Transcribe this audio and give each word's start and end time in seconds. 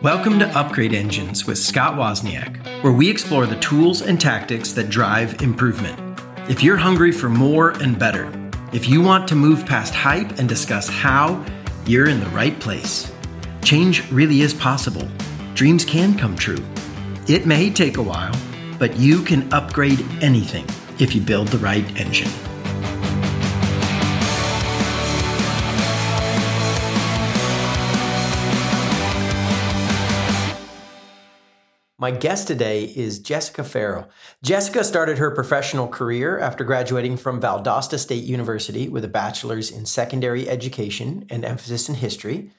Welcome 0.00 0.38
to 0.38 0.48
Upgrade 0.56 0.94
Engines 0.94 1.44
with 1.44 1.58
Scott 1.58 1.94
Wozniak, 1.94 2.84
where 2.84 2.92
we 2.92 3.10
explore 3.10 3.46
the 3.46 3.58
tools 3.58 4.00
and 4.00 4.20
tactics 4.20 4.70
that 4.72 4.90
drive 4.90 5.42
improvement. 5.42 5.98
If 6.48 6.62
you're 6.62 6.76
hungry 6.76 7.10
for 7.10 7.28
more 7.28 7.70
and 7.82 7.98
better, 7.98 8.32
if 8.72 8.88
you 8.88 9.02
want 9.02 9.26
to 9.28 9.34
move 9.34 9.66
past 9.66 9.92
hype 9.92 10.38
and 10.38 10.48
discuss 10.48 10.88
how, 10.88 11.44
you're 11.84 12.08
in 12.08 12.20
the 12.20 12.26
right 12.26 12.58
place. 12.60 13.12
Change 13.64 14.08
really 14.12 14.42
is 14.42 14.54
possible. 14.54 15.08
Dreams 15.54 15.84
can 15.84 16.16
come 16.16 16.36
true. 16.36 16.64
It 17.26 17.44
may 17.44 17.68
take 17.68 17.96
a 17.96 18.02
while, 18.02 18.34
but 18.78 18.96
you 18.96 19.22
can 19.22 19.52
upgrade 19.52 20.04
anything 20.20 20.66
if 21.00 21.12
you 21.12 21.20
build 21.20 21.48
the 21.48 21.58
right 21.58 21.84
engine. 22.00 22.30
My 32.00 32.12
guest 32.12 32.46
today 32.46 32.84
is 32.84 33.18
Jessica 33.18 33.64
Ferrell. 33.64 34.08
Jessica 34.40 34.84
started 34.84 35.18
her 35.18 35.32
professional 35.32 35.88
career 35.88 36.38
after 36.38 36.62
graduating 36.62 37.16
from 37.16 37.40
Valdosta 37.40 37.98
State 37.98 38.22
University 38.22 38.88
with 38.88 39.04
a 39.04 39.08
bachelor's 39.08 39.72
in 39.72 39.84
secondary 39.84 40.48
education 40.48 41.26
and 41.28 41.44
emphasis 41.44 41.88
in 41.88 41.96
history. 41.96 42.52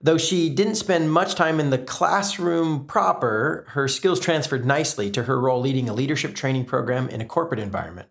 Though 0.00 0.16
she 0.16 0.48
didn't 0.48 0.76
spend 0.76 1.12
much 1.12 1.34
time 1.34 1.60
in 1.60 1.68
the 1.68 1.76
classroom 1.76 2.86
proper, 2.86 3.66
her 3.68 3.86
skills 3.86 4.18
transferred 4.18 4.64
nicely 4.64 5.10
to 5.10 5.24
her 5.24 5.38
role 5.38 5.60
leading 5.60 5.90
a 5.90 5.94
leadership 5.94 6.34
training 6.34 6.64
program 6.64 7.10
in 7.10 7.20
a 7.20 7.26
corporate 7.26 7.60
environment. 7.60 8.08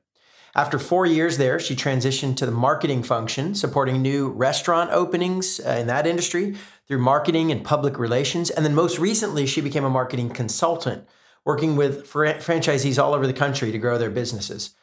After 0.53 0.80
four 0.80 1.08
years 1.08 1.38
there, 1.38 1.59
she 1.59 1.75
transitioned 1.75 2.38
to 2.38 2.45
the 2.45 2.52
marketing 2.52 3.03
function, 3.03 3.55
supporting 3.55 4.02
new 4.02 4.30
restaurant 4.30 4.91
openings 4.91 5.59
uh, 5.59 5.72
in 5.72 5.88
that 5.88 6.08
industry 6.08 6.55
through 6.88 6.99
marketing 6.99 7.52
and 7.52 7.63
public 7.63 7.98
relations. 7.98 8.49
And 8.49 8.66
then 8.66 8.75
most 8.75 8.99
recently, 8.99 9.45
she 9.45 9.62
became 9.62 9.84
a 9.84 9.89
marketing 9.89 10.30
consultant, 10.30 11.08
working 11.44 11.75
with 11.75 12.05
fr- 12.08 12.25
franchisees 12.25 13.02
all 13.02 13.14
over 13.14 13.28
the 13.28 13.33
country 13.33 13.72
to 13.72 13.78
grow 13.78 13.97
their 13.97 14.09
businesses. 14.09 14.75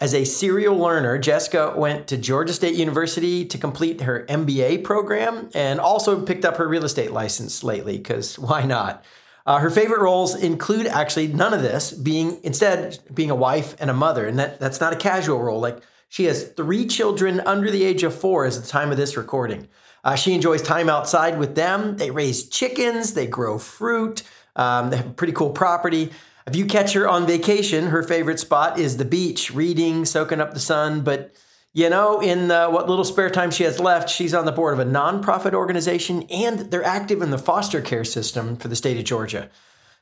As 0.00 0.14
a 0.14 0.24
serial 0.24 0.76
learner, 0.76 1.18
Jessica 1.18 1.74
went 1.76 2.06
to 2.08 2.16
Georgia 2.16 2.52
State 2.52 2.76
University 2.76 3.44
to 3.46 3.58
complete 3.58 4.02
her 4.02 4.24
MBA 4.28 4.84
program 4.84 5.50
and 5.54 5.80
also 5.80 6.24
picked 6.24 6.44
up 6.44 6.58
her 6.58 6.68
real 6.68 6.84
estate 6.84 7.10
license 7.10 7.64
lately, 7.64 7.98
because 7.98 8.38
why 8.38 8.64
not? 8.64 9.04
Uh, 9.44 9.58
her 9.58 9.70
favorite 9.70 10.02
roles 10.02 10.36
include 10.36 10.86
actually 10.86 11.26
none 11.26 11.54
of 11.54 11.62
this, 11.62 11.90
being 11.90 12.38
instead 12.44 12.98
being 13.12 13.30
a 13.30 13.34
wife 13.34 13.74
and 13.80 13.88
a 13.88 13.94
mother. 13.94 14.26
And 14.26 14.38
that, 14.38 14.60
that's 14.60 14.78
not 14.78 14.92
a 14.92 14.96
casual 14.96 15.40
role. 15.40 15.58
Like 15.58 15.82
she 16.08 16.24
has 16.24 16.48
three 16.48 16.86
children 16.86 17.40
under 17.40 17.70
the 17.70 17.82
age 17.82 18.02
of 18.02 18.14
four 18.14 18.44
as 18.44 18.60
the 18.60 18.68
time 18.68 18.90
of 18.90 18.98
this 18.98 19.16
recording. 19.16 19.68
Uh, 20.08 20.14
she 20.14 20.32
enjoys 20.32 20.62
time 20.62 20.88
outside 20.88 21.38
with 21.38 21.54
them. 21.54 21.98
They 21.98 22.10
raise 22.10 22.48
chickens, 22.48 23.12
they 23.12 23.26
grow 23.26 23.58
fruit, 23.58 24.22
um, 24.56 24.88
they 24.88 24.96
have 24.96 25.08
a 25.08 25.10
pretty 25.10 25.34
cool 25.34 25.50
property. 25.50 26.10
If 26.46 26.56
you 26.56 26.64
catch 26.64 26.94
her 26.94 27.06
on 27.06 27.26
vacation, 27.26 27.88
her 27.88 28.02
favorite 28.02 28.40
spot 28.40 28.78
is 28.78 28.96
the 28.96 29.04
beach, 29.04 29.50
reading, 29.50 30.06
soaking 30.06 30.40
up 30.40 30.54
the 30.54 30.60
sun. 30.60 31.02
But 31.02 31.34
you 31.74 31.90
know, 31.90 32.22
in 32.22 32.48
what 32.48 32.88
little 32.88 33.04
spare 33.04 33.28
time 33.28 33.50
she 33.50 33.64
has 33.64 33.78
left, 33.78 34.08
she's 34.08 34.32
on 34.32 34.46
the 34.46 34.52
board 34.52 34.72
of 34.72 34.80
a 34.80 34.90
nonprofit 34.90 35.52
organization 35.52 36.22
and 36.30 36.70
they're 36.70 36.82
active 36.82 37.20
in 37.20 37.30
the 37.30 37.36
foster 37.36 37.82
care 37.82 38.02
system 38.02 38.56
for 38.56 38.68
the 38.68 38.76
state 38.76 38.96
of 38.96 39.04
Georgia. 39.04 39.50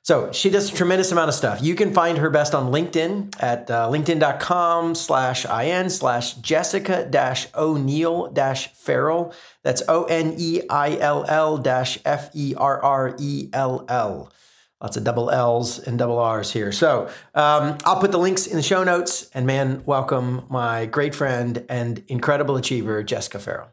So 0.07 0.31
she 0.31 0.51
does 0.51 0.73
a 0.73 0.77
tremendous 0.77 1.11
amount 1.11 1.31
of 1.31 1.35
stuff. 1.35 1.61
You 1.61 1.75
can 1.75 1.93
find 1.93 2.19
her 2.19 2.31
best 2.31 2.55
on 2.55 2.71
LinkedIn 2.71 3.43
at 3.43 3.69
uh, 3.69 3.89
linkedin.com 3.89 4.95
slash 4.95 5.45
in 5.45 5.91
slash 5.91 6.35
Jessica 6.35 7.05
dash 7.11 7.49
O'Neill 7.57 8.29
dash 8.29 8.73
Ferrell. 8.75 9.35
That's 9.65 9.83
O 9.89 10.05
N 10.05 10.37
E 10.39 10.61
I 10.71 10.97
L 10.99 11.25
L 11.27 11.59
dash 11.59 11.99
F 12.05 12.31
E 12.35 12.55
R 12.57 12.81
R 12.81 13.17
E 13.19 13.49
L 13.53 13.85
L. 13.89 14.31
Lots 14.81 14.97
of 14.97 15.03
double 15.03 15.29
L's 15.29 15.81
and 15.81 15.99
double 15.99 16.21
R's 16.21 16.53
here. 16.53 16.71
So 16.71 17.09
um, 17.35 17.77
I'll 17.85 17.99
put 17.99 18.13
the 18.13 18.21
links 18.21 18.47
in 18.47 18.57
the 18.57 18.63
show 18.63 18.85
notes. 18.85 19.29
And 19.35 19.45
man, 19.45 19.83
welcome 19.87 20.47
my 20.49 20.87
great 20.87 21.17
friend 21.17 21.67
and 21.69 22.05
incredible 22.07 22.57
achiever, 22.57 23.03
Jessica 23.03 23.41
Ferrell. 23.41 23.71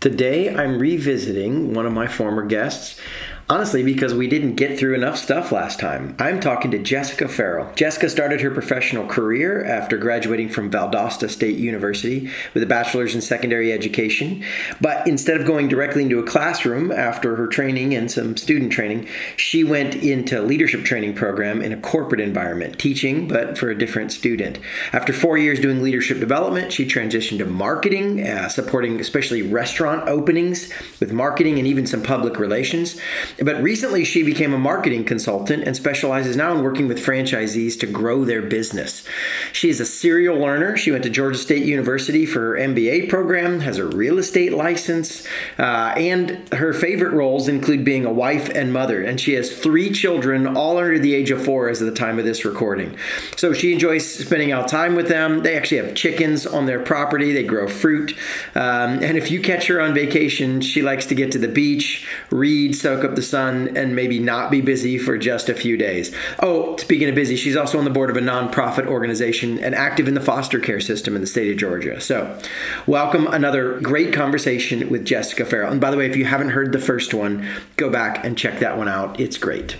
Today, 0.00 0.52
I'm 0.52 0.80
revisiting 0.80 1.74
one 1.74 1.86
of 1.86 1.92
my 1.92 2.08
former 2.08 2.44
guests. 2.44 3.00
Honestly, 3.48 3.84
because 3.84 4.12
we 4.12 4.26
didn't 4.26 4.56
get 4.56 4.76
through 4.76 4.96
enough 4.96 5.16
stuff 5.16 5.52
last 5.52 5.78
time. 5.78 6.16
I'm 6.18 6.40
talking 6.40 6.72
to 6.72 6.78
Jessica 6.80 7.28
Ferrell. 7.28 7.72
Jessica 7.76 8.10
started 8.10 8.40
her 8.40 8.50
professional 8.50 9.06
career 9.06 9.64
after 9.64 9.96
graduating 9.96 10.48
from 10.48 10.68
Valdosta 10.68 11.30
State 11.30 11.56
University 11.56 12.28
with 12.54 12.64
a 12.64 12.66
bachelor's 12.66 13.14
in 13.14 13.20
secondary 13.20 13.72
education. 13.72 14.42
But 14.80 15.06
instead 15.06 15.40
of 15.40 15.46
going 15.46 15.68
directly 15.68 16.02
into 16.02 16.18
a 16.18 16.24
classroom 16.24 16.90
after 16.90 17.36
her 17.36 17.46
training 17.46 17.94
and 17.94 18.10
some 18.10 18.36
student 18.36 18.72
training, 18.72 19.06
she 19.36 19.62
went 19.62 19.94
into 19.94 20.40
a 20.40 20.42
leadership 20.42 20.84
training 20.84 21.14
program 21.14 21.62
in 21.62 21.72
a 21.72 21.80
corporate 21.80 22.20
environment, 22.20 22.80
teaching 22.80 23.28
but 23.28 23.56
for 23.56 23.70
a 23.70 23.78
different 23.78 24.10
student. 24.10 24.58
After 24.92 25.12
four 25.12 25.38
years 25.38 25.60
doing 25.60 25.84
leadership 25.84 26.18
development, 26.18 26.72
she 26.72 26.84
transitioned 26.84 27.38
to 27.38 27.46
marketing, 27.46 28.26
uh, 28.26 28.48
supporting 28.48 28.98
especially 28.98 29.42
restaurant 29.42 30.08
openings 30.08 30.72
with 30.98 31.12
marketing 31.12 31.60
and 31.60 31.68
even 31.68 31.86
some 31.86 32.02
public 32.02 32.40
relations. 32.40 33.00
But 33.38 33.62
recently, 33.62 34.04
she 34.04 34.22
became 34.22 34.54
a 34.54 34.58
marketing 34.58 35.04
consultant 35.04 35.64
and 35.64 35.76
specializes 35.76 36.36
now 36.36 36.56
in 36.56 36.62
working 36.62 36.88
with 36.88 37.04
franchisees 37.04 37.78
to 37.80 37.86
grow 37.86 38.24
their 38.24 38.40
business. 38.42 39.04
She 39.52 39.68
is 39.68 39.78
a 39.78 39.84
serial 39.86 40.38
learner. 40.38 40.76
She 40.76 40.90
went 40.90 41.04
to 41.04 41.10
Georgia 41.10 41.38
State 41.38 41.64
University 41.64 42.24
for 42.24 42.40
her 42.40 42.54
MBA 42.54 43.08
program, 43.08 43.60
has 43.60 43.78
a 43.78 43.84
real 43.84 44.18
estate 44.18 44.52
license, 44.52 45.26
uh, 45.58 45.92
and 45.96 46.48
her 46.54 46.72
favorite 46.72 47.12
roles 47.12 47.46
include 47.48 47.84
being 47.84 48.06
a 48.06 48.12
wife 48.12 48.48
and 48.48 48.72
mother. 48.72 49.02
And 49.02 49.20
she 49.20 49.34
has 49.34 49.54
three 49.54 49.90
children, 49.90 50.56
all 50.56 50.78
under 50.78 50.98
the 50.98 51.14
age 51.14 51.30
of 51.30 51.44
four 51.44 51.68
as 51.68 51.80
of 51.82 51.86
the 51.86 51.94
time 51.94 52.18
of 52.18 52.24
this 52.24 52.44
recording. 52.44 52.96
So 53.36 53.52
she 53.52 53.72
enjoys 53.72 54.06
spending 54.06 54.52
out 54.52 54.68
time 54.68 54.94
with 54.94 55.08
them. 55.08 55.42
They 55.42 55.56
actually 55.56 55.78
have 55.78 55.94
chickens 55.94 56.46
on 56.46 56.64
their 56.66 56.80
property, 56.80 57.32
they 57.32 57.44
grow 57.44 57.68
fruit. 57.68 58.16
Um, 58.54 59.02
and 59.02 59.18
if 59.18 59.30
you 59.30 59.42
catch 59.42 59.66
her 59.66 59.80
on 59.80 59.92
vacation, 59.92 60.62
she 60.62 60.80
likes 60.80 61.04
to 61.06 61.14
get 61.14 61.32
to 61.32 61.38
the 61.38 61.48
beach, 61.48 62.06
read, 62.30 62.74
soak 62.74 63.04
up 63.04 63.14
the 63.14 63.25
sun 63.28 63.76
and 63.76 63.94
maybe 63.94 64.18
not 64.18 64.50
be 64.50 64.60
busy 64.60 64.98
for 64.98 65.18
just 65.18 65.48
a 65.48 65.54
few 65.54 65.76
days. 65.76 66.14
Oh, 66.40 66.76
speaking 66.76 67.08
of 67.08 67.14
busy, 67.14 67.36
she's 67.36 67.56
also 67.56 67.78
on 67.78 67.84
the 67.84 67.90
board 67.90 68.10
of 68.10 68.16
a 68.16 68.20
nonprofit 68.20 68.86
organization 68.86 69.58
and 69.58 69.74
active 69.74 70.08
in 70.08 70.14
the 70.14 70.20
foster 70.20 70.58
care 70.58 70.80
system 70.80 71.14
in 71.14 71.20
the 71.20 71.26
state 71.26 71.50
of 71.50 71.58
Georgia. 71.58 72.00
So, 72.00 72.38
welcome 72.86 73.26
another 73.26 73.80
great 73.80 74.12
conversation 74.12 74.88
with 74.88 75.04
Jessica 75.04 75.44
Ferrell. 75.44 75.72
And 75.72 75.80
by 75.80 75.90
the 75.90 75.96
way, 75.96 76.06
if 76.06 76.16
you 76.16 76.24
haven't 76.24 76.50
heard 76.50 76.72
the 76.72 76.78
first 76.78 77.14
one, 77.14 77.46
go 77.76 77.90
back 77.90 78.24
and 78.24 78.36
check 78.38 78.58
that 78.60 78.76
one 78.76 78.88
out. 78.88 79.18
It's 79.20 79.38
great. 79.38 79.76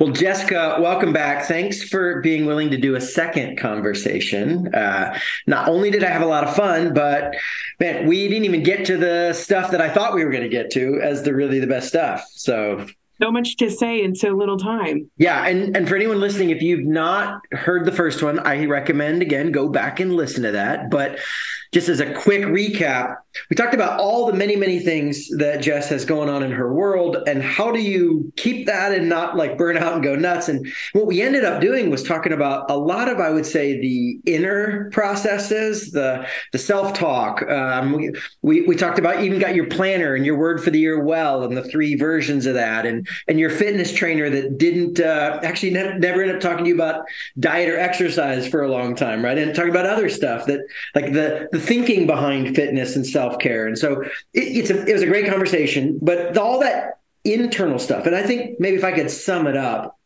Well, 0.00 0.10
Jessica, 0.10 0.78
welcome 0.80 1.12
back. 1.12 1.44
Thanks 1.44 1.88
for 1.88 2.20
being 2.22 2.44
willing 2.44 2.70
to 2.70 2.76
do 2.76 2.96
a 2.96 3.00
second 3.00 3.56
conversation. 3.56 4.74
Uh, 4.74 5.16
not 5.46 5.68
only 5.68 5.90
did 5.90 6.02
I 6.02 6.08
have 6.08 6.22
a 6.22 6.26
lot 6.26 6.42
of 6.42 6.56
fun, 6.56 6.92
but 6.92 7.36
man, 7.78 8.08
we 8.08 8.26
didn't 8.26 8.46
even 8.46 8.64
get 8.64 8.84
to 8.86 8.96
the 8.96 9.32
stuff 9.32 9.70
that 9.70 9.80
I 9.80 9.88
thought 9.88 10.14
we 10.14 10.24
were 10.24 10.30
going 10.30 10.42
to 10.42 10.48
get 10.48 10.70
to 10.72 11.00
as 11.00 11.22
the 11.22 11.34
really 11.34 11.60
the 11.60 11.68
best 11.68 11.88
stuff. 11.88 12.24
So 12.32 12.86
so 13.22 13.30
much 13.30 13.56
to 13.58 13.70
say 13.70 14.02
in 14.02 14.14
so 14.14 14.30
little 14.30 14.56
time. 14.56 15.10
Yeah, 15.18 15.46
and 15.46 15.76
and 15.76 15.88
for 15.88 15.94
anyone 15.94 16.20
listening, 16.20 16.50
if 16.50 16.62
you've 16.62 16.86
not 16.86 17.42
heard 17.52 17.84
the 17.84 17.92
first 17.92 18.22
one, 18.22 18.38
I 18.40 18.64
recommend 18.64 19.22
again 19.22 19.52
go 19.52 19.68
back 19.68 20.00
and 20.00 20.14
listen 20.14 20.42
to 20.44 20.52
that. 20.52 20.90
But 20.90 21.18
just 21.72 21.88
as 21.88 22.00
a 22.00 22.12
quick 22.14 22.42
recap, 22.42 23.16
we 23.48 23.54
talked 23.54 23.74
about 23.74 24.00
all 24.00 24.26
the 24.26 24.32
many, 24.32 24.56
many 24.56 24.80
things 24.80 25.28
that 25.38 25.62
Jess 25.62 25.88
has 25.90 26.04
going 26.04 26.28
on 26.28 26.42
in 26.42 26.50
her 26.50 26.74
world 26.74 27.16
and 27.28 27.42
how 27.42 27.70
do 27.70 27.80
you 27.80 28.32
keep 28.36 28.66
that 28.66 28.92
and 28.92 29.08
not 29.08 29.36
like 29.36 29.56
burn 29.56 29.76
out 29.76 29.94
and 29.94 30.02
go 30.02 30.16
nuts. 30.16 30.48
And 30.48 30.66
what 30.94 31.06
we 31.06 31.22
ended 31.22 31.44
up 31.44 31.60
doing 31.60 31.88
was 31.88 32.02
talking 32.02 32.32
about 32.32 32.68
a 32.68 32.76
lot 32.76 33.08
of, 33.08 33.20
I 33.20 33.30
would 33.30 33.46
say, 33.46 33.80
the 33.80 34.18
inner 34.26 34.90
processes, 34.90 35.92
the 35.92 36.26
the 36.52 36.58
self-talk. 36.58 37.48
Um, 37.48 37.92
we, 37.92 38.10
we, 38.42 38.60
we 38.62 38.76
talked 38.76 38.98
about 38.98 39.22
even 39.22 39.38
got 39.38 39.54
your 39.54 39.68
planner 39.68 40.16
and 40.16 40.26
your 40.26 40.36
word 40.36 40.62
for 40.62 40.70
the 40.70 40.80
year 40.80 41.00
well 41.00 41.44
and 41.44 41.56
the 41.56 41.62
three 41.62 41.94
versions 41.94 42.46
of 42.46 42.54
that 42.54 42.84
and 42.84 43.06
and 43.28 43.38
your 43.38 43.50
fitness 43.50 43.92
trainer 43.92 44.28
that 44.28 44.58
didn't 44.58 44.98
uh, 44.98 45.38
actually 45.44 45.70
ne- 45.70 45.98
never 45.98 46.22
end 46.22 46.32
up 46.32 46.40
talking 46.40 46.64
to 46.64 46.68
you 46.68 46.74
about 46.74 47.04
diet 47.38 47.68
or 47.68 47.78
exercise 47.78 48.48
for 48.48 48.62
a 48.62 48.68
long 48.68 48.96
time, 48.96 49.24
right? 49.24 49.38
And 49.38 49.54
talking 49.54 49.70
about 49.70 49.86
other 49.86 50.08
stuff 50.08 50.46
that 50.46 50.60
like 50.96 51.12
the, 51.12 51.48
the 51.52 51.59
thinking 51.60 52.06
behind 52.06 52.54
fitness 52.54 52.96
and 52.96 53.06
self 53.06 53.38
care. 53.38 53.66
And 53.66 53.78
so 53.78 54.02
it, 54.02 54.10
it's 54.34 54.70
a, 54.70 54.84
it 54.86 54.92
was 54.92 55.02
a 55.02 55.06
great 55.06 55.28
conversation, 55.28 55.98
but 56.02 56.36
all 56.36 56.60
that 56.60 57.00
internal 57.24 57.78
stuff. 57.78 58.06
And 58.06 58.16
I 58.16 58.22
think 58.22 58.58
maybe 58.58 58.76
if 58.76 58.84
I 58.84 58.92
could 58.92 59.10
sum 59.10 59.46
it 59.46 59.56
up, 59.56 59.98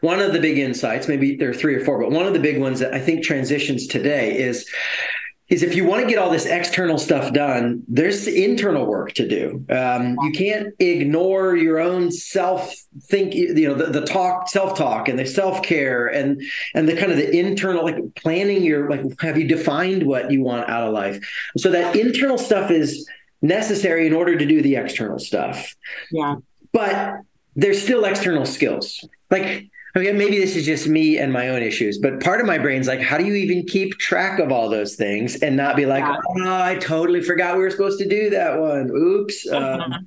one 0.00 0.20
of 0.20 0.32
the 0.32 0.40
big 0.40 0.58
insights, 0.58 1.06
maybe 1.06 1.36
there 1.36 1.50
are 1.50 1.54
three 1.54 1.74
or 1.74 1.84
four, 1.84 2.00
but 2.00 2.10
one 2.10 2.26
of 2.26 2.32
the 2.32 2.40
big 2.40 2.58
ones 2.58 2.80
that 2.80 2.92
I 2.94 3.00
think 3.00 3.22
transitions 3.22 3.86
today 3.86 4.36
is 4.36 4.68
is 5.48 5.62
if 5.62 5.76
you 5.76 5.84
want 5.84 6.02
to 6.02 6.08
get 6.08 6.18
all 6.18 6.30
this 6.30 6.44
external 6.44 6.98
stuff 6.98 7.32
done, 7.32 7.82
there's 7.86 8.26
internal 8.26 8.84
work 8.84 9.12
to 9.12 9.28
do. 9.28 9.64
Um, 9.70 10.16
you 10.22 10.32
can't 10.32 10.74
ignore 10.80 11.54
your 11.54 11.78
own 11.78 12.10
self 12.10 12.74
think, 13.02 13.34
you 13.34 13.68
know, 13.68 13.74
the, 13.74 13.86
the 13.86 14.06
talk, 14.06 14.48
self 14.48 14.76
talk, 14.76 15.08
and 15.08 15.18
the 15.18 15.26
self 15.26 15.62
care, 15.62 16.08
and 16.08 16.42
and 16.74 16.88
the 16.88 16.96
kind 16.96 17.12
of 17.12 17.18
the 17.18 17.38
internal 17.38 17.84
like 17.84 18.14
planning 18.16 18.62
your 18.62 18.90
like 18.90 19.20
have 19.20 19.38
you 19.38 19.46
defined 19.46 20.04
what 20.04 20.30
you 20.32 20.42
want 20.42 20.68
out 20.68 20.88
of 20.88 20.92
life? 20.92 21.24
So 21.56 21.70
that 21.70 21.94
internal 21.94 22.38
stuff 22.38 22.70
is 22.70 23.08
necessary 23.40 24.06
in 24.06 24.12
order 24.12 24.36
to 24.36 24.46
do 24.46 24.62
the 24.62 24.76
external 24.76 25.18
stuff. 25.18 25.74
Yeah. 26.10 26.36
but 26.72 27.20
there's 27.56 27.82
still 27.82 28.04
external 28.04 28.44
skills. 28.44 29.02
Like, 29.30 29.66
okay, 29.96 30.12
maybe 30.12 30.38
this 30.38 30.56
is 30.56 30.66
just 30.66 30.86
me 30.86 31.18
and 31.18 31.32
my 31.32 31.48
own 31.48 31.62
issues, 31.62 31.98
but 31.98 32.20
part 32.20 32.40
of 32.40 32.46
my 32.46 32.58
brain's 32.58 32.86
like, 32.86 33.00
how 33.00 33.16
do 33.16 33.24
you 33.24 33.34
even 33.34 33.64
keep 33.64 33.96
track 33.98 34.38
of 34.38 34.52
all 34.52 34.68
those 34.68 34.94
things 34.94 35.36
and 35.36 35.56
not 35.56 35.74
be 35.76 35.86
like, 35.86 36.04
yeah. 36.04 36.16
oh, 36.28 36.62
I 36.62 36.76
totally 36.76 37.22
forgot 37.22 37.56
we 37.56 37.62
were 37.62 37.70
supposed 37.70 37.98
to 38.00 38.08
do 38.08 38.30
that 38.30 38.60
one. 38.60 38.90
Oops. 38.90 39.50
Um, 39.50 40.06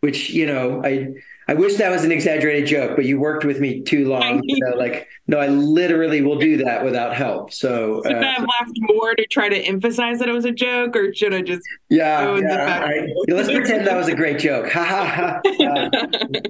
which, 0.00 0.30
you 0.30 0.46
know, 0.46 0.82
I, 0.84 1.14
I 1.48 1.54
wish 1.54 1.76
that 1.76 1.90
was 1.90 2.04
an 2.04 2.10
exaggerated 2.10 2.66
joke, 2.66 2.96
but 2.96 3.04
you 3.04 3.20
worked 3.20 3.44
with 3.44 3.60
me 3.60 3.82
too 3.82 4.08
long. 4.08 4.42
You 4.44 4.58
know, 4.64 4.76
like, 4.76 5.08
no, 5.26 5.38
I 5.38 5.48
literally 5.48 6.20
will 6.20 6.38
do 6.38 6.56
that 6.58 6.84
without 6.84 7.14
help. 7.14 7.52
So 7.52 8.02
should 8.06 8.16
uh, 8.16 8.20
I 8.20 8.32
have 8.32 8.46
laughed 8.60 8.78
more 8.80 9.14
to 9.14 9.26
try 9.28 9.48
to 9.48 9.56
emphasize 9.56 10.18
that 10.18 10.28
it 10.28 10.32
was 10.32 10.44
a 10.44 10.52
joke, 10.52 10.96
or 10.96 11.14
should 11.14 11.32
I 11.32 11.42
just 11.42 11.62
yeah? 11.88 12.36
yeah. 12.36 13.06
Let's 13.28 13.50
pretend 13.50 13.86
that 13.86 13.96
was 13.96 14.08
a 14.08 14.14
great 14.14 14.38
joke. 14.38 14.70
Ha 14.70 14.84
ha 14.84 15.04
ha! 15.06 15.40
Uh, 15.64 15.90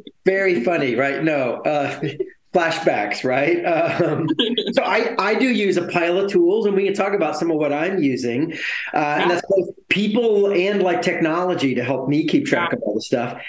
very 0.25 0.65
funny, 0.65 0.95
right? 0.95 1.23
No. 1.23 1.63
Uh, 1.63 2.01
flashbacks, 2.53 3.25
right? 3.25 3.63
Um, 4.03 4.29
so 4.73 4.83
I, 4.83 5.15
I 5.19 5.35
do 5.35 5.49
use 5.49 5.77
a 5.77 5.87
pile 5.87 6.19
of 6.19 6.31
tools, 6.31 6.67
and 6.67 6.75
we 6.75 6.85
can 6.85 6.95
talk 6.95 7.13
about 7.15 7.37
some 7.37 7.51
of 7.51 7.57
what 7.57 7.73
I'm 7.73 8.03
using, 8.03 8.53
uh, 8.95 9.19
and 9.21 9.31
that's 9.31 9.43
both 9.49 9.69
people 9.89 10.53
and 10.53 10.83
like 10.83 11.03
technology 11.03 11.75
to 11.75 11.85
help 11.85 12.09
me 12.09 12.27
keep 12.27 12.47
track 12.47 12.71
yeah. 12.73 12.79
of 12.79 12.83
all 12.83 12.95
the 12.95 13.03
stuff. 13.03 13.41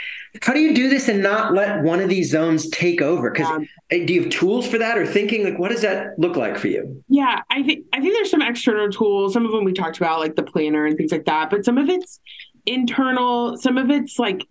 How 0.42 0.54
do 0.54 0.60
you 0.60 0.74
do 0.74 0.90
this 0.90 1.08
and 1.08 1.22
not 1.22 1.54
let 1.54 1.84
one 1.84 2.00
of 2.00 2.10
these 2.10 2.30
zones 2.30 2.70
take 2.70 3.02
over? 3.02 3.32
Because 3.32 3.48
yeah. 3.92 4.06
do 4.06 4.14
you 4.14 4.22
have 4.24 4.32
tools 4.32 4.68
for 4.68 4.78
that, 4.78 4.98
or 4.98 5.06
thinking 5.06 5.44
like 5.44 5.58
what 5.58 5.72
does 5.72 5.82
that 5.82 6.18
look 6.20 6.36
like 6.36 6.58
for 6.58 6.68
you? 6.68 7.04
Yeah, 7.08 7.42
I 7.50 7.64
think 7.64 7.86
I 7.94 8.02
think 8.02 8.14
there's 8.14 8.32
some 8.32 8.42
external 8.42 8.90
tools. 8.90 9.34
Some 9.34 9.46
of 9.46 9.52
them 9.52 9.64
we 9.64 9.74
talked 9.74 9.98
about, 9.98 10.20
like 10.20 10.36
the 10.36 10.44
planner 10.44 10.86
and 10.86 10.98
things 10.98 11.12
like 11.12 11.26
that, 11.26 11.50
but 11.50 11.66
some 11.66 11.78
of 11.78 11.90
it's 11.90 12.20
internal. 12.66 13.58
Some 13.58 13.78
of 13.78 13.90
it's 13.90 14.20
like 14.20 14.46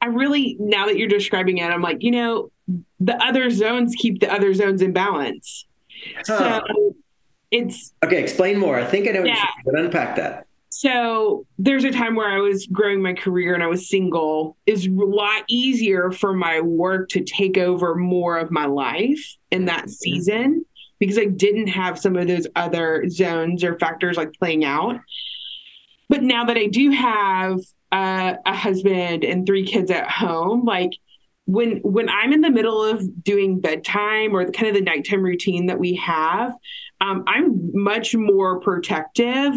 I 0.00 0.06
really 0.06 0.56
now 0.58 0.86
that 0.86 0.96
you're 0.96 1.08
describing 1.08 1.58
it, 1.58 1.64
I'm 1.64 1.82
like, 1.82 2.02
you 2.02 2.10
know, 2.10 2.50
the 2.98 3.16
other 3.22 3.50
zones 3.50 3.94
keep 3.96 4.20
the 4.20 4.32
other 4.32 4.54
zones 4.54 4.82
in 4.82 4.92
balance. 4.92 5.66
Huh. 6.26 6.62
So 6.66 6.94
it's 7.50 7.92
okay. 8.04 8.22
Explain 8.22 8.58
more. 8.58 8.78
I 8.78 8.84
think 8.84 9.08
I 9.08 9.12
know. 9.12 9.24
Yeah. 9.24 9.46
But 9.64 9.78
unpack 9.78 10.16
that. 10.16 10.46
So 10.72 11.46
there's 11.58 11.84
a 11.84 11.90
time 11.90 12.14
where 12.14 12.28
I 12.28 12.38
was 12.38 12.66
growing 12.66 13.02
my 13.02 13.12
career 13.12 13.54
and 13.54 13.62
I 13.62 13.66
was 13.66 13.88
single. 13.88 14.56
It's 14.66 14.86
a 14.86 14.90
lot 14.90 15.42
easier 15.48 16.12
for 16.12 16.32
my 16.32 16.60
work 16.60 17.08
to 17.10 17.24
take 17.24 17.58
over 17.58 17.96
more 17.96 18.38
of 18.38 18.50
my 18.50 18.66
life 18.66 19.36
in 19.50 19.64
that 19.64 19.80
mm-hmm. 19.80 19.88
season 19.88 20.64
because 21.00 21.18
I 21.18 21.24
didn't 21.24 21.66
have 21.68 21.98
some 21.98 22.16
of 22.16 22.28
those 22.28 22.46
other 22.54 23.08
zones 23.08 23.64
or 23.64 23.78
factors 23.78 24.16
like 24.16 24.32
playing 24.34 24.64
out. 24.64 25.00
But 26.08 26.22
now 26.22 26.44
that 26.44 26.56
I 26.56 26.66
do 26.66 26.90
have 26.90 27.58
uh, 27.90 28.34
a 28.46 28.54
husband 28.54 29.24
and 29.24 29.44
three 29.44 29.66
kids 29.66 29.90
at 29.90 30.08
home, 30.08 30.64
like 30.64 30.92
when 31.50 31.78
when 31.78 32.08
I'm 32.08 32.32
in 32.32 32.42
the 32.42 32.50
middle 32.50 32.82
of 32.82 33.24
doing 33.24 33.60
bedtime 33.60 34.34
or 34.34 34.44
the 34.44 34.52
kind 34.52 34.68
of 34.68 34.74
the 34.74 34.82
nighttime 34.82 35.22
routine 35.22 35.66
that 35.66 35.80
we 35.80 35.94
have, 35.96 36.54
um, 37.00 37.24
I'm 37.26 37.70
much 37.74 38.14
more 38.14 38.60
protective 38.60 39.54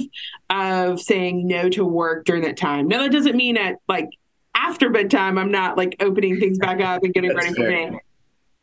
of 0.49 0.99
saying 0.99 1.47
no 1.47 1.69
to 1.69 1.85
work 1.85 2.25
during 2.25 2.41
that 2.43 2.57
time. 2.57 2.87
Now 2.87 3.03
that 3.03 3.11
doesn't 3.11 3.35
mean 3.35 3.57
at 3.57 3.75
like 3.87 4.09
after 4.55 4.89
bedtime, 4.89 5.37
I'm 5.37 5.51
not 5.51 5.77
like 5.77 5.95
opening 5.99 6.39
things 6.39 6.57
back 6.57 6.81
up 6.81 7.03
and 7.03 7.13
getting 7.13 7.35
ready 7.35 7.53
for 7.53 7.69
bed. 7.69 7.99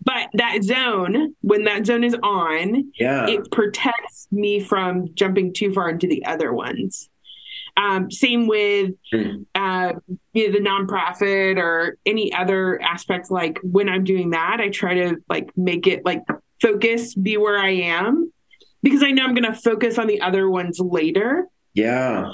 But 0.03 0.31
that 0.35 0.65
zone, 0.65 1.35
when 1.43 1.65
that 1.65 1.87
zone 1.87 2.03
is 2.03 2.17
on, 2.23 2.91
yeah. 2.99 3.29
it 3.29 3.51
protects 3.53 4.27
me 4.33 4.59
from 4.59 5.15
jumping 5.15 5.53
too 5.53 5.73
far 5.73 5.91
into 5.91 6.07
the 6.07 6.25
other 6.25 6.53
ones. 6.53 7.11
Um, 7.77 8.11
same 8.11 8.47
with 8.47 8.93
hmm. 9.13 9.43
uh, 9.55 9.93
you 10.33 10.47
know, 10.47 10.59
the 10.59 10.65
nonprofit 10.65 11.57
or 11.57 11.97
any 12.05 12.33
other 12.33 12.81
aspect. 12.83 13.31
Like 13.31 13.59
when 13.63 13.89
I'm 13.89 14.05
doing 14.05 14.31
that, 14.31 14.59
I 14.61 14.69
try 14.69 14.95
to 14.95 15.17
like 15.29 15.51
make 15.57 15.87
it 15.87 16.05
like 16.05 16.23
focus, 16.61 17.15
be 17.15 17.37
where 17.37 17.59
I 17.59 17.71
am, 17.71 18.33
because 18.83 19.03
I 19.03 19.11
know 19.11 19.25
I'm 19.25 19.35
going 19.35 19.51
to 19.51 19.59
focus 19.59 19.99
on 19.99 20.07
the 20.07 20.21
other 20.21 20.49
ones 20.51 20.79
later. 20.79 21.47
Yeah. 21.75 22.33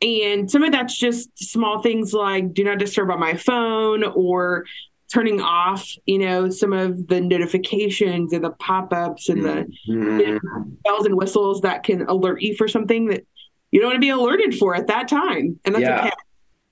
And 0.00 0.50
some 0.50 0.64
of 0.64 0.72
that's 0.72 0.98
just 0.98 1.30
small 1.38 1.80
things 1.80 2.12
like 2.12 2.52
do 2.52 2.64
not 2.64 2.78
disturb 2.78 3.10
on 3.10 3.20
my 3.20 3.34
phone 3.34 4.02
or 4.02 4.64
turning 5.12 5.40
off, 5.40 5.88
you 6.06 6.18
know, 6.18 6.48
some 6.48 6.72
of 6.72 7.06
the 7.06 7.20
notifications 7.20 8.32
and 8.32 8.42
the 8.42 8.50
pop-ups 8.50 9.28
and 9.28 9.44
the, 9.44 9.66
mm-hmm. 9.88 10.18
the 10.18 10.40
bells 10.84 11.04
and 11.04 11.16
whistles 11.16 11.60
that 11.60 11.82
can 11.82 12.02
alert 12.08 12.40
you 12.40 12.56
for 12.56 12.66
something 12.66 13.06
that 13.06 13.24
you 13.72 13.80
don't 13.80 13.88
want 13.88 13.96
to 13.96 14.00
be 14.00 14.10
alerted 14.10 14.56
for 14.56 14.76
at 14.76 14.86
that 14.86 15.08
time. 15.08 15.58
And 15.64 15.74
that's 15.74 15.82
yeah. 15.82 16.00
okay. 16.00 16.12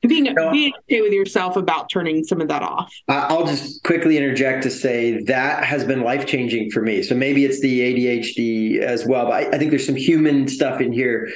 Being, 0.03 0.33
no, 0.33 0.51
being 0.51 0.73
okay 0.85 1.03
with 1.03 1.13
yourself 1.13 1.57
about 1.57 1.91
turning 1.91 2.25
some 2.25 2.41
of 2.41 2.49
that 2.49 2.63
off. 2.63 2.91
I'll 3.09 3.47
just 3.47 3.83
quickly 3.83 4.17
interject 4.17 4.63
to 4.63 4.71
say 4.71 5.23
that 5.25 5.63
has 5.65 5.85
been 5.85 6.01
life 6.03 6.25
changing 6.25 6.71
for 6.71 6.81
me. 6.81 7.03
So 7.03 7.15
maybe 7.15 7.45
it's 7.45 7.61
the 7.61 7.81
ADHD 7.81 8.79
as 8.79 9.05
well, 9.05 9.27
but 9.27 9.33
I, 9.33 9.49
I 9.51 9.59
think 9.59 9.71
there's 9.71 9.85
some 9.85 9.97
human 9.97 10.49
stuff 10.49 10.81
in 10.81 10.91
here 10.91 11.31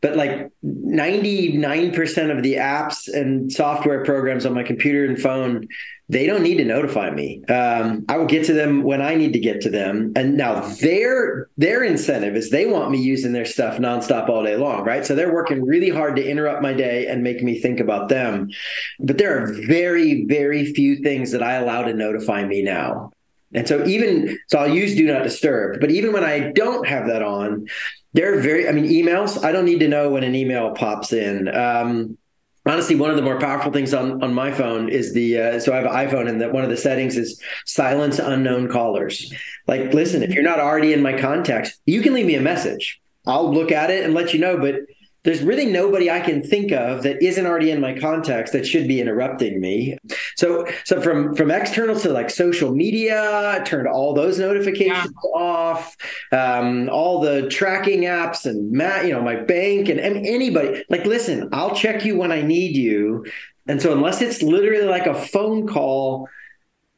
but 0.00 0.16
like 0.16 0.50
99% 0.64 2.36
of 2.36 2.42
the 2.42 2.54
apps 2.54 3.12
and 3.12 3.52
software 3.52 4.04
programs 4.04 4.46
on 4.46 4.54
my 4.54 4.62
computer 4.62 5.04
and 5.04 5.20
phone 5.20 5.68
they 6.10 6.26
don't 6.26 6.42
need 6.42 6.56
to 6.56 6.64
notify 6.64 7.08
me. 7.08 7.40
Um, 7.44 8.04
i 8.08 8.18
will 8.18 8.26
get 8.26 8.44
to 8.46 8.52
them 8.52 8.82
when 8.82 9.00
i 9.00 9.14
need 9.14 9.32
to 9.32 9.38
get 9.38 9.60
to 9.60 9.70
them. 9.70 10.12
And 10.16 10.36
now 10.36 10.60
their 10.60 11.48
their 11.56 11.84
incentive 11.84 12.34
is 12.34 12.50
they 12.50 12.66
want 12.66 12.90
me 12.90 12.98
using 12.98 13.32
their 13.32 13.44
stuff 13.44 13.78
nonstop 13.78 14.28
all 14.28 14.42
day 14.42 14.56
long 14.56 14.84
right? 14.84 15.06
So 15.06 15.14
they're 15.14 15.32
working 15.32 15.64
really 15.64 15.88
hard 15.88 16.16
to 16.16 16.28
interrupt 16.28 16.62
my 16.62 16.72
day 16.72 17.06
and 17.06 17.22
make 17.22 17.44
me 17.44 17.60
think 17.60 17.78
about 17.78 18.08
them. 18.08 18.50
But 18.98 19.18
there 19.18 19.40
are 19.40 19.52
very 19.68 20.24
very 20.24 20.72
few 20.72 20.96
things 20.96 21.30
that 21.30 21.44
i 21.44 21.54
allow 21.54 21.82
to 21.82 21.94
notify 21.94 22.44
me 22.44 22.62
now. 22.62 23.12
And 23.54 23.68
so 23.68 23.84
even 23.86 24.36
so 24.48 24.58
I'll 24.58 24.74
use 24.74 24.96
do 24.96 25.06
not 25.06 25.22
disturb, 25.22 25.80
but 25.80 25.92
even 25.92 26.12
when 26.12 26.24
I 26.24 26.50
don't 26.52 26.86
have 26.88 27.06
that 27.06 27.22
on, 27.22 27.66
they're 28.12 28.40
very 28.40 28.68
I 28.68 28.72
mean 28.72 28.86
emails, 28.86 29.42
I 29.44 29.52
don't 29.52 29.64
need 29.64 29.80
to 29.80 29.88
know 29.88 30.10
when 30.10 30.24
an 30.24 30.34
email 30.34 30.72
pops 30.72 31.12
in. 31.12 31.48
Um, 31.48 32.18
honestly 32.66 32.94
one 32.94 33.10
of 33.10 33.16
the 33.16 33.22
more 33.22 33.38
powerful 33.38 33.72
things 33.72 33.94
on, 33.94 34.22
on 34.22 34.34
my 34.34 34.50
phone 34.50 34.88
is 34.88 35.14
the 35.14 35.38
uh, 35.38 35.60
so 35.60 35.72
i 35.72 35.76
have 35.76 35.86
an 35.86 35.92
iphone 35.92 36.28
and 36.28 36.40
that 36.40 36.52
one 36.52 36.62
of 36.62 36.70
the 36.70 36.76
settings 36.76 37.16
is 37.16 37.40
silence 37.64 38.18
unknown 38.18 38.68
callers 38.68 39.32
like 39.66 39.92
listen 39.94 40.22
if 40.22 40.30
you're 40.30 40.42
not 40.42 40.60
already 40.60 40.92
in 40.92 41.02
my 41.02 41.18
contacts 41.18 41.78
you 41.86 42.02
can 42.02 42.12
leave 42.12 42.26
me 42.26 42.34
a 42.34 42.40
message 42.40 43.00
i'll 43.26 43.52
look 43.52 43.72
at 43.72 43.90
it 43.90 44.04
and 44.04 44.14
let 44.14 44.34
you 44.34 44.40
know 44.40 44.58
but 44.58 44.76
there's 45.22 45.42
really 45.42 45.66
nobody 45.66 46.10
I 46.10 46.20
can 46.20 46.42
think 46.42 46.72
of 46.72 47.02
that 47.02 47.22
isn't 47.22 47.44
already 47.44 47.70
in 47.70 47.80
my 47.80 47.98
contacts 47.98 48.52
that 48.52 48.66
should 48.66 48.88
be 48.88 49.00
interrupting 49.00 49.60
me. 49.60 49.98
So, 50.36 50.66
so 50.84 51.00
from 51.00 51.34
from 51.34 51.50
external 51.50 51.98
to 52.00 52.10
like 52.10 52.30
social 52.30 52.74
media, 52.74 53.62
turned 53.66 53.88
all 53.88 54.14
those 54.14 54.38
notifications 54.38 55.12
yeah. 55.24 55.30
off, 55.40 55.96
um, 56.32 56.88
all 56.90 57.20
the 57.20 57.48
tracking 57.48 58.02
apps 58.02 58.46
and 58.46 58.72
Matt, 58.72 59.06
you 59.06 59.12
know, 59.12 59.22
my 59.22 59.36
bank 59.36 59.88
and, 59.88 60.00
and 60.00 60.26
anybody. 60.26 60.82
Like, 60.88 61.04
listen, 61.04 61.48
I'll 61.52 61.74
check 61.74 62.04
you 62.04 62.16
when 62.16 62.32
I 62.32 62.42
need 62.42 62.76
you. 62.76 63.26
And 63.66 63.80
so, 63.80 63.92
unless 63.92 64.22
it's 64.22 64.42
literally 64.42 64.86
like 64.86 65.06
a 65.06 65.14
phone 65.14 65.66
call, 65.66 66.28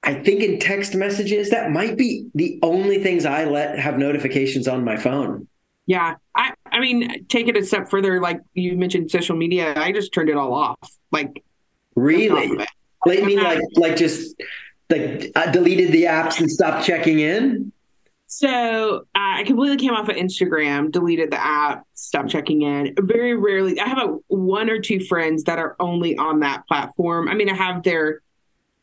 I 0.04 0.14
think 0.14 0.42
in 0.42 0.58
text 0.58 0.94
messages, 0.94 1.50
that 1.50 1.70
might 1.70 1.96
be 1.96 2.28
the 2.34 2.58
only 2.62 3.02
things 3.02 3.24
I 3.24 3.44
let 3.44 3.78
have 3.78 3.98
notifications 3.98 4.68
on 4.68 4.84
my 4.84 4.96
phone. 4.96 5.48
Yeah. 5.86 6.16
I, 6.34 6.54
I 6.66 6.80
mean, 6.80 7.26
take 7.26 7.48
it 7.48 7.56
a 7.56 7.64
step 7.64 7.90
further. 7.90 8.20
Like 8.20 8.40
you 8.54 8.76
mentioned 8.76 9.10
social 9.10 9.36
media. 9.36 9.74
I 9.76 9.92
just 9.92 10.12
turned 10.12 10.28
it 10.28 10.36
all 10.36 10.54
off. 10.54 10.78
Like, 11.10 11.42
really? 11.94 12.66
I 13.06 13.20
mean, 13.20 13.42
like, 13.42 13.60
like 13.76 13.96
just 13.96 14.34
like 14.90 15.32
I 15.34 15.50
deleted 15.50 15.92
the 15.92 16.04
apps 16.04 16.38
and 16.38 16.50
stopped 16.50 16.86
checking 16.86 17.20
in. 17.20 17.72
So 18.28 18.48
uh, 18.48 19.02
I 19.14 19.44
completely 19.44 19.76
came 19.76 19.92
off 19.92 20.08
of 20.08 20.16
Instagram, 20.16 20.90
deleted 20.90 21.30
the 21.30 21.44
app, 21.44 21.84
stopped 21.94 22.30
checking 22.30 22.62
in. 22.62 22.94
Very 22.98 23.36
rarely, 23.36 23.78
I 23.78 23.86
have 23.86 23.98
a 23.98 24.16
one 24.28 24.70
or 24.70 24.80
two 24.80 25.00
friends 25.00 25.44
that 25.44 25.58
are 25.58 25.76
only 25.80 26.16
on 26.16 26.40
that 26.40 26.66
platform. 26.66 27.28
I 27.28 27.34
mean, 27.34 27.50
I 27.50 27.54
have 27.54 27.82
their 27.82 28.22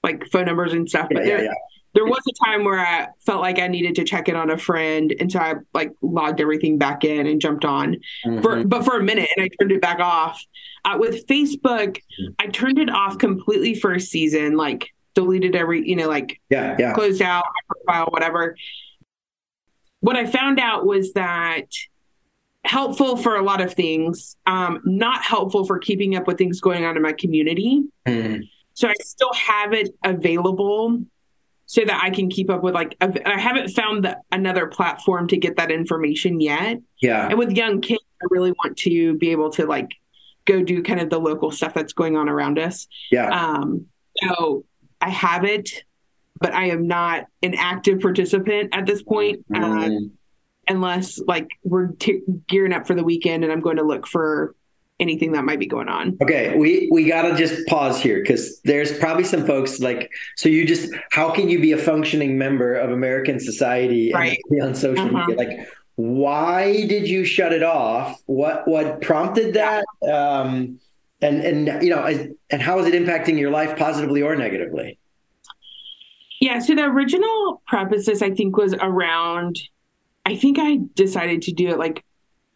like 0.04 0.28
phone 0.32 0.46
numbers 0.46 0.74
and 0.74 0.88
stuff, 0.88 1.08
but 1.12 1.26
yeah, 1.26 1.38
yeah, 1.38 1.44
yeah 1.44 1.54
there 1.94 2.06
was 2.06 2.22
a 2.28 2.46
time 2.46 2.64
where 2.64 2.80
I 2.80 3.08
felt 3.26 3.42
like 3.42 3.60
I 3.60 3.68
needed 3.68 3.96
to 3.96 4.04
check 4.04 4.30
in 4.30 4.36
on 4.36 4.50
a 4.50 4.58
friend, 4.58 5.14
and 5.20 5.32
so 5.32 5.40
I 5.40 5.56
like 5.74 5.92
logged 6.02 6.40
everything 6.40 6.78
back 6.78 7.04
in 7.04 7.26
and 7.26 7.42
jumped 7.42 7.66
on 7.66 7.98
mm-hmm. 8.26 8.42
for, 8.42 8.64
but 8.64 8.86
for 8.86 8.98
a 8.98 9.04
minute, 9.04 9.30
and 9.36 9.44
I 9.44 9.50
turned 9.60 9.72
it 9.72 9.82
back 9.82 10.00
off. 10.00 10.44
Uh, 10.86 10.98
with 11.00 11.26
Facebook, 11.28 12.00
I 12.38 12.48
turned 12.48 12.80
it 12.80 12.90
off 12.90 13.18
completely 13.18 13.76
for 13.76 13.94
a 13.94 14.00
season, 14.00 14.56
like 14.56 14.90
deleted 15.16 15.56
every, 15.56 15.88
you 15.88 15.96
know, 15.96 16.08
like 16.08 16.40
yeah, 16.50 16.76
yeah, 16.78 16.94
closed 16.94 17.22
out 17.22 17.44
my 17.44 17.76
profile, 17.76 18.08
whatever. 18.12 18.56
What 20.02 20.16
I 20.16 20.26
found 20.26 20.60
out 20.60 20.86
was 20.86 21.14
that 21.14 21.66
helpful 22.64 23.18
for 23.18 23.36
a 23.36 23.42
lot 23.42 23.62
of 23.62 23.74
things, 23.74 24.38
um, 24.46 24.80
not 24.86 25.24
helpful 25.24 25.66
for 25.66 25.80
keeping 25.80 26.16
up 26.16 26.28
with 26.28 26.38
things 26.38 26.62
going 26.62 26.86
on 26.86 26.96
in 26.96 27.02
my 27.02 27.14
community. 27.14 27.84
Mm-hmm. 28.06 28.44
So 28.74 28.88
I 28.88 28.94
still 29.02 29.34
have 29.34 29.74
it 29.74 29.90
available 30.04 31.04
so 31.70 31.86
that 31.86 32.02
I 32.04 32.10
can 32.10 32.30
keep 32.30 32.50
up 32.50 32.64
with 32.64 32.74
like 32.74 32.98
I 33.00 33.40
haven't 33.40 33.70
found 33.70 34.04
the, 34.04 34.18
another 34.32 34.66
platform 34.66 35.28
to 35.28 35.38
get 35.38 35.58
that 35.58 35.70
information 35.70 36.40
yet. 36.40 36.80
Yeah. 37.00 37.28
And 37.30 37.38
with 37.38 37.52
young 37.52 37.80
kids, 37.80 38.02
I 38.24 38.26
really 38.32 38.54
want 38.54 38.76
to 38.78 39.16
be 39.20 39.30
able 39.30 39.52
to 39.52 39.68
like 39.68 39.92
go 40.46 40.64
do 40.64 40.82
kind 40.82 41.00
of 41.00 41.12
the 41.12 41.20
local 41.20 41.52
stuff 41.52 41.76
that's 41.76 41.94
going 41.94 42.18
on 42.18 42.28
around 42.28 42.58
us. 42.58 42.88
Yeah. 43.12 43.30
Um 43.30 43.86
so 44.18 44.66
I 45.00 45.12
have 45.12 45.46
it, 45.46 45.70
but 46.42 46.56
I 46.56 46.70
am 46.70 46.88
not 46.88 47.26
an 47.44 47.54
active 47.54 48.00
participant 48.00 48.70
at 48.74 48.88
this 48.88 49.04
point. 49.04 49.46
Uh. 49.54 49.60
Uh, 49.60 49.90
unless 50.68 51.20
like 51.28 51.50
we're 51.64 51.90
t- 52.00 52.22
gearing 52.48 52.74
up 52.74 52.88
for 52.88 52.96
the 52.96 53.04
weekend 53.04 53.44
and 53.44 53.54
I'm 53.54 53.62
going 53.62 53.78
to 53.78 53.84
look 53.84 54.06
for 54.08 54.56
anything 55.00 55.32
that 55.32 55.46
might 55.46 55.60
be 55.60 55.66
going 55.66 55.88
on. 55.88 56.18
Okay, 56.22 56.56
we 56.58 56.90
we 56.92 57.06
got 57.06 57.24
to 57.24 57.36
just 57.36 57.66
pause 57.68 58.02
here 58.02 58.24
cuz 58.24 58.60
there's 58.62 58.98
probably 58.98 59.24
some 59.24 59.46
folks 59.46 59.80
like 59.80 60.12
so 60.36 60.50
you 60.50 60.66
just 60.66 60.94
how 61.12 61.30
can 61.32 61.50
you 61.50 61.60
be 61.60 61.72
a 61.72 61.78
functioning 61.78 62.38
member 62.38 62.76
of 62.76 62.92
American 62.92 63.40
society 63.40 64.12
right. 64.14 64.32
and 64.32 64.58
be 64.58 64.62
on 64.62 64.76
social 64.76 65.06
uh-huh. 65.06 65.28
media 65.28 65.36
like 65.36 65.68
why 65.96 66.86
did 66.88 67.08
you 67.08 67.26
shut 67.26 67.52
it 67.52 67.64
off? 67.64 68.22
What 68.26 68.68
what 68.68 69.02
prompted 69.02 69.56
that? 69.56 69.86
Um 70.10 70.80
and 71.22 71.42
and 71.42 71.84
you 71.84 71.90
know 71.90 72.06
and 72.50 72.62
how 72.62 72.80
is 72.80 72.88
it 72.88 72.94
impacting 72.94 73.38
your 73.40 73.52
life 73.52 73.78
positively 73.78 74.22
or 74.22 74.36
negatively? 74.36 74.98
Yeah, 76.42 76.60
so 76.60 76.74
the 76.74 76.86
original 76.86 77.62
preface 77.68 78.22
I 78.22 78.32
think 78.32 78.56
was 78.56 78.74
around 78.76 79.60
I 80.26 80.36
think 80.36 80.58
I 80.60 80.80
decided 80.96 81.42
to 81.44 81.52
do 81.52 81.70
it 81.70 81.80
like 81.80 82.04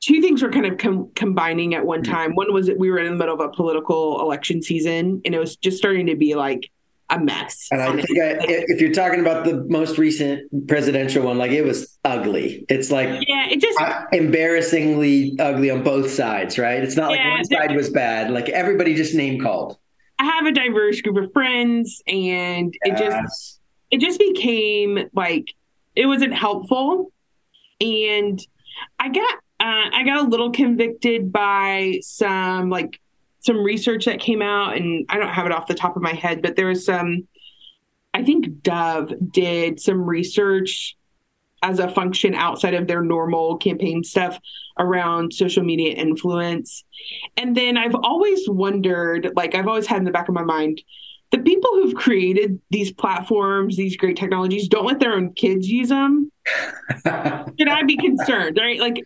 two 0.04 0.22
things 0.22 0.44
were 0.44 0.50
kind 0.50 0.66
of 0.66 0.78
com- 0.78 1.10
combining 1.16 1.74
at 1.76 1.86
one 1.86 2.04
mm-hmm. 2.04 2.12
time. 2.12 2.36
One 2.36 2.54
was 2.54 2.68
that 2.68 2.78
we 2.78 2.92
were 2.92 3.00
in 3.00 3.06
the 3.06 3.16
middle 3.16 3.34
of 3.34 3.40
a 3.40 3.50
political 3.50 4.20
election 4.22 4.62
season, 4.62 5.22
and 5.26 5.34
it 5.34 5.40
was 5.40 5.56
just 5.56 5.78
starting 5.78 6.08
to 6.08 6.16
be 6.16 6.36
like 6.36 6.70
a 7.10 7.20
mess. 7.20 7.68
And 7.72 7.82
I 7.82 7.92
think 7.94 8.10
I, 8.20 8.38
if 8.48 8.82
you're 8.82 8.92
talking 8.92 9.20
about 9.20 9.46
the 9.46 9.66
most 9.70 9.98
recent 9.98 10.68
presidential 10.68 11.24
one, 11.24 11.38
like 11.38 11.52
it 11.52 11.64
was 11.64 11.98
ugly. 12.04 12.66
It's 12.70 12.92
like 12.92 13.28
yeah, 13.28 13.48
it 13.50 13.62
just 13.62 13.80
embarrassingly 14.12 15.38
ugly 15.40 15.70
on 15.70 15.84
both 15.84 16.10
sides, 16.10 16.58
right? 16.58 16.84
It's 16.84 16.98
not 16.98 17.12
yeah, 17.12 17.24
like 17.24 17.34
one 17.36 17.46
side 17.46 17.76
was 17.76 17.90
bad. 17.90 18.32
Like 18.32 18.50
everybody 18.50 18.96
just 18.96 19.16
name 19.16 19.42
called. 19.42 19.78
I 20.20 20.26
have 20.26 20.46
a 20.46 20.52
diverse 20.52 21.02
group 21.02 21.18
of 21.18 21.32
friends, 21.34 22.02
and 22.08 22.74
yes. 22.86 23.00
it 23.00 23.06
just 23.06 23.60
it 23.92 24.02
just 24.02 24.20
became 24.20 25.10
like 25.14 25.54
it 25.96 26.08
wasn't 26.08 26.34
helpful, 26.34 27.12
and 27.80 28.42
I 29.00 29.10
got 29.10 29.40
uh, 29.64 29.90
I 29.94 30.04
got 30.04 30.26
a 30.26 30.28
little 30.28 30.52
convicted 30.52 31.32
by 31.32 32.00
some 32.02 32.70
like 32.70 33.00
some 33.40 33.64
research 33.64 34.06
that 34.06 34.20
came 34.20 34.42
out, 34.42 34.76
and 34.76 35.06
I 35.08 35.18
don't 35.18 35.30
have 35.30 35.46
it 35.46 35.54
off 35.54 35.68
the 35.68 35.74
top 35.74 35.96
of 35.96 36.02
my 36.02 36.12
head, 36.12 36.42
but 36.42 36.58
there 36.58 36.68
was 36.68 36.86
some. 36.86 37.28
I 38.14 38.24
think 38.24 38.62
Dove 38.62 39.14
did 39.32 39.80
some 39.80 40.02
research 40.02 40.98
as 41.64 41.80
a 41.80 41.90
function 41.90 42.36
outside 42.36 42.74
of 42.74 42.88
their 42.88 43.02
normal 43.02 43.56
campaign 43.56 44.04
stuff 44.04 44.38
around 44.78 45.34
social 45.34 45.64
media 45.64 45.94
influence. 45.94 46.84
And 47.38 47.56
then 47.56 47.78
I've 47.78 47.96
always 47.96 48.48
wondered, 48.50 49.32
like, 49.36 49.56
I've 49.56 49.68
always 49.68 49.88
had 49.88 50.00
in 50.00 50.04
the 50.04 50.12
back 50.12 50.28
of 50.28 50.36
my 50.36 50.44
mind, 50.44 50.84
the 51.32 51.40
people 51.40 51.72
who've 51.72 51.96
created 51.96 52.60
these 52.70 52.92
platforms, 52.92 53.78
these 53.78 53.96
great 53.96 54.18
technologies, 54.18 54.68
don't 54.68 54.86
let 54.86 55.00
their 55.00 55.14
own 55.14 55.34
kids 55.34 55.70
use 55.70 55.88
them. 55.88 56.33
should 57.58 57.70
I 57.70 57.84
be 57.84 57.98
concerned? 57.98 58.58
Right? 58.60 58.80
Like, 58.80 59.04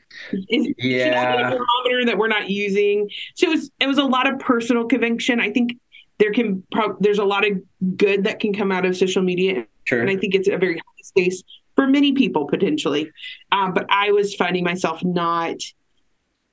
is, 0.50 0.74
yeah. 0.78 1.06
should 1.06 1.14
I 1.14 1.36
be 1.36 1.44
a 1.44 1.58
barometer 1.58 2.06
that 2.06 2.18
we're 2.18 2.28
not 2.28 2.50
using? 2.50 3.10
So 3.36 3.48
it 3.48 3.50
was, 3.52 3.72
it 3.80 3.88
was 3.88 3.98
a 3.98 4.04
lot 4.04 4.32
of 4.32 4.40
personal 4.40 4.86
conviction. 4.86 5.40
I 5.40 5.52
think 5.52 5.78
there 6.20 6.32
can 6.32 6.64
pro- 6.72 6.98
there's 7.00 7.20
a 7.20 7.26
lot 7.26 7.46
of 7.46 7.62
good 7.96 8.24
that 8.24 8.40
can 8.40 8.54
come 8.54 8.72
out 8.72 8.86
of 8.86 8.98
social 8.98 9.22
media, 9.22 9.66
sure. 9.84 10.02
and 10.02 10.10
I 10.10 10.18
think 10.18 10.34
it's 10.34 10.48
a 10.48 10.58
very 10.58 10.78
high 10.78 11.04
space 11.04 11.44
for 11.76 11.88
many 11.88 12.14
people 12.14 12.48
potentially. 12.48 13.12
Um, 13.52 13.74
but 13.74 13.86
I 13.90 14.12
was 14.12 14.36
finding 14.36 14.64
myself 14.64 15.04
not. 15.04 15.58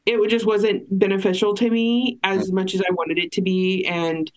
It 0.06 0.28
just 0.28 0.44
wasn't 0.44 0.86
beneficial 0.98 1.54
to 1.54 1.70
me 1.70 2.18
as 2.22 2.52
much 2.52 2.74
as 2.74 2.82
I 2.82 2.92
wanted 2.92 3.18
it 3.18 3.32
to 3.32 3.42
be, 3.42 3.86
and 3.86 4.30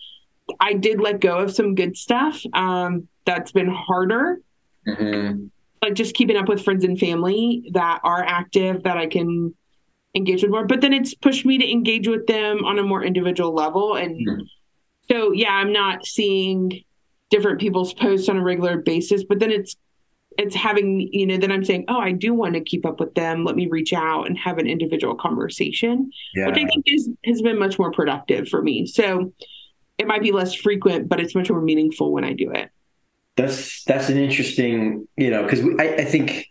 I 0.60 0.72
did 0.72 0.98
let 0.98 1.20
go 1.20 1.38
of 1.38 1.54
some 1.54 1.74
good 1.74 1.94
stuff. 1.96 2.42
Um, 2.54 3.08
that's 3.26 3.52
been 3.52 3.68
harder. 3.68 4.40
Mm-hmm. 4.86 5.48
Like 5.82 5.94
just 5.94 6.14
keeping 6.14 6.36
up 6.36 6.48
with 6.48 6.62
friends 6.62 6.84
and 6.84 6.98
family 6.98 7.70
that 7.72 8.00
are 8.02 8.24
active 8.24 8.82
that 8.82 8.96
I 8.96 9.06
can 9.06 9.54
engage 10.14 10.42
with 10.42 10.50
more. 10.50 10.66
But 10.66 10.80
then 10.80 10.92
it's 10.92 11.14
pushed 11.14 11.44
me 11.44 11.58
to 11.58 11.70
engage 11.70 12.08
with 12.08 12.26
them 12.26 12.64
on 12.64 12.78
a 12.78 12.82
more 12.82 13.04
individual 13.04 13.54
level. 13.54 13.94
And 13.94 14.26
mm-hmm. 14.26 14.42
so, 15.10 15.32
yeah, 15.32 15.52
I'm 15.52 15.72
not 15.72 16.04
seeing 16.04 16.82
different 17.30 17.60
people's 17.60 17.94
posts 17.94 18.28
on 18.28 18.36
a 18.36 18.42
regular 18.42 18.78
basis, 18.78 19.24
but 19.24 19.38
then 19.38 19.50
it's 19.50 19.76
it's 20.36 20.54
having 20.54 21.00
you 21.10 21.26
know 21.26 21.36
then 21.36 21.50
i'm 21.50 21.64
saying 21.64 21.84
oh 21.88 21.98
i 21.98 22.12
do 22.12 22.32
want 22.32 22.54
to 22.54 22.60
keep 22.60 22.86
up 22.86 23.00
with 23.00 23.12
them 23.14 23.44
let 23.44 23.56
me 23.56 23.66
reach 23.66 23.92
out 23.92 24.28
and 24.28 24.38
have 24.38 24.58
an 24.58 24.68
individual 24.68 25.16
conversation 25.16 26.08
yeah. 26.36 26.46
which 26.46 26.58
i 26.58 26.64
think 26.64 26.84
is 26.86 27.10
has 27.24 27.42
been 27.42 27.58
much 27.58 27.76
more 27.76 27.90
productive 27.90 28.46
for 28.46 28.62
me 28.62 28.86
so 28.86 29.32
it 29.98 30.06
might 30.06 30.22
be 30.22 30.32
less 30.32 30.54
frequent, 30.54 31.08
but 31.08 31.20
it's 31.20 31.34
much 31.34 31.50
more 31.50 31.60
meaningful 31.60 32.12
when 32.12 32.24
I 32.24 32.32
do 32.32 32.50
it. 32.52 32.70
That's 33.38 33.84
that's 33.84 34.10
an 34.10 34.18
interesting, 34.18 35.08
you 35.16 35.30
know, 35.30 35.44
because 35.44 35.60
I, 35.78 35.94
I 35.94 36.04
think 36.04 36.48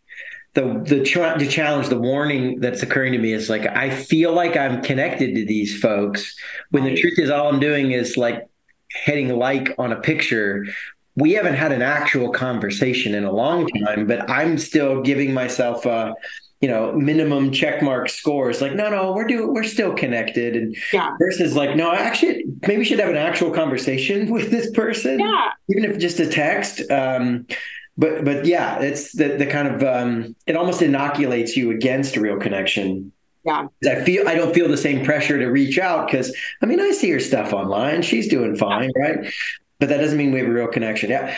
the 0.53 0.81
the, 0.85 1.03
tra- 1.03 1.37
the 1.37 1.45
challenge, 1.45 1.89
the 1.89 1.99
warning 1.99 2.61
that's 2.61 2.81
occurring 2.81 3.11
to 3.11 3.19
me 3.19 3.33
is 3.33 3.49
like 3.49 3.67
I 3.67 3.89
feel 3.91 4.33
like 4.33 4.57
I'm 4.57 4.81
connected 4.81 5.35
to 5.35 5.45
these 5.45 5.79
folks 5.79 6.35
when 6.71 6.85
the 6.85 6.95
truth 6.95 7.19
is 7.19 7.29
all 7.29 7.49
I'm 7.49 7.59
doing 7.59 7.91
is 7.91 8.17
like 8.17 8.47
hitting 8.89 9.37
like 9.37 9.75
on 9.77 9.91
a 9.91 9.97
picture. 9.97 10.65
We 11.15 11.33
haven't 11.33 11.55
had 11.55 11.71
an 11.71 11.81
actual 11.81 12.31
conversation 12.31 13.13
in 13.13 13.25
a 13.25 13.31
long 13.31 13.67
time, 13.67 14.07
but 14.07 14.29
I'm 14.29 14.57
still 14.57 15.01
giving 15.01 15.33
myself 15.33 15.85
a 15.85 16.15
you 16.61 16.67
know 16.67 16.91
minimum 16.93 17.51
check 17.51 17.81
mark 17.81 18.09
scores 18.09 18.61
like 18.61 18.73
no 18.73 18.89
no 18.89 19.11
we're 19.11 19.27
doing 19.27 19.53
we're 19.53 19.63
still 19.63 19.93
connected 19.93 20.55
and 20.55 20.75
yeah. 20.91 21.11
versus 21.19 21.55
like 21.55 21.75
no 21.75 21.89
I 21.89 21.97
actually 21.97 22.45
maybe 22.61 22.77
we 22.77 22.85
should 22.85 22.99
have 22.99 23.09
an 23.09 23.17
actual 23.17 23.51
conversation 23.51 24.31
with 24.31 24.49
this 24.49 24.71
person 24.71 25.19
yeah 25.19 25.51
even 25.69 25.85
if 25.85 25.97
just 25.99 26.19
a 26.19 26.27
text 26.27 26.89
um 26.91 27.45
but 27.97 28.25
but 28.25 28.45
yeah 28.45 28.79
it's 28.79 29.13
the 29.13 29.29
the 29.37 29.45
kind 29.45 29.67
of 29.67 29.83
um 29.83 30.35
it 30.47 30.55
almost 30.55 30.81
inoculates 30.81 31.55
you 31.55 31.71
against 31.71 32.17
real 32.17 32.37
connection 32.37 33.11
yeah. 33.47 33.67
I 33.85 34.03
feel 34.03 34.27
I 34.27 34.35
don't 34.35 34.53
feel 34.53 34.67
the 34.67 34.77
same 34.77 35.05
pressure 35.05 35.39
to 35.39 35.45
reach 35.45 35.79
out 35.79 36.07
because 36.07 36.35
I 36.61 36.65
mean 36.65 36.81
I 36.81 36.91
see 36.91 37.09
her 37.11 37.19
stuff 37.21 37.53
online. 37.53 38.01
She's 38.01 38.27
doing 38.27 38.57
fine, 38.57 38.91
yeah. 38.97 39.01
right? 39.01 39.33
But 39.79 39.87
that 39.87 39.99
doesn't 39.99 40.17
mean 40.17 40.33
we 40.33 40.39
have 40.39 40.49
a 40.49 40.51
real 40.51 40.67
connection. 40.67 41.09
Yeah. 41.11 41.33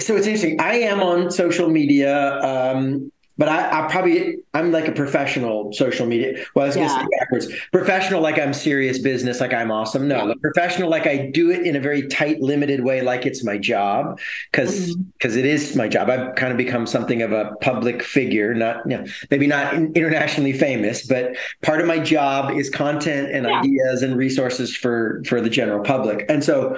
So 0.00 0.16
it's 0.16 0.26
interesting. 0.26 0.58
I 0.58 0.76
am 0.76 1.02
on 1.02 1.30
social 1.30 1.68
media. 1.68 2.40
Um, 2.40 3.12
but 3.40 3.48
I, 3.48 3.86
I, 3.86 3.90
probably 3.90 4.36
I'm 4.52 4.70
like 4.70 4.86
a 4.86 4.92
professional 4.92 5.72
social 5.72 6.06
media. 6.06 6.44
Well, 6.54 6.66
I 6.66 6.68
was 6.68 6.76
yeah. 6.76 6.88
gonna 6.88 7.00
say 7.00 7.08
backwards. 7.18 7.48
Professional, 7.72 8.20
like 8.20 8.38
I'm 8.38 8.52
serious 8.52 8.98
business, 8.98 9.40
like 9.40 9.54
I'm 9.54 9.70
awesome. 9.70 10.06
No, 10.06 10.26
yeah. 10.26 10.34
professional, 10.42 10.90
like 10.90 11.06
I 11.06 11.30
do 11.32 11.50
it 11.50 11.66
in 11.66 11.74
a 11.74 11.80
very 11.80 12.06
tight, 12.06 12.42
limited 12.42 12.84
way, 12.84 13.00
like 13.00 13.24
it's 13.24 13.42
my 13.42 13.56
job, 13.56 14.20
because 14.52 14.94
because 15.18 15.36
mm-hmm. 15.36 15.78
my 15.78 15.88
job. 15.88 16.10
I've 16.10 16.34
kind 16.34 16.52
of 16.52 16.58
become 16.58 16.86
something 16.86 17.22
of 17.22 17.32
a 17.32 17.52
public 17.62 18.02
figure, 18.02 18.52
not 18.52 18.82
you 18.84 18.98
know, 18.98 19.06
maybe 19.30 19.46
not 19.46 19.72
internationally 19.72 20.52
famous, 20.52 21.06
but 21.06 21.34
part 21.62 21.80
of 21.80 21.86
my 21.86 21.98
job 21.98 22.50
is 22.50 22.68
content 22.68 23.30
and 23.30 23.46
yeah. 23.46 23.60
ideas 23.60 24.02
and 24.02 24.18
resources 24.18 24.76
for 24.76 25.22
for 25.24 25.40
the 25.40 25.48
general 25.48 25.82
public. 25.82 26.26
And 26.28 26.44
so 26.44 26.76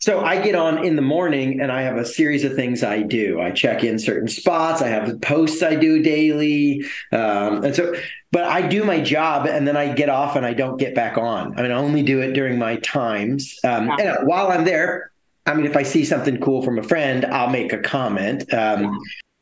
so 0.00 0.24
I 0.24 0.40
get 0.40 0.54
on 0.54 0.84
in 0.84 0.96
the 0.96 1.02
morning 1.02 1.60
and 1.60 1.70
I 1.70 1.82
have 1.82 1.96
a 1.96 2.06
series 2.06 2.42
of 2.44 2.54
things 2.54 2.82
I 2.82 3.02
do. 3.02 3.38
I 3.38 3.50
check 3.50 3.84
in 3.84 3.98
certain 3.98 4.28
spots. 4.28 4.80
I 4.80 4.88
have 4.88 5.20
posts 5.20 5.62
I 5.62 5.74
do 5.74 6.02
daily. 6.02 6.82
Um, 7.12 7.64
and 7.64 7.76
so, 7.76 7.94
but 8.32 8.44
I 8.44 8.66
do 8.66 8.82
my 8.82 9.00
job 9.00 9.46
and 9.46 9.68
then 9.68 9.76
I 9.76 9.92
get 9.92 10.08
off 10.08 10.36
and 10.36 10.46
I 10.46 10.54
don't 10.54 10.78
get 10.78 10.94
back 10.94 11.18
on. 11.18 11.58
I 11.58 11.62
mean, 11.62 11.70
I 11.70 11.74
only 11.74 12.02
do 12.02 12.20
it 12.20 12.32
during 12.32 12.58
my 12.58 12.76
times. 12.76 13.58
Um, 13.62 13.90
and 14.00 14.26
while 14.26 14.50
I'm 14.50 14.64
there, 14.64 15.12
I 15.44 15.52
mean, 15.52 15.66
if 15.66 15.76
I 15.76 15.82
see 15.82 16.06
something 16.06 16.40
cool 16.40 16.62
from 16.62 16.78
a 16.78 16.82
friend, 16.82 17.26
I'll 17.26 17.50
make 17.50 17.74
a 17.74 17.78
comment. 17.78 18.52
Um, 18.54 18.98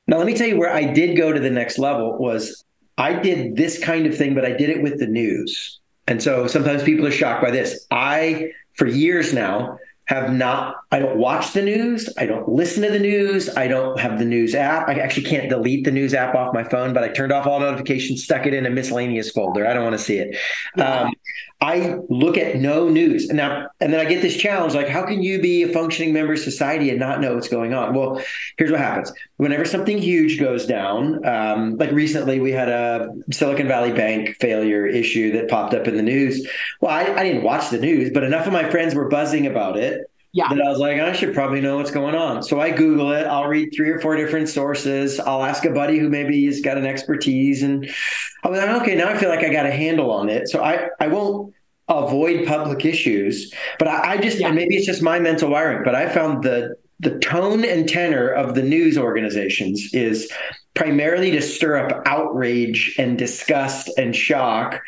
now, 0.08 0.16
let 0.16 0.26
me 0.26 0.34
tell 0.34 0.48
you 0.48 0.58
where 0.58 0.72
I 0.72 0.92
did 0.92 1.16
go 1.16 1.32
to 1.32 1.38
the 1.38 1.50
next 1.50 1.78
level 1.78 2.18
was 2.18 2.64
I 2.96 3.12
did 3.12 3.54
this 3.54 3.78
kind 3.78 4.06
of 4.06 4.16
thing, 4.16 4.34
but 4.34 4.44
I 4.44 4.50
did 4.52 4.70
it 4.70 4.82
with 4.82 4.98
the 4.98 5.06
news. 5.06 5.78
And 6.08 6.20
so 6.20 6.48
sometimes 6.48 6.82
people 6.82 7.06
are 7.06 7.12
shocked 7.12 7.42
by 7.42 7.52
this. 7.52 7.86
I, 7.92 8.50
for 8.72 8.86
years 8.86 9.32
now, 9.32 9.78
have 10.08 10.32
not 10.32 10.76
I 10.90 10.98
don't 11.00 11.18
watch 11.18 11.52
the 11.52 11.62
news, 11.62 12.08
I 12.16 12.24
don't 12.24 12.48
listen 12.48 12.82
to 12.82 12.90
the 12.90 12.98
news, 12.98 13.54
I 13.56 13.68
don't 13.68 13.98
have 14.00 14.18
the 14.18 14.24
news 14.24 14.54
app. 14.54 14.88
I 14.88 14.94
actually 14.94 15.24
can't 15.24 15.50
delete 15.50 15.84
the 15.84 15.90
news 15.90 16.14
app 16.14 16.34
off 16.34 16.54
my 16.54 16.64
phone, 16.64 16.94
but 16.94 17.04
I 17.04 17.08
turned 17.08 17.30
off 17.30 17.46
all 17.46 17.60
notifications, 17.60 18.24
stuck 18.24 18.46
it 18.46 18.54
in 18.54 18.64
a 18.64 18.70
miscellaneous 18.70 19.30
folder. 19.30 19.66
I 19.66 19.74
don't 19.74 19.84
want 19.84 19.98
to 19.98 20.02
see 20.02 20.18
it. 20.18 20.36
Yeah. 20.76 21.02
Um, 21.02 21.12
I 21.60 21.96
look 22.08 22.38
at 22.38 22.56
no 22.56 22.88
news. 22.88 23.28
Now 23.28 23.68
and 23.80 23.92
then 23.92 23.98
I 23.98 24.08
get 24.08 24.22
this 24.22 24.36
challenge 24.36 24.74
like 24.74 24.88
how 24.88 25.04
can 25.04 25.22
you 25.22 25.40
be 25.40 25.64
a 25.64 25.68
functioning 25.72 26.12
member 26.12 26.34
of 26.34 26.38
society 26.38 26.90
and 26.90 27.00
not 27.00 27.20
know 27.20 27.34
what's 27.34 27.48
going 27.48 27.74
on? 27.74 27.94
Well, 27.94 28.22
here's 28.56 28.70
what 28.70 28.80
happens. 28.80 29.12
Whenever 29.38 29.64
something 29.64 29.98
huge 29.98 30.38
goes 30.38 30.66
down, 30.66 31.24
um, 31.26 31.76
like 31.76 31.90
recently 31.90 32.38
we 32.38 32.52
had 32.52 32.68
a 32.68 33.12
Silicon 33.32 33.66
Valley 33.66 33.92
Bank 33.92 34.36
failure 34.40 34.86
issue 34.86 35.32
that 35.32 35.48
popped 35.48 35.74
up 35.74 35.88
in 35.88 35.96
the 35.96 36.02
news. 36.02 36.48
Well, 36.80 36.92
I, 36.92 37.12
I 37.12 37.24
didn't 37.24 37.42
watch 37.42 37.70
the 37.70 37.78
news, 37.78 38.10
but 38.14 38.22
enough 38.22 38.46
of 38.46 38.52
my 38.52 38.70
friends 38.70 38.94
were 38.94 39.08
buzzing 39.08 39.46
about 39.46 39.76
it 39.76 40.08
yeah. 40.38 40.48
That 40.50 40.62
I 40.62 40.70
was 40.70 40.78
like, 40.78 41.00
I 41.00 41.12
should 41.12 41.34
probably 41.34 41.60
know 41.60 41.78
what's 41.78 41.90
going 41.90 42.14
on. 42.14 42.44
So 42.44 42.60
I 42.60 42.70
Google 42.70 43.10
it. 43.10 43.26
I'll 43.26 43.48
read 43.48 43.70
three 43.74 43.90
or 43.90 43.98
four 43.98 44.14
different 44.14 44.48
sources. 44.48 45.18
I'll 45.18 45.42
ask 45.42 45.64
a 45.64 45.70
buddy 45.70 45.98
who 45.98 46.08
maybe 46.08 46.46
has 46.46 46.60
got 46.60 46.78
an 46.78 46.86
expertise, 46.86 47.64
and 47.64 47.90
I'll 48.44 48.52
be 48.52 48.58
like, 48.58 48.82
okay, 48.82 48.94
now 48.94 49.08
I 49.08 49.18
feel 49.18 49.30
like 49.30 49.44
I 49.44 49.50
got 49.50 49.66
a 49.66 49.72
handle 49.72 50.12
on 50.12 50.28
it. 50.28 50.48
So 50.48 50.62
I 50.62 50.90
I 51.00 51.08
won't 51.08 51.54
avoid 51.88 52.46
public 52.46 52.84
issues, 52.84 53.52
but 53.80 53.88
I, 53.88 54.12
I 54.12 54.16
just 54.18 54.38
yeah. 54.38 54.46
and 54.46 54.54
maybe 54.54 54.76
it's 54.76 54.86
just 54.86 55.02
my 55.02 55.18
mental 55.18 55.50
wiring, 55.50 55.82
but 55.82 55.96
I 55.96 56.08
found 56.08 56.44
the 56.44 56.76
the 57.00 57.18
tone 57.18 57.64
and 57.64 57.88
tenor 57.88 58.28
of 58.28 58.54
the 58.54 58.62
news 58.62 58.96
organizations 58.96 59.92
is 59.92 60.30
primarily 60.74 61.32
to 61.32 61.42
stir 61.42 61.84
up 61.84 62.00
outrage 62.06 62.94
and 62.96 63.18
disgust 63.18 63.90
and 63.98 64.14
shock 64.14 64.80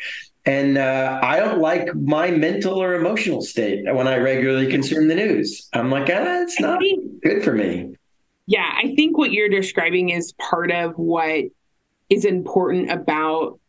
and 0.45 0.77
uh, 0.77 1.19
I 1.21 1.39
don't 1.39 1.59
like 1.59 1.93
my 1.95 2.31
mental 2.31 2.81
or 2.81 2.95
emotional 2.95 3.41
state 3.41 3.83
when 3.93 4.07
I 4.07 4.17
regularly 4.17 4.67
consume 4.67 5.07
the 5.07 5.15
news. 5.15 5.69
I'm 5.73 5.91
like, 5.91 6.09
ah, 6.11 6.41
it's 6.41 6.59
not 6.59 6.79
think, 6.79 7.21
good 7.21 7.43
for 7.43 7.53
me. 7.53 7.95
Yeah, 8.47 8.69
I 8.75 8.95
think 8.95 9.17
what 9.17 9.31
you're 9.31 9.49
describing 9.49 10.09
is 10.09 10.33
part 10.33 10.71
of 10.71 10.93
what 10.95 11.45
is 12.09 12.25
important 12.25 12.91
about 12.91 13.59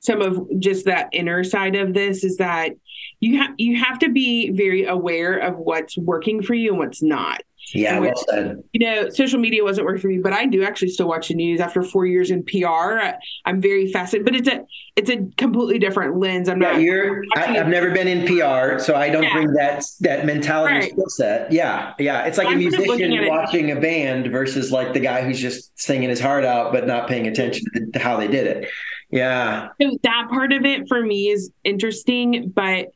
some 0.00 0.20
of 0.20 0.46
just 0.58 0.86
that 0.86 1.08
inner 1.12 1.44
side 1.44 1.76
of 1.76 1.94
this 1.94 2.24
is 2.24 2.38
that 2.38 2.72
you 3.20 3.38
have 3.38 3.54
you 3.56 3.76
have 3.82 3.98
to 3.98 4.10
be 4.10 4.50
very 4.50 4.84
aware 4.84 5.38
of 5.38 5.56
what's 5.56 5.96
working 5.96 6.42
for 6.42 6.54
you 6.54 6.70
and 6.70 6.78
what's 6.78 7.02
not. 7.02 7.42
Yeah, 7.72 7.98
well 7.98 8.12
said. 8.28 8.62
You 8.72 8.86
know, 8.86 9.08
social 9.10 9.40
media 9.40 9.64
wasn't 9.64 9.86
working 9.86 10.02
for 10.02 10.08
me, 10.08 10.18
but 10.18 10.32
I 10.32 10.46
do 10.46 10.62
actually 10.62 10.88
still 10.88 11.08
watch 11.08 11.28
the 11.28 11.34
news 11.34 11.60
after 11.60 11.82
four 11.82 12.06
years 12.06 12.30
in 12.30 12.44
PR. 12.44 13.16
I'm 13.44 13.60
very 13.60 13.90
fascinated, 13.90 14.26
but 14.26 14.36
it's 14.36 14.48
a 14.48 14.64
it's 14.96 15.10
a 15.10 15.26
completely 15.36 15.78
different 15.78 16.18
lens. 16.18 16.48
I'm 16.48 16.60
yeah, 16.60 16.72
not. 16.72 16.80
You're. 16.80 17.24
I, 17.36 17.46
have 17.46 17.68
never 17.68 17.90
been 17.90 18.06
in 18.06 18.26
PR, 18.26 18.78
so 18.78 18.94
I 18.94 19.08
don't 19.08 19.22
yeah. 19.22 19.32
bring 19.32 19.52
that 19.54 19.84
that 20.00 20.26
mentality 20.26 20.74
right. 20.74 20.90
skill 20.90 21.08
set. 21.08 21.50
Yeah, 21.52 21.94
yeah. 21.98 22.24
It's 22.24 22.38
like 22.38 22.48
I'm 22.48 22.54
a 22.54 22.56
musician 22.56 23.26
watching 23.28 23.70
a 23.70 23.80
band 23.80 24.30
versus 24.30 24.70
like 24.70 24.92
the 24.92 25.00
guy 25.00 25.22
who's 25.22 25.40
just 25.40 25.78
singing 25.78 26.10
his 26.10 26.20
heart 26.20 26.44
out 26.44 26.72
but 26.72 26.86
not 26.86 27.08
paying 27.08 27.26
attention 27.26 27.64
to 27.92 27.98
how 27.98 28.16
they 28.16 28.28
did 28.28 28.46
it. 28.46 28.70
Yeah. 29.10 29.68
So 29.80 29.96
that 30.02 30.28
part 30.28 30.52
of 30.52 30.64
it 30.64 30.88
for 30.88 31.02
me 31.02 31.28
is 31.28 31.50
interesting, 31.62 32.52
but 32.54 32.88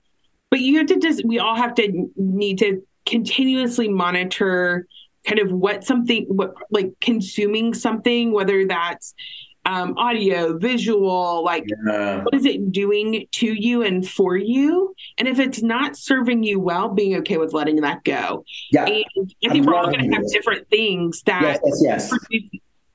but 0.51 0.61
you 0.61 0.79
have 0.79 0.87
to 0.87 0.99
just 0.99 1.25
we 1.25 1.39
all 1.39 1.55
have 1.55 1.75
to 1.75 2.11
need 2.17 2.59
to 2.59 2.83
continuously 3.09 3.89
monitor 3.89 4.87
kind 5.27 5.41
of 5.41 5.51
what 5.51 5.83
something 5.83 6.25
what 6.29 6.55
like 6.71 6.93
consuming 7.01 7.73
something 7.75 8.33
whether 8.33 8.67
that's 8.67 9.15
um, 9.65 9.99
audio 9.99 10.57
visual 10.57 11.45
like 11.45 11.65
yeah. 11.87 12.23
what 12.23 12.35
is 12.35 12.47
it 12.47 12.73
doing 12.73 13.27
to 13.33 13.47
you 13.47 13.83
and 13.83 14.09
for 14.09 14.35
you? 14.35 14.95
And 15.19 15.29
if 15.29 15.39
it's 15.39 15.63
not 15.63 15.95
serving 15.95 16.43
you 16.43 16.59
well 16.59 16.89
being 16.89 17.17
okay 17.17 17.37
with 17.37 17.53
letting 17.53 17.83
that 17.83 18.03
go. 18.03 18.45
Yeah. 18.73 18.87
And 18.87 18.95
i 18.95 19.05
think 19.15 19.33
I'm 19.51 19.67
we're 19.67 19.75
all 19.75 19.87
going 19.87 20.11
to 20.11 20.17
have 20.17 20.27
different 20.31 20.71
things 20.71 21.23
that 21.25 21.43
yes, 21.43 21.61
yes, 21.83 22.13
yes. 22.31 22.43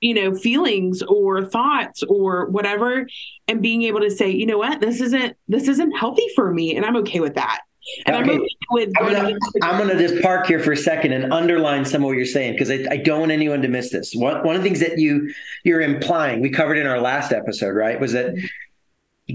you 0.02 0.16
know 0.16 0.34
feelings 0.34 1.04
or 1.04 1.46
thoughts 1.46 2.02
or 2.10 2.50
whatever 2.50 3.08
and 3.48 3.62
being 3.62 3.84
able 3.84 4.00
to 4.00 4.10
say 4.10 4.32
you 4.32 4.48
know 4.48 4.58
what? 4.58 4.82
This 4.82 5.00
isn't 5.00 5.38
this 5.48 5.68
isn't 5.68 5.92
healthy 5.92 6.28
for 6.36 6.52
me 6.52 6.76
and 6.76 6.86
i'm 6.86 6.96
okay 6.98 7.20
with 7.20 7.36
that 7.36 7.60
and 8.06 8.16
okay. 8.16 8.36
I'm, 8.36 8.48
with 8.72 8.94
I'm, 9.00 9.12
gonna, 9.12 9.38
I'm 9.62 9.78
gonna 9.78 10.00
just 10.00 10.22
park 10.22 10.48
here 10.48 10.60
for 10.60 10.72
a 10.72 10.78
second 10.78 11.12
and 11.12 11.34
underline 11.34 11.86
some 11.86 12.02
of 12.02 12.08
what 12.08 12.18
you're 12.18 12.26
saying 12.26 12.54
because 12.54 12.72
I, 12.72 12.86
I, 12.90 12.98
don't 12.98 13.20
want 13.20 13.32
anyone 13.32 13.62
to 13.62 13.68
miss 13.68 13.92
this. 13.92 14.14
One 14.16 14.44
one 14.44 14.56
of 14.56 14.64
the 14.64 14.68
things 14.68 14.80
that 14.80 14.98
you 15.00 15.34
you're 15.64 15.82
implying, 15.82 16.40
we 16.40 16.50
covered 16.50 16.78
in 16.78 16.88
our 16.88 17.02
last 17.02 17.32
episode, 17.32 17.76
right, 17.76 18.00
was 18.00 18.14
that 18.14 18.36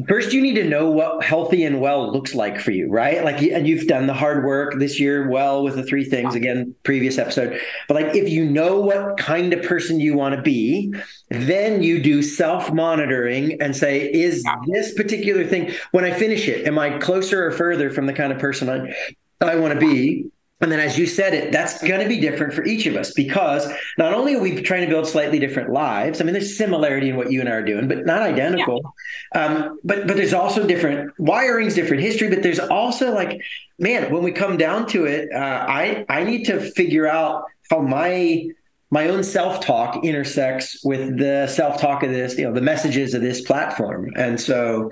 First, 0.06 0.34
you 0.34 0.42
need 0.42 0.56
to 0.56 0.68
know 0.68 0.90
what 0.90 1.24
healthy 1.24 1.64
and 1.64 1.80
well 1.80 2.12
looks 2.12 2.34
like 2.34 2.60
for 2.60 2.72
you, 2.72 2.90
right? 2.90 3.24
Like, 3.24 3.40
and 3.40 3.66
you've 3.66 3.86
done 3.86 4.06
the 4.06 4.12
hard 4.12 4.44
work 4.44 4.78
this 4.78 5.00
year 5.00 5.30
well 5.30 5.62
with 5.62 5.76
the 5.76 5.82
three 5.82 6.04
things 6.04 6.34
again, 6.34 6.74
previous 6.82 7.16
episode. 7.16 7.58
But 7.88 7.94
like, 7.94 8.14
if 8.14 8.28
you 8.28 8.44
know 8.44 8.78
what 8.80 9.16
kind 9.16 9.54
of 9.54 9.62
person 9.62 9.98
you 9.98 10.14
want 10.14 10.34
to 10.34 10.42
be, 10.42 10.92
then 11.30 11.82
you 11.82 12.02
do 12.02 12.22
self 12.22 12.70
monitoring 12.70 13.62
and 13.62 13.74
say, 13.74 14.12
is 14.12 14.44
this 14.66 14.92
particular 14.92 15.46
thing, 15.46 15.72
when 15.92 16.04
I 16.04 16.12
finish 16.12 16.48
it, 16.48 16.66
am 16.66 16.78
I 16.78 16.98
closer 16.98 17.46
or 17.46 17.50
further 17.50 17.90
from 17.90 18.04
the 18.04 18.12
kind 18.12 18.30
of 18.30 18.38
person 18.38 18.68
I, 18.68 18.94
I 19.40 19.56
want 19.56 19.72
to 19.72 19.80
be? 19.80 20.26
And 20.60 20.72
then, 20.72 20.80
as 20.80 20.98
you 20.98 21.06
said 21.06 21.34
it, 21.34 21.52
that's 21.52 21.80
going 21.82 22.00
to 22.00 22.08
be 22.08 22.18
different 22.18 22.52
for 22.52 22.64
each 22.64 22.86
of 22.86 22.96
us 22.96 23.12
because 23.12 23.70
not 23.96 24.12
only 24.12 24.34
are 24.34 24.40
we 24.40 24.60
trying 24.60 24.82
to 24.82 24.88
build 24.88 25.06
slightly 25.06 25.38
different 25.38 25.70
lives. 25.70 26.20
I 26.20 26.24
mean, 26.24 26.32
there's 26.32 26.56
similarity 26.56 27.10
in 27.10 27.16
what 27.16 27.30
you 27.30 27.38
and 27.40 27.48
I 27.48 27.52
are 27.52 27.64
doing, 27.64 27.86
but 27.86 28.04
not 28.04 28.22
identical. 28.22 28.94
Yeah. 29.34 29.44
Um, 29.44 29.78
but 29.84 30.08
but 30.08 30.16
there's 30.16 30.34
also 30.34 30.66
different 30.66 31.16
wirings, 31.18 31.74
different 31.74 32.02
history. 32.02 32.28
But 32.28 32.42
there's 32.42 32.58
also 32.58 33.14
like, 33.14 33.40
man, 33.78 34.12
when 34.12 34.24
we 34.24 34.32
come 34.32 34.56
down 34.56 34.86
to 34.88 35.04
it, 35.04 35.28
uh, 35.32 35.66
I 35.68 36.04
I 36.08 36.24
need 36.24 36.44
to 36.46 36.60
figure 36.60 37.06
out 37.06 37.44
how 37.70 37.80
my 37.80 38.48
my 38.90 39.08
own 39.08 39.22
self 39.22 39.60
talk 39.60 40.04
intersects 40.04 40.84
with 40.84 41.18
the 41.18 41.46
self 41.46 41.80
talk 41.80 42.02
of 42.02 42.10
this, 42.10 42.36
you 42.36 42.44
know, 42.44 42.52
the 42.52 42.60
messages 42.60 43.14
of 43.14 43.22
this 43.22 43.42
platform. 43.42 44.10
And 44.16 44.40
so, 44.40 44.90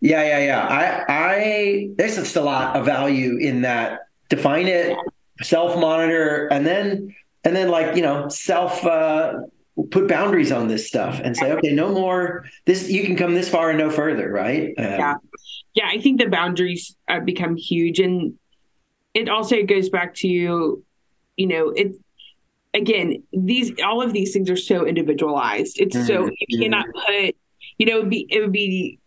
yeah, 0.00 0.22
yeah, 0.22 0.38
yeah. 0.38 0.66
I 0.66 1.04
I 1.08 1.88
there's 1.96 2.16
just 2.16 2.36
a 2.36 2.42
lot 2.42 2.76
of 2.76 2.84
value 2.84 3.38
in 3.38 3.62
that 3.62 4.07
define 4.28 4.68
it, 4.68 4.96
self 5.42 5.78
monitor, 5.78 6.48
and 6.48 6.66
then 6.66 7.14
and 7.44 7.54
then 7.54 7.68
like 7.68 7.96
you 7.96 8.02
know 8.02 8.28
self 8.28 8.84
uh, 8.84 9.34
put 9.90 10.08
boundaries 10.08 10.52
on 10.52 10.68
this 10.68 10.86
stuff 10.86 11.20
and 11.22 11.36
say 11.36 11.52
okay 11.52 11.72
no 11.72 11.92
more. 11.92 12.44
This 12.64 12.90
you 12.90 13.04
can 13.04 13.16
come 13.16 13.34
this 13.34 13.48
far 13.48 13.70
and 13.70 13.78
no 13.78 13.90
further 13.90 14.30
right? 14.30 14.74
Um, 14.78 14.84
yeah. 14.84 15.14
Yeah 15.74 15.88
i 15.88 16.00
think 16.00 16.18
the 16.20 16.26
boundaries 16.26 16.96
uh, 17.08 17.20
become 17.20 17.54
huge 17.54 18.00
and 18.00 18.34
it 19.14 19.28
also 19.28 19.62
goes 19.62 19.88
back 19.88 20.14
to 20.14 20.28
you 20.28 21.46
know 21.46 21.70
it 21.70 21.92
again 22.74 23.22
these 23.32 23.72
all 23.84 24.02
of 24.02 24.12
these 24.12 24.32
things 24.32 24.50
are 24.50 24.56
so 24.56 24.86
individualized. 24.86 25.80
It's 25.80 25.96
mm-hmm. 25.96 26.06
so 26.06 26.30
you 26.48 26.58
cannot 26.60 26.86
put 27.06 27.36
you 27.78 27.86
know 27.86 27.98
it 27.98 28.00
would 28.02 28.10
be 28.10 28.26
it 28.30 28.40
would 28.40 28.52
be 28.52 28.98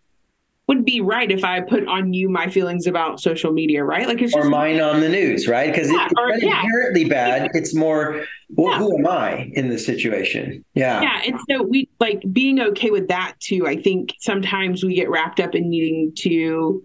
would 0.67 0.85
be 0.85 1.01
right 1.01 1.29
if 1.31 1.43
I 1.43 1.59
put 1.59 1.85
on 1.87 2.13
you 2.13 2.29
my 2.29 2.47
feelings 2.47 2.87
about 2.87 3.19
social 3.19 3.51
media, 3.51 3.83
right? 3.83 4.07
Like 4.07 4.21
it's 4.21 4.33
or 4.33 4.45
mine 4.45 4.79
on 4.79 5.01
the 5.01 5.09
news, 5.09 5.47
right? 5.47 5.71
Because 5.73 5.91
yeah, 5.91 6.05
it's 6.05 6.13
or, 6.17 6.29
yeah. 6.37 6.61
inherently 6.61 7.05
bad. 7.05 7.49
It's 7.53 7.75
more, 7.75 8.23
well, 8.49 8.71
yeah. 8.71 8.77
who 8.77 8.97
am 8.97 9.07
I 9.07 9.51
in 9.53 9.69
this 9.69 9.85
situation? 9.85 10.63
Yeah, 10.73 11.01
yeah. 11.01 11.21
And 11.25 11.39
so 11.49 11.63
we 11.63 11.89
like 11.99 12.23
being 12.31 12.59
okay 12.59 12.89
with 12.89 13.09
that 13.09 13.33
too. 13.39 13.67
I 13.67 13.81
think 13.81 14.15
sometimes 14.19 14.83
we 14.83 14.95
get 14.95 15.09
wrapped 15.09 15.39
up 15.39 15.55
in 15.55 15.69
needing 15.69 16.13
to, 16.19 16.83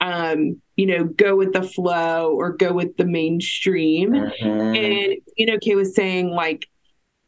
um, 0.00 0.60
you 0.76 0.86
know, 0.86 1.04
go 1.04 1.36
with 1.36 1.52
the 1.52 1.62
flow 1.62 2.32
or 2.34 2.52
go 2.52 2.72
with 2.72 2.96
the 2.96 3.04
mainstream, 3.04 4.12
mm-hmm. 4.12 4.46
and 4.48 5.16
being 5.36 5.50
okay 5.56 5.74
with 5.74 5.92
saying 5.92 6.30
like, 6.30 6.68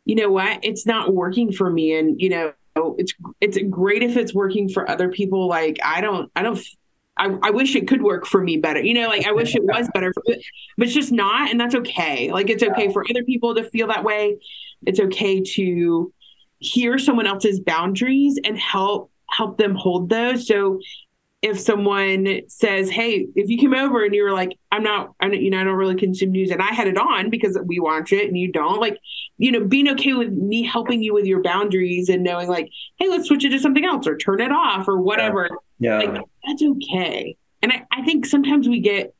you 0.05 0.15
know 0.15 0.31
what, 0.31 0.61
it's 0.63 0.87
not 0.87 1.13
working 1.13 1.53
for 1.53 1.69
me, 1.71 1.95
and 1.95 2.21
you 2.21 2.31
know 2.31 2.53
it's 2.99 3.13
it's 3.41 3.59
great 3.71 4.03
if 4.03 4.17
it's 4.17 4.35
working 4.35 4.69
for 4.69 4.89
other 4.89 5.09
people. 5.09 5.49
Like 5.49 5.79
I 5.85 6.01
don't 6.01 6.31
I 6.35 6.43
don't 6.43 6.59
I, 7.19 7.37
I 7.43 7.51
wish 7.51 7.75
it 7.75 7.89
could 7.89 8.03
work 8.03 8.27
for 8.27 8.43
me 8.43 8.57
better. 8.57 8.81
You 8.81 8.95
know, 8.95 9.09
like 9.09 9.27
I 9.27 9.33
wish 9.33 9.55
it 9.55 9.65
was 9.65 9.89
better, 9.95 10.13
for, 10.13 10.23
but 10.25 10.87
it's 10.87 10.95
just 10.95 11.13
not, 11.13 11.51
and 11.51 11.61
that's 11.61 11.75
okay. 11.75 12.31
Like 12.31 12.49
it's 12.49 12.63
okay 12.63 12.93
for 12.93 13.05
other 13.11 13.25
people 13.25 13.55
to 13.57 13.65
feel 13.65 13.89
that 13.89 14.05
way. 14.05 14.39
It's 14.87 15.01
okay 15.01 15.43
to 15.43 16.13
hear 16.61 16.99
someone 16.99 17.27
else's 17.27 17.61
boundaries 17.61 18.39
and 18.45 18.59
help 18.59 19.11
help 19.31 19.59
them 19.59 19.75
hold 19.75 20.09
those. 20.09 20.47
So 20.47 20.81
if 21.41 21.61
someone 21.61 22.41
says, 22.49 22.91
"Hey, 22.91 23.29
if 23.37 23.49
you 23.49 23.59
came 23.59 23.75
over 23.75 24.05
and 24.05 24.15
you 24.15 24.25
were 24.25 24.33
like, 24.33 24.59
I'm 24.73 24.83
not, 24.83 25.15
I 25.21 25.29
don't, 25.29 25.41
you 25.41 25.51
know, 25.51 25.61
I 25.61 25.65
don't 25.65 25.77
really 25.77 25.95
consume 25.95 26.33
news," 26.33 26.51
and 26.51 26.61
I 26.61 26.73
had 26.75 26.89
it 26.89 26.99
on 26.99 27.31
because 27.31 27.57
we 27.65 27.79
watch 27.79 28.13
it 28.13 28.27
and 28.27 28.37
you 28.37 28.51
don't, 28.51 28.81
like, 28.81 28.99
you 29.37 29.53
know, 29.53 29.65
being 29.65 29.89
okay 29.91 30.15
with 30.15 30.33
me 30.33 30.65
helping 30.65 31.03
you 31.03 31.15
with 31.15 31.27
your 31.27 31.43
boundaries 31.43 32.09
and 32.09 32.25
knowing, 32.25 32.49
like, 32.49 32.69
hey, 32.99 33.09
let's 33.09 33.29
switch 33.29 33.45
it 33.45 33.51
to 33.51 33.61
something 33.61 33.85
else 33.85 34.07
or 34.07 34.17
turn 34.17 34.41
it 34.41 34.51
off 34.51 34.89
or 34.89 34.99
whatever. 35.01 35.49
Yeah, 35.79 36.01
yeah. 36.01 36.11
like 36.11 36.23
that's 36.47 36.63
okay. 36.63 37.37
And 37.63 37.73
I, 37.73 37.85
I 37.93 38.03
think 38.03 38.27
sometimes 38.27 38.69
we 38.69 38.81
get 38.81 39.15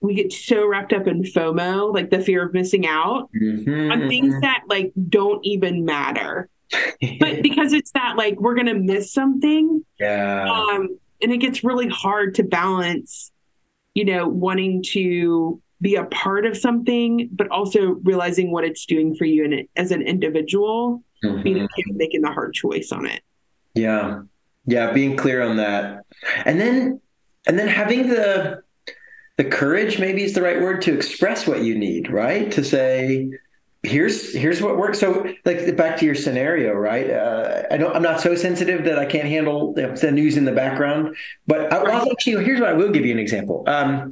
we 0.00 0.14
get 0.14 0.32
so 0.32 0.66
wrapped 0.66 0.92
up 0.92 1.06
in 1.06 1.22
FOMO, 1.22 1.94
like 1.94 2.10
the 2.10 2.20
fear 2.20 2.44
of 2.44 2.52
missing 2.52 2.86
out 2.86 3.30
mm-hmm. 3.40 3.92
on 3.92 4.08
things 4.08 4.34
that 4.40 4.64
like 4.68 4.92
don't 5.08 5.44
even 5.46 5.84
matter. 5.84 6.48
but 7.20 7.42
because 7.42 7.72
it's 7.72 7.92
that 7.92 8.16
like 8.16 8.40
we're 8.40 8.54
gonna 8.54 8.74
miss 8.74 9.12
something. 9.12 9.84
Yeah. 10.00 10.50
Um, 10.50 10.98
and 11.22 11.32
it 11.32 11.38
gets 11.38 11.64
really 11.64 11.88
hard 11.88 12.34
to 12.34 12.42
balance 12.42 13.30
you 13.94 14.04
know 14.04 14.26
wanting 14.26 14.82
to 14.82 15.60
be 15.80 15.96
a 15.96 16.04
part 16.04 16.46
of 16.46 16.56
something 16.56 17.28
but 17.32 17.48
also 17.48 17.96
realizing 18.04 18.52
what 18.52 18.64
it's 18.64 18.86
doing 18.86 19.14
for 19.14 19.24
you 19.24 19.44
and 19.44 19.68
as 19.76 19.90
an 19.90 20.00
individual 20.00 21.02
mm-hmm. 21.22 21.42
being 21.42 21.68
making 21.94 22.22
the 22.22 22.30
hard 22.30 22.54
choice 22.54 22.92
on 22.92 23.06
it. 23.06 23.22
Yeah. 23.74 24.22
Yeah 24.64 24.92
being 24.92 25.16
clear 25.16 25.42
on 25.42 25.56
that. 25.56 26.04
And 26.44 26.60
then 26.60 27.00
and 27.46 27.58
then 27.58 27.68
having 27.68 28.08
the 28.08 28.62
the 29.38 29.44
courage 29.44 29.98
maybe 29.98 30.22
is 30.22 30.34
the 30.34 30.42
right 30.42 30.60
word 30.60 30.82
to 30.82 30.94
express 30.94 31.46
what 31.46 31.62
you 31.62 31.76
need 31.76 32.10
right? 32.10 32.50
To 32.52 32.64
say 32.64 33.28
here's 33.82 34.34
here's 34.34 34.62
what 34.62 34.76
works. 34.76 35.00
So, 35.00 35.26
like 35.44 35.76
back 35.76 35.98
to 35.98 36.06
your 36.06 36.14
scenario, 36.14 36.72
right? 36.72 37.10
Uh, 37.10 37.64
I 37.70 37.76
don't. 37.76 37.94
I'm 37.94 38.02
not 38.02 38.20
so 38.20 38.34
sensitive 38.34 38.84
that 38.84 38.98
I 38.98 39.06
can't 39.06 39.28
handle 39.28 39.72
the 39.74 40.10
news 40.12 40.36
in 40.36 40.44
the 40.44 40.52
background. 40.52 41.16
But 41.46 41.72
I, 41.72 42.10
actually, 42.10 42.44
here's 42.44 42.60
what 42.60 42.68
I 42.68 42.74
will 42.74 42.90
give 42.90 43.04
you 43.04 43.12
an 43.12 43.18
example. 43.18 43.64
Um, 43.66 44.10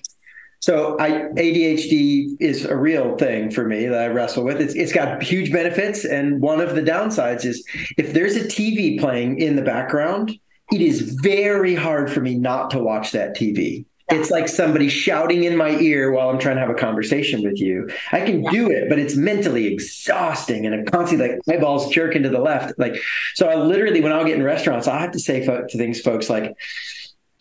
so, 0.61 0.99
I 0.99 1.11
ADHD 1.11 2.37
is 2.41 2.65
a 2.65 2.77
real 2.77 3.17
thing 3.17 3.51
for 3.51 3.65
me 3.65 3.87
that 3.87 4.03
I 4.03 4.07
wrestle 4.09 4.45
with. 4.45 4.61
It's 4.61 4.75
it's 4.75 4.93
got 4.93 5.23
huge 5.23 5.53
benefits, 5.53 6.05
and 6.05 6.41
one 6.41 6.61
of 6.61 6.75
the 6.75 6.83
downsides 6.83 7.45
is 7.45 7.65
if 7.97 8.13
there's 8.13 8.37
a 8.37 8.45
TV 8.45 8.99
playing 8.99 9.39
in 9.39 9.57
the 9.57 9.63
background, 9.63 10.33
it 10.73 10.81
is 10.81 11.17
very 11.23 11.75
hard 11.75 12.11
for 12.11 12.21
me 12.21 12.35
not 12.35 12.71
to 12.71 12.79
watch 12.81 13.13
that 13.13 13.37
TV 13.37 13.85
it's 14.11 14.31
like 14.31 14.49
somebody 14.49 14.88
shouting 14.88 15.44
in 15.44 15.57
my 15.57 15.70
ear 15.79 16.12
while 16.12 16.31
I'm 16.31 16.38
trying 16.38 16.57
to 16.57 16.61
have 16.61 16.70
a 16.70 16.75
conversation 16.75 17.42
with 17.42 17.61
you. 17.61 17.88
I 18.12 18.20
can 18.20 18.42
yeah. 18.44 18.51
do 18.51 18.70
it, 18.70 18.88
but 18.88 18.99
it's 18.99 19.16
mentally 19.16 19.66
exhausting 19.66 20.66
and 20.66 20.75
I'm 20.75 20.85
constantly 20.85 21.31
like 21.31 21.38
eyeballs 21.49 21.90
jerking 21.90 22.23
to 22.25 22.29
the 22.29 22.40
left. 22.40 22.79
Like, 22.79 23.01
so 23.35 23.49
I 23.49 23.55
literally, 23.55 24.01
when 24.01 24.12
I'll 24.12 24.25
get 24.25 24.37
in 24.37 24.42
restaurants, 24.42 24.88
I 24.88 24.99
have 25.01 25.12
to 25.12 25.18
say 25.18 25.44
to 25.44 25.66
things, 25.68 26.01
folks, 26.01 26.29
like, 26.29 26.55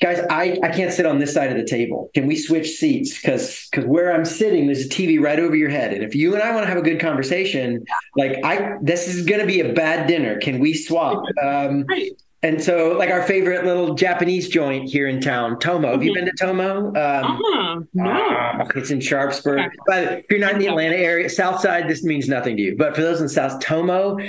guys, 0.02 0.20
I, 0.30 0.58
I 0.64 0.70
can't 0.70 0.94
sit 0.94 1.06
on 1.06 1.20
this 1.20 1.34
side 1.34 1.52
of 1.52 1.58
the 1.58 1.66
table. 1.66 2.10
Can 2.14 2.28
we 2.28 2.36
switch 2.36 2.70
seats? 2.70 3.20
Because 3.20 3.68
because 3.70 3.86
where 3.86 4.14
I'm 4.14 4.26
sitting, 4.26 4.66
there's 4.66 4.86
a 4.86 4.90
TV 4.90 5.20
right 5.20 5.40
over 5.40 5.56
your 5.56 5.70
head. 5.70 5.94
And 5.94 6.04
if 6.04 6.16
you 6.16 6.34
and 6.34 6.42
I 6.42 6.52
want 6.52 6.64
to 6.64 6.70
have 6.70 6.78
a 6.78 6.82
good 6.82 7.00
conversation, 7.00 7.84
like 8.16 8.38
I 8.44 8.78
this 8.82 9.08
is 9.08 9.26
gonna 9.26 9.46
be 9.46 9.60
a 9.62 9.74
bad 9.74 10.08
dinner. 10.08 10.40
Can 10.40 10.60
we 10.60 10.74
swap? 10.74 11.24
Um, 11.42 11.86
right. 11.90 12.12
And 12.42 12.64
so, 12.64 12.96
like 12.98 13.10
our 13.10 13.24
favorite 13.24 13.66
little 13.66 13.96
Japanese 13.96 14.48
joint 14.48 14.90
here 14.90 15.08
in 15.08 15.20
town, 15.20 15.60
Tomo. 15.60 15.92
Have 15.92 16.04
you 16.04 16.14
mm-hmm. 16.14 16.26
been 16.26 16.36
to 16.38 16.46
Tomo? 16.46 16.88
Um, 16.88 16.94
uh-huh. 16.96 17.80
No. 17.94 18.10
Uh, 18.10 18.66
it's 18.76 18.92
in 18.92 19.02
Sharpsburg. 19.02 19.60
Okay. 19.60 19.76
But 19.86 20.14
if 20.20 20.26
you're 20.30 20.40
not 20.40 20.54
in 20.54 20.60
the 20.60 20.68
Atlanta 20.68 20.96
area, 20.96 21.30
South 21.30 21.60
Side, 21.60 21.90
this 21.90 22.02
means 22.02 22.30
nothing 22.30 22.56
to 22.56 22.62
you. 22.62 22.78
But 22.78 22.96
for 22.96 23.02
those 23.02 23.20
in 23.20 23.28
South, 23.28 23.60
Tomo, 23.60 24.20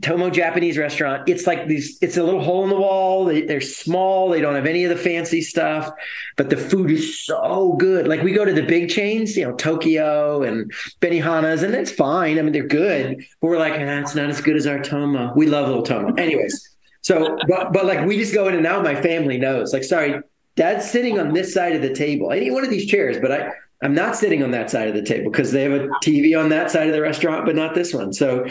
Tomo 0.00 0.30
Japanese 0.30 0.78
restaurant. 0.78 1.28
It's 1.28 1.46
like 1.46 1.68
these. 1.68 1.98
It's 2.00 2.16
a 2.16 2.22
little 2.22 2.42
hole 2.42 2.64
in 2.64 2.70
the 2.70 2.80
wall. 2.80 3.26
They, 3.26 3.42
they're 3.42 3.60
small. 3.60 4.30
They 4.30 4.40
don't 4.40 4.54
have 4.54 4.66
any 4.66 4.84
of 4.84 4.90
the 4.90 5.02
fancy 5.02 5.42
stuff, 5.42 5.90
but 6.36 6.48
the 6.48 6.56
food 6.56 6.90
is 6.90 7.20
so 7.20 7.74
good. 7.78 8.08
Like 8.08 8.22
we 8.22 8.32
go 8.32 8.46
to 8.46 8.54
the 8.54 8.62
big 8.62 8.88
chains, 8.88 9.36
you 9.36 9.46
know, 9.46 9.54
Tokyo 9.54 10.42
and 10.44 10.72
Benihana's, 11.02 11.62
and 11.62 11.74
it's 11.74 11.90
fine. 11.90 12.38
I 12.38 12.42
mean, 12.42 12.52
they're 12.52 12.66
good. 12.66 13.18
But 13.42 13.48
we're 13.48 13.58
like, 13.58 13.74
ah, 13.74 14.00
it's 14.00 14.14
not 14.14 14.30
as 14.30 14.40
good 14.40 14.56
as 14.56 14.66
our 14.66 14.80
Tomo. 14.80 15.34
We 15.36 15.46
love 15.46 15.68
little 15.68 15.82
Tomo. 15.82 16.14
Anyways. 16.14 16.70
So, 17.10 17.36
but 17.48 17.72
but 17.72 17.86
like 17.86 18.06
we 18.06 18.16
just 18.16 18.32
go 18.32 18.46
in 18.46 18.54
and 18.54 18.62
now 18.62 18.80
my 18.80 18.94
family 18.94 19.36
knows. 19.36 19.72
Like, 19.72 19.82
sorry, 19.82 20.20
dad's 20.54 20.88
sitting 20.88 21.18
on 21.18 21.32
this 21.32 21.52
side 21.52 21.74
of 21.74 21.82
the 21.82 21.92
table. 21.92 22.30
Any 22.30 22.52
one 22.52 22.62
of 22.62 22.70
these 22.70 22.86
chairs, 22.86 23.18
but 23.18 23.32
I 23.32 23.50
I'm 23.82 23.94
not 23.94 24.14
sitting 24.14 24.44
on 24.44 24.52
that 24.52 24.70
side 24.70 24.86
of 24.86 24.94
the 24.94 25.02
table 25.02 25.28
because 25.32 25.50
they 25.50 25.64
have 25.64 25.72
a 25.72 25.88
TV 26.04 26.38
on 26.38 26.50
that 26.50 26.70
side 26.70 26.86
of 26.86 26.92
the 26.92 27.00
restaurant, 27.00 27.46
but 27.46 27.56
not 27.56 27.74
this 27.74 27.92
one. 27.92 28.12
So, 28.12 28.46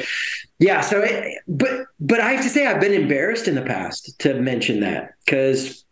yeah. 0.57 0.81
So, 0.81 0.99
it, 0.99 1.37
but 1.47 1.85
but 2.01 2.19
I 2.19 2.33
have 2.33 2.43
to 2.43 2.49
say 2.49 2.65
I've 2.65 2.81
been 2.81 2.93
embarrassed 2.93 3.47
in 3.47 3.55
the 3.55 3.61
past 3.61 4.19
to 4.19 4.33
mention 4.33 4.81
that 4.81 5.13
because 5.23 5.85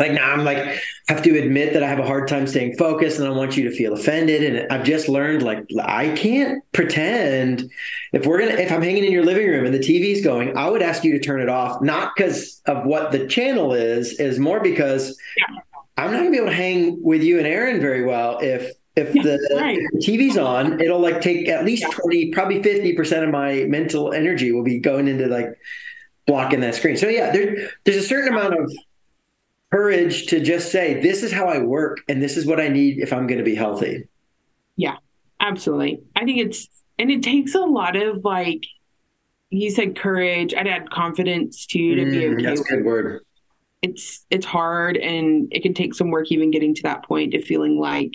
like 0.00 0.12
now 0.12 0.32
I'm 0.32 0.44
like 0.44 0.80
have 1.08 1.22
to 1.22 1.38
admit 1.38 1.74
that 1.74 1.82
I 1.82 1.88
have 1.88 1.98
a 1.98 2.06
hard 2.06 2.26
time 2.26 2.46
staying 2.46 2.76
focused 2.76 3.18
and 3.18 3.28
I 3.28 3.30
want 3.30 3.56
you 3.56 3.68
to 3.68 3.76
feel 3.76 3.92
offended. 3.92 4.42
And 4.42 4.72
I've 4.72 4.84
just 4.84 5.08
learned 5.08 5.42
like 5.42 5.64
I 5.84 6.08
can't 6.16 6.64
pretend 6.72 7.70
if 8.12 8.26
we're 8.26 8.40
gonna 8.40 8.52
if 8.52 8.72
I'm 8.72 8.82
hanging 8.82 9.04
in 9.04 9.12
your 9.12 9.24
living 9.24 9.46
room 9.46 9.66
and 9.66 9.74
the 9.74 9.78
TV's 9.78 10.24
going, 10.24 10.56
I 10.56 10.68
would 10.68 10.82
ask 10.82 11.04
you 11.04 11.12
to 11.12 11.20
turn 11.20 11.40
it 11.40 11.50
off, 11.50 11.82
not 11.82 12.12
because 12.16 12.62
of 12.66 12.86
what 12.86 13.12
the 13.12 13.26
channel 13.26 13.74
is, 13.74 14.18
is 14.18 14.38
more 14.38 14.60
because 14.60 15.16
I'm 15.98 16.10
not 16.10 16.18
gonna 16.18 16.30
be 16.30 16.38
able 16.38 16.48
to 16.48 16.54
hang 16.54 17.02
with 17.02 17.22
you 17.22 17.36
and 17.36 17.46
Aaron 17.46 17.80
very 17.80 18.04
well 18.04 18.38
if 18.40 18.72
if 18.96 19.12
the, 19.12 19.56
right. 19.56 19.78
if 19.78 19.90
the, 19.92 19.98
TV's 19.98 20.36
on, 20.36 20.80
it'll 20.80 20.98
like 20.98 21.20
take 21.20 21.48
at 21.48 21.64
least 21.64 21.90
20, 21.90 22.32
probably 22.32 22.60
50% 22.60 23.22
of 23.22 23.30
my 23.30 23.64
mental 23.68 24.12
energy 24.12 24.50
will 24.50 24.64
be 24.64 24.78
going 24.80 25.06
into 25.06 25.26
like 25.26 25.46
blocking 26.26 26.60
that 26.60 26.74
screen. 26.74 26.96
So 26.96 27.08
yeah, 27.08 27.30
there, 27.30 27.70
there's 27.84 27.98
a 27.98 28.06
certain 28.06 28.34
amount 28.34 28.58
of 28.58 28.72
courage 29.70 30.26
to 30.26 30.40
just 30.40 30.72
say, 30.72 31.00
this 31.00 31.22
is 31.22 31.32
how 31.32 31.46
I 31.46 31.58
work 31.58 31.98
and 32.08 32.22
this 32.22 32.36
is 32.36 32.46
what 32.46 32.60
I 32.60 32.68
need 32.68 32.98
if 32.98 33.12
I'm 33.12 33.26
going 33.26 33.38
to 33.38 33.44
be 33.44 33.54
healthy. 33.54 34.08
Yeah, 34.76 34.96
absolutely. 35.38 36.02
I 36.16 36.24
think 36.24 36.38
it's, 36.38 36.68
and 36.98 37.10
it 37.10 37.22
takes 37.22 37.54
a 37.54 37.60
lot 37.60 37.96
of 37.96 38.24
like, 38.24 38.64
you 39.50 39.70
said 39.70 39.96
courage. 39.96 40.54
I'd 40.54 40.68
add 40.68 40.90
confidence 40.90 41.66
too 41.66 41.96
to 41.96 42.02
mm, 42.02 42.10
be 42.10 42.26
okay. 42.28 42.42
That's 42.44 42.60
a 42.60 42.64
good 42.64 42.84
word. 42.84 43.22
It's 43.82 44.24
it's 44.30 44.46
hard 44.46 44.96
and 44.96 45.48
it 45.50 45.62
can 45.62 45.74
take 45.74 45.94
some 45.94 46.10
work 46.10 46.30
even 46.30 46.50
getting 46.50 46.74
to 46.76 46.82
that 46.82 47.04
point 47.04 47.34
of 47.34 47.42
feeling 47.42 47.78
like 47.78 48.14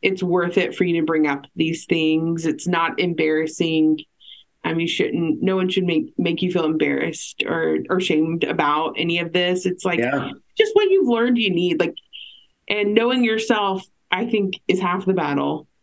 it's 0.00 0.22
worth 0.22 0.56
it 0.56 0.74
for 0.74 0.84
you 0.84 1.00
to 1.00 1.06
bring 1.06 1.26
up 1.26 1.46
these 1.56 1.84
things. 1.84 2.46
It's 2.46 2.66
not 2.66 2.98
embarrassing. 3.00 4.00
Um, 4.64 4.80
you 4.80 4.88
shouldn't. 4.88 5.42
No 5.42 5.56
one 5.56 5.68
should 5.68 5.84
make 5.84 6.14
make 6.16 6.40
you 6.40 6.50
feel 6.50 6.64
embarrassed 6.64 7.42
or 7.46 7.78
or 7.90 8.00
shamed 8.00 8.44
about 8.44 8.94
any 8.96 9.18
of 9.18 9.32
this. 9.32 9.66
It's 9.66 9.84
like 9.84 9.98
yeah 9.98 10.30
just 10.56 10.74
what 10.74 10.90
you've 10.90 11.08
learned 11.08 11.38
you 11.38 11.50
need 11.50 11.80
like 11.80 11.94
and 12.68 12.94
knowing 12.94 13.24
yourself 13.24 13.82
i 14.10 14.26
think 14.26 14.54
is 14.68 14.80
half 14.80 15.04
the 15.06 15.14
battle. 15.14 15.66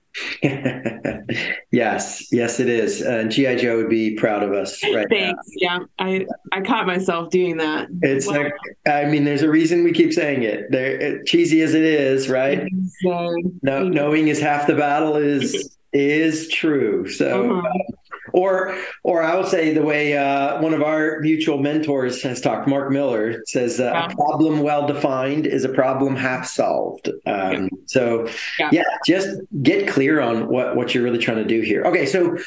Yes 1.71 2.27
yes 2.33 2.59
it 2.59 2.67
is 2.67 2.99
and 3.01 3.27
uh, 3.27 3.31
gi 3.31 3.55
joe 3.55 3.77
would 3.77 3.89
be 3.89 4.15
proud 4.15 4.43
of 4.43 4.51
us 4.51 4.83
right 4.83 5.07
thanks 5.09 5.41
now. 5.61 5.79
yeah 5.79 5.79
i 5.99 6.25
i 6.51 6.59
caught 6.59 6.85
myself 6.85 7.29
doing 7.29 7.55
that. 7.57 7.87
It's 8.01 8.27
like 8.27 8.51
i 8.85 9.05
mean 9.05 9.23
there's 9.23 9.41
a 9.41 9.49
reason 9.49 9.85
we 9.85 9.93
keep 9.93 10.11
saying 10.11 10.43
it. 10.43 10.69
There 10.69 10.99
it, 10.99 11.25
cheesy 11.27 11.61
as 11.61 11.73
it 11.73 11.83
is 11.83 12.27
right? 12.27 12.67
So, 13.03 13.37
no, 13.61 13.87
knowing 13.87 14.27
is 14.27 14.41
half 14.41 14.67
the 14.67 14.75
battle 14.75 15.15
is 15.15 15.77
is 15.93 16.49
true 16.49 17.07
so 17.07 17.59
uh-huh. 17.59 17.95
Or, 18.33 18.77
or 19.03 19.23
I 19.23 19.35
would 19.35 19.47
say 19.47 19.73
the 19.73 19.83
way 19.83 20.17
uh, 20.17 20.61
one 20.61 20.73
of 20.73 20.81
our 20.81 21.19
mutual 21.19 21.57
mentors 21.57 22.21
has 22.23 22.41
talked, 22.41 22.67
Mark 22.67 22.91
Miller 22.91 23.43
says, 23.45 23.79
uh, 23.79 23.91
yeah. 23.93 24.07
"A 24.07 24.15
problem 24.15 24.61
well 24.61 24.87
defined 24.87 25.45
is 25.45 25.63
a 25.63 25.69
problem 25.69 26.15
half 26.15 26.47
solved." 26.47 27.09
Um, 27.25 27.63
yeah. 27.63 27.67
So, 27.85 28.27
yeah. 28.59 28.69
yeah, 28.71 28.83
just 29.05 29.29
get 29.61 29.87
clear 29.87 30.21
on 30.21 30.47
what 30.47 30.75
what 30.75 30.93
you're 30.93 31.03
really 31.03 31.19
trying 31.19 31.37
to 31.37 31.45
do 31.45 31.61
here. 31.61 31.83
Okay, 31.83 32.05
so 32.05 32.37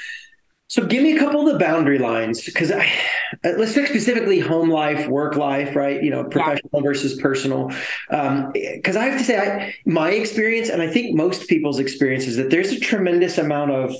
so 0.68 0.84
give 0.84 1.02
me 1.02 1.14
a 1.14 1.18
couple 1.18 1.46
of 1.46 1.52
the 1.52 1.58
boundary 1.58 1.98
lines 1.98 2.42
because 2.44 2.72
I 2.72 2.90
uh, 3.44 3.50
let's 3.58 3.74
take 3.74 3.86
specifically 3.86 4.40
home 4.40 4.70
life, 4.70 5.06
work 5.08 5.36
life, 5.36 5.76
right? 5.76 6.02
You 6.02 6.10
know, 6.10 6.24
professional 6.24 6.70
yeah. 6.72 6.80
versus 6.80 7.20
personal. 7.20 7.68
Because 8.08 8.96
um, 8.96 9.02
I 9.02 9.04
have 9.04 9.18
to 9.18 9.24
say, 9.24 9.38
I, 9.38 9.74
my 9.84 10.10
experience, 10.10 10.70
and 10.70 10.80
I 10.80 10.88
think 10.88 11.16
most 11.16 11.48
people's 11.48 11.78
experience, 11.78 12.26
is 12.26 12.36
that 12.38 12.50
there's 12.50 12.72
a 12.72 12.80
tremendous 12.80 13.38
amount 13.38 13.72
of 13.72 13.94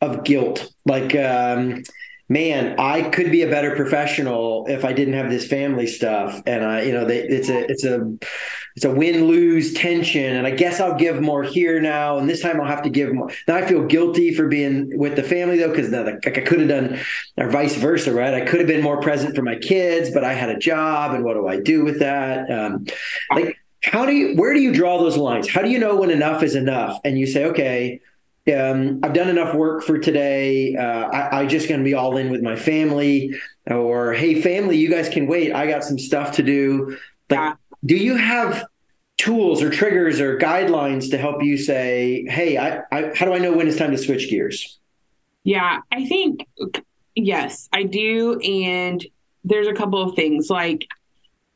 of 0.00 0.24
guilt. 0.24 0.72
Like, 0.86 1.14
um, 1.16 1.82
man, 2.28 2.78
I 2.78 3.02
could 3.10 3.30
be 3.30 3.42
a 3.42 3.50
better 3.50 3.74
professional 3.74 4.66
if 4.68 4.84
I 4.84 4.92
didn't 4.92 5.14
have 5.14 5.30
this 5.30 5.46
family 5.46 5.86
stuff. 5.86 6.40
And 6.46 6.64
I, 6.64 6.82
you 6.82 6.92
know, 6.92 7.04
they, 7.04 7.18
it's 7.18 7.48
a, 7.48 7.70
it's 7.70 7.84
a, 7.84 8.16
it's 8.76 8.84
a 8.84 8.90
win 8.94 9.24
lose 9.24 9.74
tension. 9.74 10.36
And 10.36 10.46
I 10.46 10.52
guess 10.52 10.78
I'll 10.78 10.96
give 10.96 11.20
more 11.20 11.42
here 11.42 11.80
now. 11.80 12.18
And 12.18 12.30
this 12.30 12.40
time 12.40 12.60
I'll 12.60 12.68
have 12.68 12.82
to 12.82 12.88
give 12.88 13.12
more. 13.12 13.30
Now 13.48 13.56
I 13.56 13.66
feel 13.66 13.84
guilty 13.84 14.32
for 14.32 14.46
being 14.46 14.96
with 14.96 15.16
the 15.16 15.24
family 15.24 15.58
though, 15.58 15.70
because 15.70 15.90
like 15.90 16.24
I 16.26 16.40
could 16.40 16.60
have 16.60 16.68
done, 16.68 17.00
or 17.36 17.50
vice 17.50 17.74
versa, 17.76 18.14
right? 18.14 18.32
I 18.32 18.42
could 18.42 18.60
have 18.60 18.68
been 18.68 18.82
more 18.82 19.00
present 19.00 19.34
for 19.34 19.42
my 19.42 19.56
kids, 19.56 20.10
but 20.12 20.22
I 20.22 20.32
had 20.32 20.50
a 20.50 20.58
job, 20.58 21.14
and 21.14 21.24
what 21.24 21.34
do 21.34 21.48
I 21.48 21.58
do 21.58 21.84
with 21.84 21.98
that? 21.98 22.48
Um, 22.48 22.86
like, 23.34 23.56
how 23.82 24.06
do 24.06 24.12
you? 24.12 24.36
Where 24.36 24.54
do 24.54 24.60
you 24.60 24.72
draw 24.72 24.98
those 24.98 25.16
lines? 25.16 25.48
How 25.48 25.62
do 25.62 25.68
you 25.68 25.78
know 25.78 25.96
when 25.96 26.10
enough 26.10 26.42
is 26.42 26.54
enough? 26.54 27.00
And 27.04 27.18
you 27.18 27.26
say, 27.26 27.46
okay, 27.46 28.00
um, 28.48 29.00
I've 29.02 29.12
done 29.12 29.28
enough 29.28 29.54
work 29.54 29.82
for 29.82 29.98
today. 29.98 30.74
Uh, 30.74 31.08
I, 31.08 31.40
I 31.40 31.46
just 31.46 31.68
going 31.68 31.80
to 31.80 31.84
be 31.84 31.94
all 31.94 32.16
in 32.16 32.30
with 32.30 32.42
my 32.42 32.56
family, 32.56 33.34
or 33.66 34.12
hey, 34.12 34.40
family, 34.40 34.76
you 34.76 34.90
guys 34.90 35.08
can 35.08 35.26
wait. 35.26 35.52
I 35.52 35.66
got 35.66 35.84
some 35.84 35.98
stuff 35.98 36.32
to 36.36 36.42
do. 36.42 36.96
Like, 37.28 37.56
do 37.84 37.96
you 37.96 38.16
have 38.16 38.64
tools 39.18 39.62
or 39.62 39.70
triggers 39.70 40.20
or 40.20 40.38
guidelines 40.38 41.10
to 41.10 41.18
help 41.18 41.42
you 41.42 41.58
say, 41.58 42.24
hey, 42.28 42.56
I, 42.56 42.80
I, 42.90 43.12
how 43.14 43.26
do 43.26 43.34
I 43.34 43.38
know 43.38 43.52
when 43.52 43.68
it's 43.68 43.76
time 43.76 43.90
to 43.90 43.98
switch 43.98 44.30
gears? 44.30 44.78
Yeah, 45.44 45.80
I 45.92 46.06
think 46.06 46.46
yes, 47.14 47.68
I 47.72 47.84
do, 47.84 48.38
and 48.40 49.04
there's 49.44 49.66
a 49.66 49.74
couple 49.74 50.02
of 50.02 50.14
things 50.16 50.50
like 50.50 50.86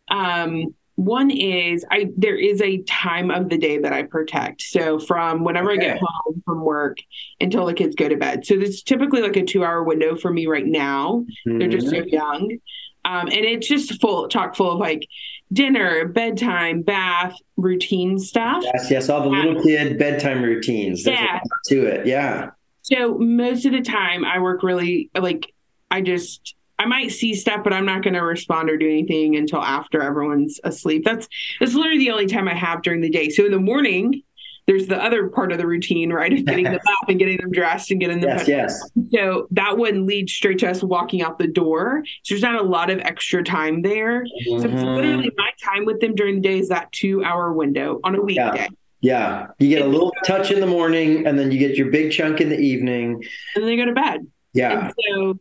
um 0.09 0.75
one 0.97 1.31
is 1.31 1.85
I 1.91 2.11
there 2.17 2.37
is 2.37 2.61
a 2.61 2.79
time 2.83 3.31
of 3.31 3.49
the 3.49 3.59
day 3.59 3.79
that 3.79 3.93
I 3.93 4.05
protect. 4.05 4.63
So 4.63 4.99
from 4.99 5.43
whenever 5.45 5.73
okay. 5.73 5.91
I 5.91 5.95
get 5.95 6.01
home 6.01 6.43
from 6.45 6.63
work 6.63 6.99
until 7.41 7.67
the 7.67 7.75
kids 7.75 7.95
go 7.95 8.09
to 8.09 8.17
bed. 8.17 8.47
So 8.47 8.55
it's 8.55 8.83
typically 8.83 9.23
like 9.23 9.37
a 9.37 9.45
two 9.45 9.65
hour 9.65 9.83
window 9.83 10.17
for 10.17 10.33
me 10.33 10.47
right 10.47 10.67
now. 10.67 11.25
Mm-hmm. 11.47 11.59
They're 11.59 11.69
just 11.69 11.89
so 11.89 11.97
mm-hmm. 11.97 12.09
young. 12.09 12.59
Um, 13.07 13.27
and 13.27 13.45
it's 13.45 13.69
just 13.69 14.01
full 14.01 14.29
chock 14.29 14.57
full 14.57 14.73
of 14.73 14.79
like 14.79 15.07
dinner, 15.53 16.09
bedtime, 16.09 16.83
bath, 16.83 17.37
routine 17.57 18.19
stuff. 18.19 18.63
Yes, 18.65 18.91
yes, 18.91 19.09
all 19.09 19.23
the 19.23 19.29
little 19.29 19.63
kid 19.63 19.99
bedtime 19.99 20.43
routines. 20.43 21.05
There's 21.05 21.19
yeah. 21.19 21.41
to 21.69 21.87
it. 21.87 22.07
Yeah. 22.07 22.51
So 22.83 23.19
most 23.19 23.67
of 23.67 23.73
the 23.73 23.83
time 23.83 24.25
I 24.25 24.39
work 24.39 24.63
really 24.63 25.11
like 25.15 25.53
I 25.91 26.01
just 26.03 26.55
I 26.79 26.87
might 26.87 27.13
see 27.13 27.35
stuff, 27.35 27.63
but 27.63 27.73
I'm 27.73 27.87
not 27.87 28.03
going 28.03 28.15
to 28.15 28.21
respond 28.21 28.69
or 28.69 28.77
do 28.77 28.87
anything 28.87 29.37
until 29.37 29.63
after 29.63 30.03
everyone's 30.03 30.61
asleep. 30.65 31.05
That's 31.05 31.29
that's 31.61 31.75
literally 31.75 31.99
the 31.99 32.11
only 32.11 32.27
time 32.27 32.49
I 32.49 32.55
have 32.55 32.83
during 32.83 33.01
the 33.01 33.11
day. 33.11 33.29
So 33.29 33.45
in 33.45 33.53
the 33.53 33.61
morning, 33.61 34.23
there's 34.67 34.87
the 34.87 35.03
other 35.03 35.29
part 35.29 35.53
of 35.53 35.59
the 35.59 35.67
routine, 35.67 36.13
right? 36.13 36.33
Of 36.33 36.45
getting 36.45 36.65
them 36.65 36.75
up 37.03 37.09
and 37.09 37.19
getting 37.19 37.37
them 37.37 37.51
dressed 37.51 37.91
and 37.91 38.01
getting 38.01 38.21
them. 38.21 38.31
Yes, 38.31 38.49
yes. 38.49 38.91
So 39.13 39.47
that 39.51 39.77
one 39.77 40.07
leads 40.07 40.33
straight 40.33 40.59
to 40.61 40.71
us 40.71 40.83
walking 40.83 41.23
out 41.23 41.39
the 41.39 41.47
door. 41.47 42.03
So 42.23 42.35
there's 42.35 42.43
not 42.43 42.57
a 42.57 42.63
lot 42.63 42.91
of 42.91 42.99
extra 43.01 43.45
time 43.45 43.83
there. 43.83 44.25
Mm-hmm. 44.25 44.63
So 44.63 44.69
it's 44.69 44.83
literally 44.83 45.31
my 45.37 45.51
time 45.63 45.85
with 45.85 46.01
them 46.01 46.15
during 46.15 46.37
the 46.37 46.41
day 46.41 46.59
is 46.59 46.69
that 46.71 46.91
two 46.93 47.23
hour 47.23 47.53
window 47.53 48.01
on 48.05 48.15
a 48.15 48.21
weekday. 48.21 48.53
Yeah. 48.55 48.69
Yeah, 49.01 49.49
you 49.59 49.69
get 49.69 49.83
a 49.83 49.87
little 49.87 50.15
touch 50.25 50.51
in 50.51 50.61
the 50.61 50.67
morning, 50.67 51.27
and 51.27 51.39
then 51.39 51.51
you 51.51 51.59
get 51.59 51.77
your 51.77 51.91
big 51.91 52.11
chunk 52.11 52.41
in 52.41 52.49
the 52.49 52.59
evening, 52.59 53.23
and 53.55 53.63
then 53.63 53.67
they 53.67 53.77
go 53.77 53.85
to 53.85 53.93
bed. 53.93 54.27
Yeah. 54.55 54.87
And 54.87 54.95
so, 55.07 55.39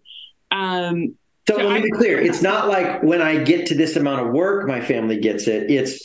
um, 0.52 1.16
so, 1.48 1.58
so 1.58 1.68
let 1.68 1.82
me 1.82 1.90
be 1.90 1.92
clear. 1.92 2.20
It's 2.20 2.42
not 2.42 2.68
like 2.68 3.04
when 3.04 3.22
I 3.22 3.44
get 3.44 3.66
to 3.68 3.76
this 3.76 3.96
amount 3.96 4.26
of 4.26 4.34
work, 4.34 4.68
my 4.68 4.82
family 4.82 5.20
gets 5.20 5.48
it. 5.48 5.70
It's 5.70 6.02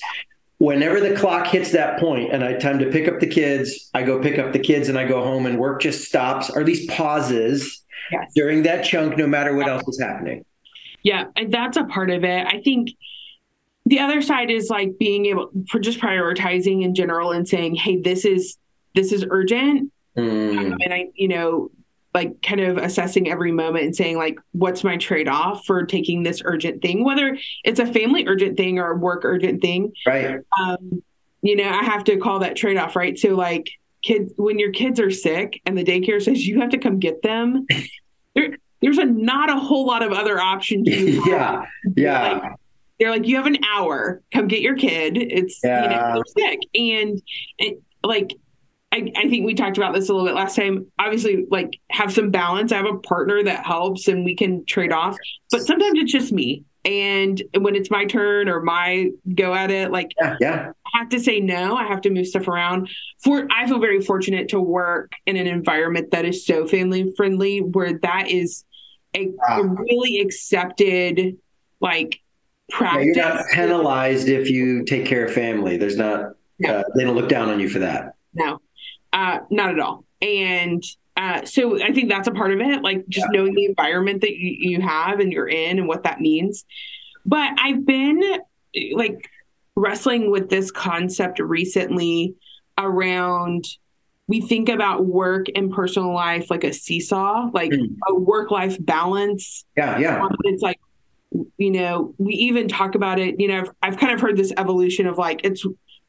whenever 0.59 1.01
the 1.01 1.15
clock 1.15 1.47
hits 1.47 1.73
that 1.73 2.01
point 2.01 2.33
and 2.33 2.45
I 2.45 2.55
time 2.55 2.79
to 2.81 2.91
pick 2.91 3.09
up 3.09 3.21
the 3.21 3.27
kids, 3.27 3.91
I 3.95 4.03
go 4.03 4.21
pick 4.21 4.39
up 4.39 4.53
the 4.53 4.59
kids 4.59 4.89
and 4.89 4.99
I 4.99 5.07
go 5.07 5.23
home 5.23 5.47
and 5.47 5.59
work 5.59 5.81
just 5.81 6.05
stops 6.09 6.51
or 6.51 6.61
at 6.61 6.67
least 6.67 6.91
pauses 6.91 7.85
yes. 8.11 8.33
during 8.35 8.65
that 8.65 8.85
chunk, 8.85 9.17
no 9.17 9.27
matter 9.27 9.55
what 9.55 9.69
else 9.69 9.87
is 9.87 10.01
happening. 10.01 10.45
Yeah, 11.03 11.27
and 11.37 11.53
that's 11.53 11.77
a 11.77 11.85
part 11.85 12.11
of 12.11 12.25
it. 12.25 12.47
I 12.47 12.61
think 12.61 12.91
the 13.87 14.01
other 14.01 14.21
side 14.21 14.51
is 14.51 14.69
like 14.69 14.99
being 14.99 15.27
able 15.27 15.51
for 15.71 15.79
just 15.79 16.01
prioritizing 16.01 16.83
in 16.83 16.95
general 16.95 17.31
and 17.31 17.49
saying, 17.49 17.77
hey, 17.77 18.01
this 18.01 18.25
is 18.25 18.59
this 18.95 19.13
is 19.13 19.25
urgent. 19.31 19.93
Mm. 20.17 20.59
Um, 20.59 20.79
and 20.85 20.93
I, 20.93 21.07
you 21.15 21.29
know, 21.29 21.71
like 22.15 22.41
kind 22.43 22.61
of 22.61 22.79
assessing 22.79 23.31
every 23.31 23.53
moment 23.53 23.85
and 23.85 23.95
saying 23.95 24.17
like 24.17 24.39
what's 24.53 24.83
my 24.83 24.97
trade-off 24.97 25.65
for 25.67 25.85
taking 25.85 26.23
this 26.23 26.43
urgent 26.45 26.81
thing 26.81 27.05
whether 27.05 27.39
it's 27.65 27.81
a 27.81 27.87
family 27.87 28.27
urgent 28.27 28.57
thing 28.57 28.79
or 28.79 28.93
a 28.93 28.97
work 28.97 29.25
urgent 29.25 29.61
thing. 29.61 29.93
Right. 30.07 30.41
Um, 30.59 31.03
you 31.41 31.55
know 31.55 31.69
i 31.69 31.85
have 31.85 32.03
to 32.05 32.17
call 32.17 32.41
that 32.41 32.57
trade-off 32.57 32.97
right? 32.97 33.19
So 33.19 33.35
like 33.35 33.71
kids 34.03 34.33
when 34.37 34.59
your 34.59 34.73
kids 34.73 35.01
are 35.01 35.11
sick 35.11 35.61
and 35.67 35.77
the 35.77 35.85
daycare 35.85 36.23
says 36.23 36.47
you 36.47 36.61
have 36.61 36.71
to 36.71 36.79
come 36.79 36.99
get 36.99 37.23
them 37.23 37.67
there, 38.35 38.57
there's 38.81 38.99
a 38.99 39.05
not 39.05 39.51
a 39.51 39.57
whole 39.57 39.87
lot 39.87 40.03
of 40.03 40.13
other 40.13 40.39
options 40.41 40.89
yeah. 41.27 41.65
yeah. 41.97 42.33
Like, 42.33 42.53
they're 42.99 43.11
like 43.11 43.27
you 43.27 43.37
have 43.37 43.47
an 43.47 43.59
hour. 43.65 44.23
Come 44.33 44.49
get 44.49 44.61
your 44.61 44.77
kid. 44.77 45.17
It's 45.17 45.61
yeah. 45.63 45.83
you 45.83 45.89
know 45.89 46.13
they're 46.15 46.49
sick. 46.49 46.61
And, 46.75 47.23
and 47.61 47.77
like 48.03 48.35
I, 48.99 49.13
I, 49.17 49.29
think 49.29 49.47
we 49.47 49.55
talked 49.55 49.77
about 49.77 49.95
this 49.95 50.09
a 50.09 50.13
little 50.13 50.27
bit 50.27 50.35
last 50.35 50.57
time. 50.57 50.87
Obviously, 50.99 51.47
like 51.51 51.79
have 51.91 52.13
some 52.13 52.31
balance. 52.31 52.73
I 52.73 52.77
have 52.77 52.87
a 52.87 52.99
partner 52.99 53.43
that 53.43 53.65
helps 53.65 54.09
and 54.09 54.25
we 54.25 54.35
can 54.35 54.65
trade 54.67 54.93
off. 54.93 55.17
But 55.51 55.63
sometimes 55.63 55.99
it's 55.99 56.13
just 56.13 56.33
me. 56.33 56.65
And 56.85 57.43
when 57.59 57.75
it's 57.75 57.91
my 57.91 58.07
turn 58.07 58.49
or 58.49 58.63
my 58.63 59.11
go 59.35 59.53
at 59.53 59.71
it, 59.71 59.91
like 59.91 60.13
yeah, 60.21 60.37
yeah. 60.41 60.73
I 60.95 60.99
have 60.99 61.09
to 61.11 61.21
say 61.21 61.41
no. 61.41 61.77
I 61.77 61.87
have 61.87 62.01
to 62.03 62.11
move 62.11 62.27
stuff 62.27 62.49
around. 62.49 62.89
For 63.23 63.47
I 63.51 63.67
feel 63.67 63.79
very 63.79 64.01
fortunate 64.01 64.49
to 64.51 64.61
work 64.61 65.13
in 65.27 65.37
an 65.37 65.47
environment 65.47 66.13
that 66.13 66.25
is 66.25 66.47
so 66.47 66.67
family 66.67 67.13
friendly, 67.17 67.61
where 67.61 67.99
that 68.01 68.29
is 68.29 68.65
a, 69.15 69.27
wow. 69.27 69.61
a 69.61 69.65
really 69.65 70.21
accepted 70.21 71.37
like 71.81 72.21
practice. 72.71 73.17
Yeah, 73.17 73.27
you're 73.27 73.35
not 73.35 73.45
penalized 73.53 74.29
if 74.29 74.49
you 74.49 74.85
take 74.85 75.05
care 75.05 75.27
of 75.27 75.33
family. 75.33 75.77
There's 75.77 75.97
not. 75.97 76.35
No. 76.59 76.77
Uh, 76.79 76.85
they 76.97 77.05
don't 77.05 77.15
look 77.15 77.29
down 77.29 77.51
on 77.51 77.61
you 77.61 77.69
for 77.69 77.81
that. 77.81 78.15
No, 78.35 78.61
uh, 79.13 79.41
not 79.51 79.71
at 79.71 79.81
all. 79.81 80.05
And 80.21 80.83
uh, 81.17 81.45
so 81.45 81.83
I 81.83 81.93
think 81.93 82.09
that's 82.09 82.29
a 82.29 82.33
part 82.33 82.53
of 82.53 82.61
it, 82.61 82.83
like 82.83 83.09
just 83.09 83.27
yeah. 83.33 83.41
knowing 83.41 83.55
the 83.55 83.65
environment 83.65 84.21
that 84.21 84.37
you, 84.37 84.71
you 84.71 84.81
have 84.81 85.21
and 85.21 85.33
you're 85.33 85.49
in 85.49 85.79
and 85.79 85.89
what 85.89 86.05
that 86.05 86.21
means. 86.21 86.65
But 87.27 87.51
I've 87.59 87.85
been 87.85 88.23
like 88.93 89.29
wrestling 89.75 90.31
with 90.31 90.49
this 90.49 90.71
concept 90.71 91.41
recently 91.41 92.35
around 92.77 93.65
we 94.29 94.43
think 94.43 94.69
about 94.69 95.07
work 95.07 95.47
and 95.55 95.73
personal 95.73 96.13
life 96.13 96.51
like 96.51 96.63
a 96.63 96.73
seesaw, 96.73 97.51
like 97.55 97.71
mm. 97.71 97.97
a 98.07 98.15
work 98.15 98.51
life 98.51 98.77
balance. 98.79 99.65
Yeah, 99.77 99.99
yeah. 99.99 100.23
Um, 100.23 100.37
it's 100.45 100.63
like, 100.63 100.79
you 101.57 101.71
know, 101.71 102.15
we 102.19 102.35
even 102.35 102.69
talk 102.69 102.95
about 102.95 103.19
it. 103.19 103.41
You 103.41 103.49
know, 103.49 103.61
I've, 103.61 103.71
I've 103.83 103.97
kind 103.97 104.13
of 104.13 104.21
heard 104.21 104.37
this 104.37 104.53
evolution 104.57 105.07
of 105.07 105.17
like 105.17 105.41
it's 105.45 105.65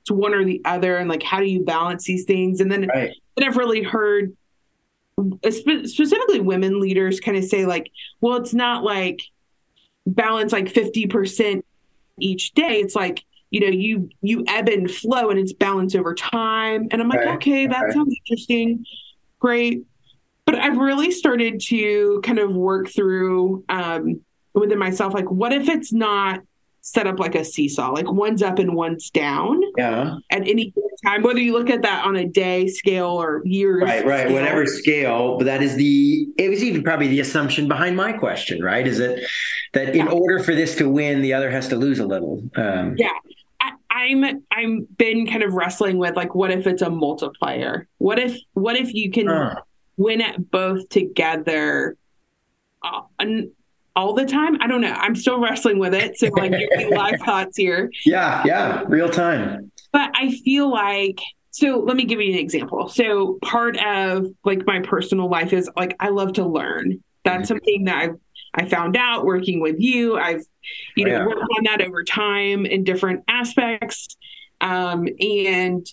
to 0.06 0.14
one 0.14 0.34
or 0.34 0.44
the 0.44 0.62
other 0.66 0.98
and 0.98 1.10
like 1.10 1.24
how 1.24 1.40
do 1.40 1.46
you 1.46 1.64
balance 1.64 2.04
these 2.04 2.26
things 2.26 2.62
and 2.62 2.72
then 2.72 2.88
right. 2.88 3.12
and 3.38 3.46
i've 3.46 3.58
really 3.58 3.84
heard 3.84 4.36
specifically 5.50 6.40
women 6.40 6.80
leaders 6.80 7.20
kind 7.20 7.38
of 7.38 7.44
say 7.44 7.66
like 7.66 7.92
well 8.22 8.38
it's 8.38 8.54
not 8.54 8.84
like 8.84 9.20
balance 10.08 10.52
like 10.52 10.66
50% 10.66 11.62
each 12.20 12.52
day 12.54 12.80
it's 12.80 12.96
like 12.96 13.24
you 13.52 13.62
know 13.62 13.68
you 13.68 14.10
you 14.22 14.44
ebb 14.48 14.68
and 14.68 14.90
flow 14.92 15.30
and 15.30 15.40
it's 15.40 15.54
balance 15.54 15.96
over 15.96 16.14
time 16.14 16.88
and 16.92 17.02
i'm 17.02 17.10
like 17.10 17.20
right. 17.20 17.36
okay 17.36 17.68
that 17.68 17.82
right. 17.82 17.94
sounds 17.94 18.14
interesting 18.26 18.86
great 19.40 19.84
but 20.46 20.56
i've 20.56 20.78
really 20.78 21.12
started 21.12 21.60
to 21.60 22.22
kind 22.24 22.40
of 22.40 22.54
work 22.54 22.90
through 22.90 23.64
um 23.70 24.22
within 24.54 24.78
myself 24.78 25.14
like 25.14 25.30
what 25.30 25.54
if 25.54 25.70
it's 25.70 25.94
not 25.94 26.40
set 26.92 27.06
up 27.06 27.20
like 27.20 27.36
a 27.36 27.46
seesaw, 27.46 27.92
like 27.92 28.12
one's 28.12 28.42
up 28.42 28.58
and 28.58 28.76
one's 28.76 29.10
down. 29.12 29.62
Yeah. 29.78 30.16
At 30.32 30.48
any 30.48 30.74
time, 31.06 31.22
whether 31.22 31.40
you 31.40 31.54
look 31.54 31.70
at 31.70 31.84
that 31.84 32.06
on 32.06 32.16
a 32.16 32.26
day 32.28 32.68
scale 32.68 33.22
or 33.22 33.42
years. 33.46 33.84
Right, 33.84 34.06
right, 34.06 34.22
scale. 34.22 34.34
whatever 34.34 34.66
scale. 34.66 35.38
But 35.38 35.46
that 35.46 35.62
is 35.62 35.76
the, 35.76 36.28
it 36.38 36.50
was 36.50 36.64
even 36.64 36.84
probably 36.84 37.08
the 37.08 37.20
assumption 37.20 37.68
behind 37.68 37.96
my 37.96 38.14
question, 38.14 38.64
right? 38.64 38.88
Is 38.88 39.00
it 39.00 39.24
that 39.74 39.96
in 39.96 40.08
order 40.08 40.40
for 40.40 40.56
this 40.56 40.76
to 40.78 40.90
win, 40.90 41.22
the 41.22 41.34
other 41.34 41.52
has 41.52 41.68
to 41.70 41.76
lose 41.76 42.00
a 42.00 42.06
little? 42.06 42.44
Um, 42.56 42.96
yeah. 42.98 43.10
I'm 43.92 44.46
I'm 44.52 44.88
been 44.98 45.28
kind 45.28 45.44
of 45.44 45.54
wrestling 45.54 45.98
with 45.98 46.16
like 46.16 46.34
what 46.34 46.52
if 46.52 46.68
it's 46.68 46.82
a 46.82 46.90
multiplier? 46.90 47.88
What 47.98 48.18
if 48.18 48.38
what 48.54 48.78
if 48.78 48.94
you 48.94 49.12
can 49.12 49.28
uh. 49.28 49.56
win 49.98 50.22
at 50.22 50.50
both 50.52 50.88
together? 50.90 51.98
Uh, 52.82 53.02
all 54.00 54.14
the 54.14 54.26
time. 54.26 54.58
I 54.62 54.68
don't 54.68 54.80
know. 54.80 54.94
I'm 54.94 55.14
still 55.14 55.42
wrestling 55.42 55.78
with 55.78 55.94
it. 55.94 56.18
So 56.18 56.28
like 56.28 56.52
give 56.52 56.70
me 56.78 56.96
live 56.96 57.20
thoughts 57.26 57.58
here. 57.58 57.92
Yeah, 58.06 58.42
yeah, 58.46 58.84
real 58.88 59.10
time. 59.10 59.74
But 59.92 60.12
I 60.16 60.32
feel 60.32 60.72
like 60.72 61.20
so 61.52 61.80
let 61.86 61.98
me 61.98 62.06
give 62.06 62.22
you 62.22 62.32
an 62.32 62.40
example. 62.40 62.88
So 62.88 63.40
part 63.42 63.78
of 63.78 64.28
like 64.46 64.66
my 64.66 64.80
personal 64.80 65.30
life 65.30 65.52
is 65.52 65.70
like 65.76 65.98
I 66.00 66.10
love 66.10 66.34
to 66.34 66.46
learn. 66.46 67.04
That's 67.26 67.36
mm-hmm. 67.36 67.44
something 67.46 67.84
that 67.86 67.98
I've 67.98 68.16
I 68.54 68.70
found 68.70 68.96
out 68.96 69.26
working 69.26 69.60
with 69.60 69.76
you. 69.80 70.18
I've 70.18 70.44
you 70.96 71.06
know 71.06 71.16
oh, 71.16 71.18
yeah. 71.18 71.26
worked 71.26 71.52
on 71.58 71.64
that 71.66 71.82
over 71.82 72.06
time 72.06 72.66
in 72.66 72.86
different 72.86 73.26
aspects. 73.28 74.16
Um, 74.62 75.10
and 75.20 75.86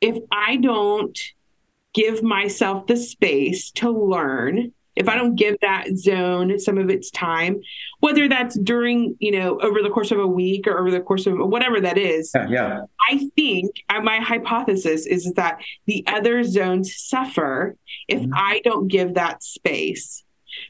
if 0.00 0.16
I 0.30 0.56
don't 0.56 1.18
give 1.92 2.22
myself 2.22 2.86
the 2.86 2.96
space 2.96 3.72
to 3.72 3.90
learn 3.90 4.72
if 4.98 5.08
I 5.08 5.14
don't 5.14 5.36
give 5.36 5.56
that 5.60 5.96
zone 5.96 6.58
some 6.58 6.76
of 6.76 6.90
its 6.90 7.08
time, 7.12 7.60
whether 8.00 8.28
that's 8.28 8.58
during, 8.58 9.16
you 9.20 9.30
know, 9.30 9.60
over 9.60 9.80
the 9.80 9.90
course 9.90 10.10
of 10.10 10.18
a 10.18 10.26
week 10.26 10.66
or 10.66 10.78
over 10.78 10.90
the 10.90 11.00
course 11.00 11.26
of 11.26 11.38
whatever 11.38 11.80
that 11.80 11.96
is, 11.96 12.32
yeah, 12.34 12.48
yeah. 12.48 12.80
I 13.08 13.30
think 13.36 13.84
uh, 13.88 14.00
my 14.00 14.18
hypothesis 14.18 15.06
is 15.06 15.32
that 15.34 15.60
the 15.86 16.04
other 16.08 16.42
zones 16.42 16.96
suffer 16.96 17.76
if 18.08 18.20
mm-hmm. 18.20 18.32
I 18.34 18.60
don't 18.64 18.88
give 18.88 19.14
that 19.14 19.44
space. 19.44 20.24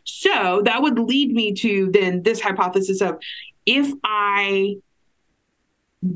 So 0.05 0.61
that 0.67 0.83
would 0.83 0.99
lead 0.99 1.33
me 1.33 1.55
to 1.55 1.91
then 1.91 2.23
this 2.23 2.43
hypothesis 2.43 3.01
of 3.01 3.19
if 3.65 3.91
I 4.05 4.77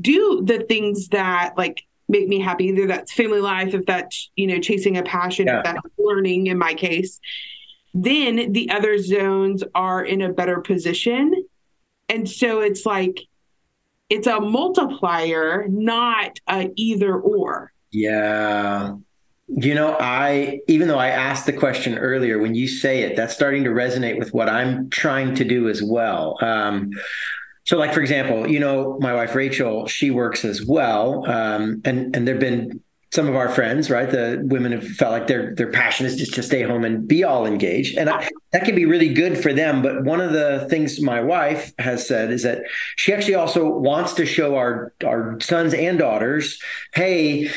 do 0.01 0.43
the 0.45 0.59
things 0.59 1.07
that 1.09 1.57
like 1.57 1.83
make 2.07 2.27
me 2.27 2.39
happy 2.39 2.65
either 2.65 2.87
that's 2.87 3.11
family 3.11 3.41
life 3.41 3.73
if 3.73 3.85
that's 3.85 4.29
you 4.35 4.47
know 4.47 4.59
chasing 4.59 4.97
a 4.97 5.03
passion 5.03 5.47
yeah. 5.47 5.57
if 5.57 5.63
that's 5.63 5.79
learning 5.97 6.47
in 6.47 6.57
my 6.57 6.73
case 6.73 7.19
then 7.93 8.53
the 8.53 8.69
other 8.69 8.97
zones 8.97 9.63
are 9.75 10.03
in 10.03 10.21
a 10.21 10.33
better 10.33 10.61
position. 10.61 11.45
And 12.09 12.29
so 12.29 12.61
it's 12.61 12.85
like, 12.85 13.19
it's 14.09 14.27
a 14.27 14.39
multiplier, 14.39 15.65
not 15.67 16.39
a 16.49 16.71
either 16.75 17.15
or. 17.15 17.71
Yeah. 17.91 18.95
You 19.47 19.75
know, 19.75 19.97
I, 19.99 20.61
even 20.67 20.87
though 20.87 20.97
I 20.97 21.09
asked 21.09 21.45
the 21.45 21.53
question 21.53 21.97
earlier, 21.97 22.39
when 22.39 22.55
you 22.55 22.67
say 22.67 23.03
it, 23.03 23.15
that's 23.15 23.33
starting 23.33 23.63
to 23.65 23.69
resonate 23.69 24.17
with 24.17 24.33
what 24.33 24.49
I'm 24.49 24.89
trying 24.89 25.35
to 25.35 25.43
do 25.43 25.69
as 25.69 25.83
well. 25.83 26.37
Um, 26.41 26.91
so, 27.65 27.77
like 27.77 27.93
for 27.93 28.01
example, 28.01 28.49
you 28.49 28.59
know, 28.59 28.97
my 28.99 29.13
wife 29.13 29.35
Rachel, 29.35 29.87
she 29.87 30.11
works 30.11 30.43
as 30.43 30.65
well, 30.65 31.29
um, 31.29 31.81
and 31.85 32.15
and 32.15 32.27
there've 32.27 32.39
been 32.39 32.81
some 33.13 33.27
of 33.27 33.35
our 33.35 33.47
friends, 33.47 33.91
right? 33.91 34.09
The 34.09 34.41
women 34.43 34.71
have 34.71 34.87
felt 34.87 35.11
like 35.11 35.27
their 35.27 35.53
their 35.55 35.71
passion 35.71 36.05
is 36.05 36.15
just 36.15 36.33
to 36.33 36.43
stay 36.43 36.63
home 36.63 36.83
and 36.83 37.07
be 37.07 37.23
all 37.23 37.45
engaged, 37.45 37.97
and 37.97 38.09
I, 38.09 38.27
that 38.51 38.65
can 38.65 38.75
be 38.75 38.85
really 38.85 39.13
good 39.13 39.37
for 39.37 39.53
them. 39.53 39.83
But 39.83 40.03
one 40.03 40.19
of 40.19 40.33
the 40.33 40.65
things 40.69 40.99
my 40.99 41.21
wife 41.21 41.71
has 41.77 42.07
said 42.07 42.31
is 42.31 42.41
that 42.41 42.63
she 42.95 43.13
actually 43.13 43.35
also 43.35 43.69
wants 43.69 44.13
to 44.13 44.25
show 44.25 44.55
our 44.55 44.93
our 45.05 45.39
sons 45.39 45.73
and 45.73 45.99
daughters, 45.99 46.59
hey. 46.93 47.49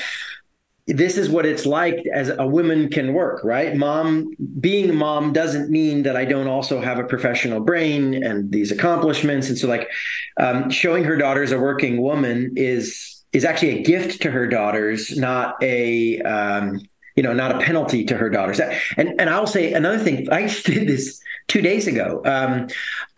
This 0.88 1.16
is 1.16 1.29
what 1.29 1.47
it's 1.47 1.66
like 1.66 1.97
as 2.14 2.29
a 2.29 2.47
woman 2.47 2.88
can 2.88 3.12
work, 3.12 3.42
right? 3.42 3.75
Mom, 3.75 4.31
being 4.61 4.90
a 4.90 4.92
mom 4.92 5.33
doesn't 5.33 5.69
mean 5.69 6.05
that 6.05 6.14
I 6.14 6.25
don't 6.25 6.47
also 6.47 6.81
have 6.81 7.01
a 7.01 7.03
professional 7.03 7.59
brain 7.59 8.23
and 8.23 8.53
these 8.53 8.71
accomplishments. 8.71 9.49
And 9.49 9.59
so, 9.59 9.66
like, 9.66 9.88
um, 10.37 10.71
showing 10.71 11.03
her 11.03 11.16
daughter's 11.16 11.51
a 11.51 11.59
working 11.59 12.01
woman 12.01 12.53
is 12.55 13.15
is 13.37 13.44
actually 13.44 13.81
a 13.81 13.83
gift 13.83 14.22
to 14.22 14.31
her 14.31 14.46
daughters, 14.46 15.16
not 15.16 15.62
a 15.62 16.20
um, 16.22 16.81
you 17.16 17.22
know 17.22 17.35
not 17.35 17.55
a 17.55 17.59
penalty 17.59 18.05
to 18.07 18.16
her 18.16 18.31
daughters. 18.31 18.61
And 18.96 19.20
and 19.20 19.29
I'll 19.29 19.46
say 19.46 19.72
another 19.75 19.99
thing. 19.99 20.31
I 20.33 20.46
did 20.64 20.88
this 20.88 21.20
two 21.46 21.61
days 21.61 21.87
ago. 21.87 22.22
Um, 22.25 22.68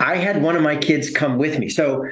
I 0.01 0.17
had 0.17 0.43
one 0.43 0.57
of 0.57 0.63
my 0.63 0.77
kids 0.77 1.11
come 1.11 1.39
with 1.39 1.59
me. 1.59 1.69
So 1.69 2.05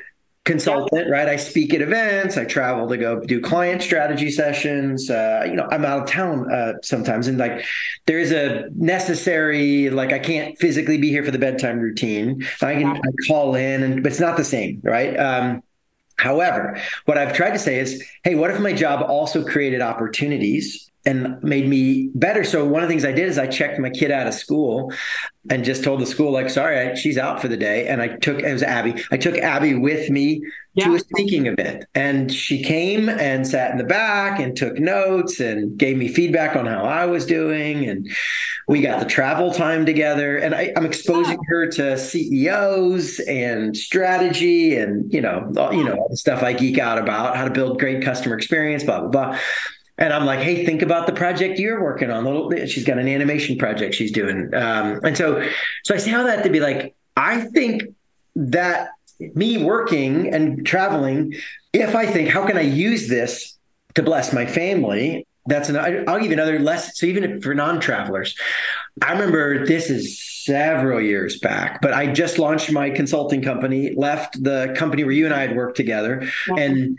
consultant, 0.45 1.11
right? 1.11 1.29
I 1.29 1.35
speak 1.35 1.75
at 1.75 1.83
events. 1.83 2.37
I 2.37 2.45
travel 2.45 2.89
to 2.89 2.97
go 2.97 3.19
do 3.19 3.41
client 3.41 3.83
strategy 3.83 4.31
sessions. 4.31 5.11
Uh, 5.11 5.43
you 5.45 5.57
know, 5.57 5.67
I'm 5.73 5.85
out 5.85 6.05
of 6.05 6.09
town 6.09 6.51
uh, 6.51 6.75
sometimes, 6.83 7.27
and 7.27 7.39
like 7.39 7.65
there's 8.07 8.31
a 8.31 8.69
necessary 8.77 9.91
like 9.91 10.13
I 10.13 10.21
can't 10.21 10.57
physically 10.59 10.97
be 10.97 11.11
here 11.11 11.25
for 11.25 11.33
the 11.33 11.41
bedtime 11.41 11.81
routine. 11.81 12.47
I 12.63 12.75
can 12.75 12.97
I 12.97 13.11
call 13.27 13.57
in, 13.57 13.83
and 13.83 14.03
but 14.05 14.13
it's 14.13 14.21
not 14.21 14.37
the 14.37 14.45
same, 14.45 14.81
right? 14.85 15.19
Um, 15.19 15.63
However, 16.19 16.81
what 17.05 17.19
I've 17.19 17.35
tried 17.35 17.51
to 17.51 17.59
say 17.59 17.79
is, 17.79 18.03
hey, 18.25 18.35
what 18.35 18.51
if 18.51 18.61
my 18.61 18.73
job 18.73 19.03
also 19.09 19.45
created 19.45 19.81
opportunities 19.81 20.91
and 21.07 21.43
made 21.43 21.69
me 21.69 22.11
better. 22.15 22.45
So 22.45 22.67
one 22.67 22.83
of 22.83 22.89
the 22.89 22.93
things 22.93 23.05
I 23.05 23.13
did 23.13 23.29
is 23.29 23.39
I 23.39 23.47
checked 23.47 23.79
my 23.79 23.91
kid 23.91 24.11
out 24.11 24.27
of 24.27 24.35
school 24.35 24.93
and 25.49 25.65
just 25.65 25.85
told 25.85 26.01
the 26.01 26.07
school 26.07 26.33
like, 26.33 26.51
sorry, 26.51 26.79
I, 26.79 26.95
she's 26.95 27.17
out 27.17 27.41
for 27.41 27.47
the 27.47 27.57
day. 27.57 27.87
And 27.87 28.03
I 28.03 28.09
took 28.09 28.41
it 28.41 28.53
was 28.53 28.65
Abby. 28.65 29.03
I 29.13 29.17
took 29.17 29.37
Abby 29.39 29.75
with 29.75 30.11
me 30.11 30.43
yeah. 30.75 30.87
to 30.87 30.95
a 30.97 30.99
speaking 30.99 31.47
event, 31.47 31.85
and 31.95 32.33
she 32.33 32.63
came 32.63 33.09
and 33.09 33.47
sat 33.47 33.71
in 33.71 33.79
the 33.79 33.85
back 33.85 34.41
and 34.41 34.57
took 34.57 34.79
notes 34.79 35.41
and 35.41 35.79
gave 35.79 35.97
me 35.97 36.09
feedback 36.09 36.57
on 36.57 36.67
how 36.67 36.83
I 36.83 37.07
was 37.07 37.25
doing. 37.25 37.89
And 37.89 38.11
we 38.67 38.81
got 38.81 38.99
the 38.99 39.07
travel 39.07 39.53
time 39.53 39.87
together. 39.87 40.37
And 40.37 40.55
I, 40.55 40.73
am 40.75 40.85
exposing 40.85 41.39
her 41.49 41.69
to 41.73 41.97
CEOs 41.97 43.21
and 43.21 43.77
strategy 43.77 44.77
and 44.77 45.13
you 45.13 45.21
know 45.21 45.53
all, 45.57 45.73
you 45.73 45.85
know 45.85 45.95
all 45.95 46.09
the 46.11 46.17
stuff 46.17 46.43
I 46.43 46.53
geek 46.53 46.79
out 46.79 46.99
about, 46.99 47.37
how 47.37 47.45
to 47.45 47.51
build 47.51 47.79
great 47.79 48.03
customer 48.03 48.37
experience, 48.37 48.83
blah 48.83 49.01
blah 49.01 49.09
blah. 49.09 49.39
And 49.99 50.13
I'm 50.13 50.27
like, 50.27 50.41
hey, 50.41 50.67
think 50.67 50.83
about 50.83 51.07
the 51.07 51.13
project 51.13 51.59
you're 51.59 51.83
working 51.83 52.11
on. 52.11 52.25
Little, 52.25 52.51
she's 52.67 52.85
got 52.85 52.99
an 52.99 53.09
animation 53.09 53.57
project 53.57 53.95
she's 53.95 54.13
doing, 54.13 54.53
um, 54.55 55.01
and 55.05 55.17
so, 55.17 55.43
so 55.85 55.95
I 55.95 55.99
say 55.99 56.13
all 56.13 56.25
that 56.25 56.43
to 56.45 56.51
be 56.51 56.61
like, 56.61 56.95
I 57.17 57.41
think 57.41 57.83
that 58.35 58.91
me 59.19 59.65
working 59.65 60.35
and 60.35 60.67
traveling, 60.67 61.35
if 61.73 61.95
I 61.95 62.07
think, 62.07 62.29
how 62.29 62.47
can 62.47 62.59
I 62.59 62.63
use 62.63 63.09
this 63.09 63.57
to 63.95 64.03
bless 64.03 64.33
my 64.33 64.45
family? 64.45 65.27
That's 65.47 65.69
an. 65.69 65.77
I'll 65.77 66.19
give 66.19 66.27
you 66.27 66.33
another 66.33 66.59
lesson. 66.59 66.93
So 66.95 67.07
even 67.07 67.41
for 67.41 67.55
non-travelers, 67.55 68.37
I 69.01 69.13
remember 69.13 69.65
this 69.65 69.91
is 69.91 70.21
several 70.45 71.01
years 71.01 71.39
back, 71.39 71.81
but 71.81 71.95
I 71.95 72.13
just 72.13 72.39
launched 72.39 72.71
my 72.73 72.91
consulting 72.91 73.43
company, 73.43 73.95
left 73.97 74.43
the 74.43 74.75
company 74.77 75.05
where 75.05 75.13
you 75.13 75.25
and 75.25 75.35
I 75.35 75.41
had 75.41 75.57
worked 75.57 75.77
together, 75.77 76.29
and 76.57 76.99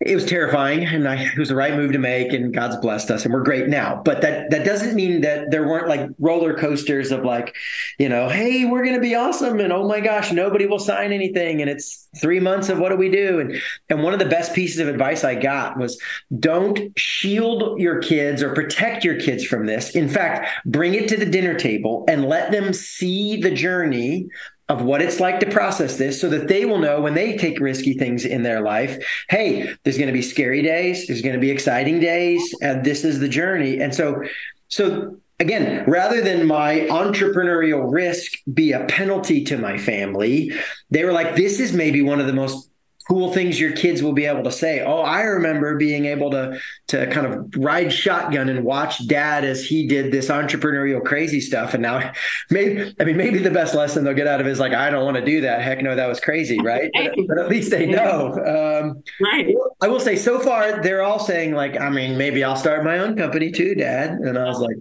it 0.00 0.14
was 0.14 0.24
terrifying 0.24 0.84
and 0.84 1.08
I, 1.08 1.24
it 1.24 1.38
was 1.38 1.48
the 1.48 1.56
right 1.56 1.74
move 1.74 1.92
to 1.92 1.98
make 1.98 2.32
and 2.32 2.54
god's 2.54 2.76
blessed 2.76 3.10
us 3.10 3.24
and 3.24 3.34
we're 3.34 3.42
great 3.42 3.68
now. 3.68 4.00
But 4.04 4.20
that 4.20 4.50
that 4.50 4.64
doesn't 4.64 4.94
mean 4.94 5.22
that 5.22 5.50
there 5.50 5.66
weren't 5.66 5.88
like 5.88 6.08
roller 6.20 6.54
coasters 6.54 7.10
of 7.10 7.24
like 7.24 7.56
you 7.98 8.08
know 8.08 8.28
hey 8.28 8.64
we're 8.64 8.84
going 8.84 8.94
to 8.94 9.00
be 9.00 9.16
awesome 9.16 9.58
and 9.58 9.72
oh 9.72 9.88
my 9.88 10.00
gosh 10.00 10.30
nobody 10.30 10.66
will 10.66 10.78
sign 10.78 11.12
anything 11.12 11.60
and 11.60 11.68
it's 11.68 12.08
three 12.20 12.38
months 12.38 12.68
of 12.68 12.78
what 12.78 12.90
do 12.90 12.96
we 12.96 13.10
do? 13.10 13.40
And 13.40 13.60
and 13.88 14.02
one 14.04 14.12
of 14.12 14.20
the 14.20 14.26
best 14.26 14.54
pieces 14.54 14.78
of 14.78 14.88
advice 14.88 15.24
i 15.24 15.34
got 15.34 15.76
was 15.76 16.00
don't 16.38 16.96
shield 16.96 17.80
your 17.80 17.98
kids 17.98 18.40
or 18.40 18.54
protect 18.54 19.04
your 19.04 19.18
kids 19.18 19.44
from 19.44 19.66
this. 19.66 19.96
In 19.96 20.08
fact 20.08 20.48
bring 20.64 20.94
it 20.94 21.08
to 21.08 21.16
the 21.16 21.26
dinner 21.26 21.54
table 21.54 22.04
and 22.06 22.24
let 22.24 22.52
them 22.52 22.72
see 22.72 23.40
the 23.40 23.50
journey 23.50 24.28
of 24.68 24.82
what 24.82 25.00
it's 25.00 25.18
like 25.20 25.40
to 25.40 25.50
process 25.50 25.96
this 25.96 26.20
so 26.20 26.28
that 26.28 26.48
they 26.48 26.64
will 26.64 26.78
know 26.78 27.00
when 27.00 27.14
they 27.14 27.36
take 27.36 27.58
risky 27.58 27.94
things 27.94 28.24
in 28.24 28.42
their 28.42 28.60
life 28.60 29.02
hey 29.28 29.74
there's 29.82 29.96
going 29.96 30.08
to 30.08 30.12
be 30.12 30.22
scary 30.22 30.62
days 30.62 31.06
there's 31.06 31.22
going 31.22 31.34
to 31.34 31.40
be 31.40 31.50
exciting 31.50 32.00
days 32.00 32.54
and 32.60 32.84
this 32.84 33.04
is 33.04 33.20
the 33.20 33.28
journey. 33.28 33.80
And 33.80 33.94
so 33.94 34.22
so 34.68 35.16
again 35.40 35.84
rather 35.88 36.20
than 36.20 36.46
my 36.46 36.80
entrepreneurial 36.90 37.90
risk 37.90 38.32
be 38.52 38.72
a 38.72 38.84
penalty 38.86 39.44
to 39.44 39.56
my 39.56 39.78
family 39.78 40.52
they 40.90 41.04
were 41.04 41.12
like 41.12 41.36
this 41.36 41.60
is 41.60 41.72
maybe 41.72 42.02
one 42.02 42.20
of 42.20 42.26
the 42.26 42.32
most 42.32 42.67
cool 43.08 43.32
things 43.32 43.58
your 43.58 43.72
kids 43.72 44.02
will 44.02 44.12
be 44.12 44.26
able 44.26 44.42
to 44.42 44.52
say. 44.52 44.84
Oh, 44.84 45.00
I 45.00 45.22
remember 45.22 45.76
being 45.76 46.04
able 46.04 46.30
to 46.32 46.60
to 46.88 47.06
kind 47.06 47.26
of 47.26 47.54
ride 47.56 47.92
shotgun 47.92 48.48
and 48.50 48.64
watch 48.64 49.06
dad 49.08 49.44
as 49.44 49.64
he 49.64 49.86
did 49.86 50.12
this 50.12 50.28
entrepreneurial 50.28 51.02
crazy 51.02 51.40
stuff. 51.40 51.72
And 51.72 51.82
now 51.82 52.12
maybe 52.50 52.94
I 53.00 53.04
mean 53.04 53.16
maybe 53.16 53.38
the 53.38 53.50
best 53.50 53.74
lesson 53.74 54.04
they'll 54.04 54.14
get 54.14 54.26
out 54.26 54.40
of 54.40 54.46
it 54.46 54.50
is 54.50 54.60
like, 54.60 54.74
I 54.74 54.90
don't 54.90 55.04
want 55.04 55.16
to 55.16 55.24
do 55.24 55.40
that. 55.42 55.62
Heck 55.62 55.82
no, 55.82 55.96
that 55.96 56.06
was 56.06 56.20
crazy, 56.20 56.60
right? 56.62 56.90
but, 56.94 57.14
but, 57.28 57.38
at 57.38 57.48
least 57.48 57.70
they 57.70 57.86
know. 57.86 58.32
Um, 58.34 59.02
right. 59.20 59.54
I 59.80 59.88
will 59.88 60.00
say 60.00 60.16
so 60.16 60.38
far 60.40 60.82
they're 60.82 61.02
all 61.02 61.18
saying, 61.18 61.54
like, 61.54 61.80
I 61.80 61.88
mean, 61.88 62.18
maybe 62.18 62.44
I'll 62.44 62.56
start 62.56 62.84
my 62.84 62.98
own 62.98 63.16
company 63.16 63.50
too, 63.50 63.74
Dad. 63.74 64.10
And 64.10 64.38
I 64.38 64.44
was 64.44 64.58
like, 64.58 64.76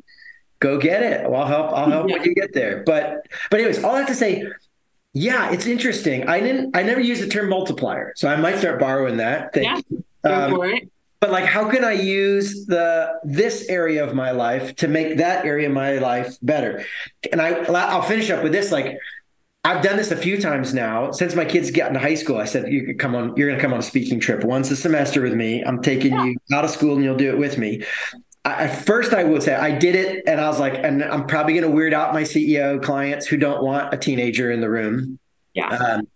go 0.59 0.79
get 0.79 1.01
it. 1.01 1.25
I'll 1.25 1.45
help, 1.45 1.71
I'll 1.71 1.89
help 1.89 2.09
yeah. 2.09 2.17
when 2.17 2.25
you 2.25 2.35
get 2.35 2.53
there. 2.53 2.83
But 2.85 3.25
but 3.49 3.59
anyways, 3.59 3.83
all 3.83 3.95
I 3.95 3.99
have 3.99 4.07
to 4.07 4.15
say 4.15 4.43
yeah, 5.13 5.51
it's 5.51 5.65
interesting. 5.65 6.27
I 6.27 6.39
didn't. 6.39 6.75
I 6.75 6.83
never 6.83 7.01
used 7.01 7.23
the 7.23 7.27
term 7.27 7.49
multiplier, 7.49 8.13
so 8.15 8.27
I 8.27 8.35
might 8.35 8.57
start 8.57 8.79
borrowing 8.79 9.17
that. 9.17 9.53
Thank 9.53 9.65
yeah, 9.65 9.81
you. 9.89 10.03
Um, 10.29 10.51
for 10.51 10.65
it. 10.67 10.89
But 11.19 11.31
like, 11.31 11.45
how 11.45 11.69
can 11.69 11.83
I 11.83 11.93
use 11.93 12.65
the 12.67 13.19
this 13.23 13.67
area 13.69 14.03
of 14.03 14.13
my 14.13 14.31
life 14.31 14.75
to 14.77 14.87
make 14.87 15.17
that 15.17 15.45
area 15.45 15.67
of 15.67 15.73
my 15.73 15.97
life 15.97 16.37
better? 16.43 16.85
And 17.31 17.41
I, 17.41 17.63
I'll 17.63 18.03
finish 18.03 18.29
up 18.29 18.43
with 18.43 18.51
this. 18.51 18.71
Like, 18.71 18.99
I've 19.63 19.81
done 19.81 19.97
this 19.97 20.11
a 20.11 20.15
few 20.15 20.39
times 20.39 20.75
now 20.75 21.11
since 21.11 21.33
my 21.33 21.45
kids 21.45 21.71
got 21.71 21.87
into 21.87 21.99
high 21.99 22.13
school. 22.13 22.37
I 22.37 22.45
said, 22.45 22.71
"You 22.71 22.85
could 22.85 22.99
come 22.99 23.15
on. 23.15 23.35
You're 23.35 23.47
going 23.47 23.57
to 23.57 23.61
come 23.61 23.73
on 23.73 23.79
a 23.79 23.83
speaking 23.83 24.19
trip 24.19 24.43
once 24.43 24.69
a 24.69 24.75
semester 24.75 25.21
with 25.21 25.33
me. 25.33 25.63
I'm 25.63 25.81
taking 25.81 26.11
yeah. 26.11 26.25
you 26.25 26.37
out 26.53 26.65
of 26.65 26.69
school, 26.69 26.95
and 26.95 27.03
you'll 27.03 27.17
do 27.17 27.29
it 27.29 27.39
with 27.39 27.57
me." 27.57 27.83
At 28.51 28.85
first 28.85 29.13
I 29.13 29.23
will 29.23 29.41
say 29.41 29.55
I 29.55 29.71
did 29.71 29.95
it 29.95 30.23
and 30.27 30.39
I 30.39 30.47
was 30.47 30.59
like, 30.59 30.75
and 30.75 31.03
I'm 31.03 31.25
probably 31.25 31.53
going 31.53 31.63
to 31.65 31.71
weird 31.71 31.93
out 31.93 32.13
my 32.13 32.23
CEO 32.23 32.81
clients 32.81 33.25
who 33.25 33.37
don't 33.37 33.63
want 33.63 33.93
a 33.93 33.97
teenager 33.97 34.51
in 34.51 34.61
the 34.61 34.69
room. 34.69 35.19
Yeah. 35.53 35.69
Um, 35.69 36.07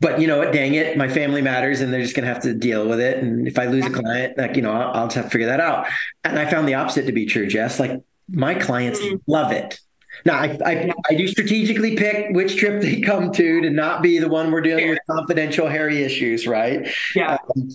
but 0.00 0.20
you 0.20 0.26
know 0.26 0.38
what? 0.38 0.52
Dang 0.52 0.74
it, 0.74 0.96
my 0.96 1.08
family 1.08 1.42
matters, 1.42 1.80
and 1.80 1.92
they're 1.92 2.02
just 2.02 2.14
going 2.14 2.26
to 2.26 2.32
have 2.32 2.42
to 2.42 2.54
deal 2.54 2.86
with 2.86 3.00
it. 3.00 3.18
And 3.18 3.48
if 3.48 3.58
I 3.58 3.66
lose 3.66 3.84
a 3.86 3.90
client, 3.90 4.38
like 4.38 4.54
you 4.54 4.62
know, 4.62 4.72
I'll, 4.72 4.92
I'll, 4.92 5.06
just 5.06 5.16
have 5.16 5.24
to 5.24 5.30
figure 5.30 5.48
that 5.48 5.60
out. 5.60 5.86
And 6.24 6.38
I 6.38 6.48
found 6.48 6.68
the 6.68 6.74
opposite 6.74 7.06
to 7.06 7.12
be 7.12 7.26
true, 7.26 7.46
Jess. 7.46 7.80
Like 7.80 8.00
my 8.28 8.54
clients 8.54 9.00
mm-hmm. 9.00 9.16
love 9.26 9.52
it. 9.52 9.80
Now 10.24 10.38
I, 10.38 10.58
I, 10.64 10.92
I 11.10 11.14
do 11.14 11.28
strategically 11.28 11.96
pick 11.96 12.34
which 12.34 12.56
trip 12.56 12.80
they 12.80 13.00
come 13.00 13.32
to 13.32 13.60
to 13.60 13.70
not 13.70 14.02
be 14.02 14.18
the 14.18 14.28
one 14.28 14.50
we're 14.50 14.62
dealing 14.62 14.88
with 14.88 14.98
confidential 15.10 15.68
hairy 15.68 16.02
issues, 16.02 16.46
right? 16.46 16.88
Yeah. 17.14 17.38
Um, 17.56 17.68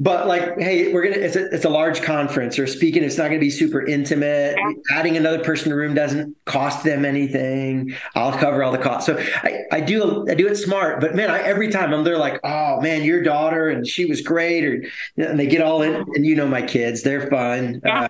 but 0.00 0.28
like 0.28 0.56
hey 0.58 0.92
we're 0.92 1.02
gonna 1.02 1.16
it's 1.16 1.34
a, 1.34 1.46
it's 1.52 1.64
a 1.64 1.68
large 1.68 2.00
conference. 2.02 2.58
Or 2.58 2.66
speaking. 2.66 3.02
It's 3.02 3.18
not 3.18 3.28
gonna 3.28 3.40
be 3.40 3.50
super 3.50 3.84
intimate. 3.84 4.56
Adding 4.92 5.16
another 5.16 5.42
person 5.42 5.66
in 5.66 5.70
the 5.70 5.76
room 5.76 5.94
doesn't 5.94 6.36
cost 6.44 6.84
them 6.84 7.04
anything. 7.04 7.94
I'll 8.14 8.32
cover 8.32 8.62
all 8.62 8.70
the 8.72 8.78
costs. 8.78 9.06
So 9.06 9.18
i, 9.18 9.64
I 9.72 9.80
do 9.80 10.26
i 10.30 10.34
do 10.34 10.46
it 10.46 10.56
smart. 10.56 11.00
But 11.00 11.14
man 11.16 11.30
I, 11.30 11.40
every 11.40 11.70
time 11.70 11.92
i'm 11.92 12.04
there 12.04 12.16
like 12.16 12.40
oh 12.44 12.80
man 12.80 13.02
your 13.02 13.22
daughter 13.22 13.68
and 13.68 13.86
she 13.86 14.04
was 14.04 14.20
great 14.20 14.64
or 14.64 14.84
and 15.16 15.38
they 15.38 15.46
get 15.46 15.60
all 15.60 15.82
in 15.82 15.94
and 16.14 16.24
you 16.24 16.36
know 16.36 16.46
my 16.46 16.62
kids. 16.62 17.02
They're 17.02 17.28
fun. 17.28 17.80
Yeah. 17.84 18.04
uh, 18.04 18.08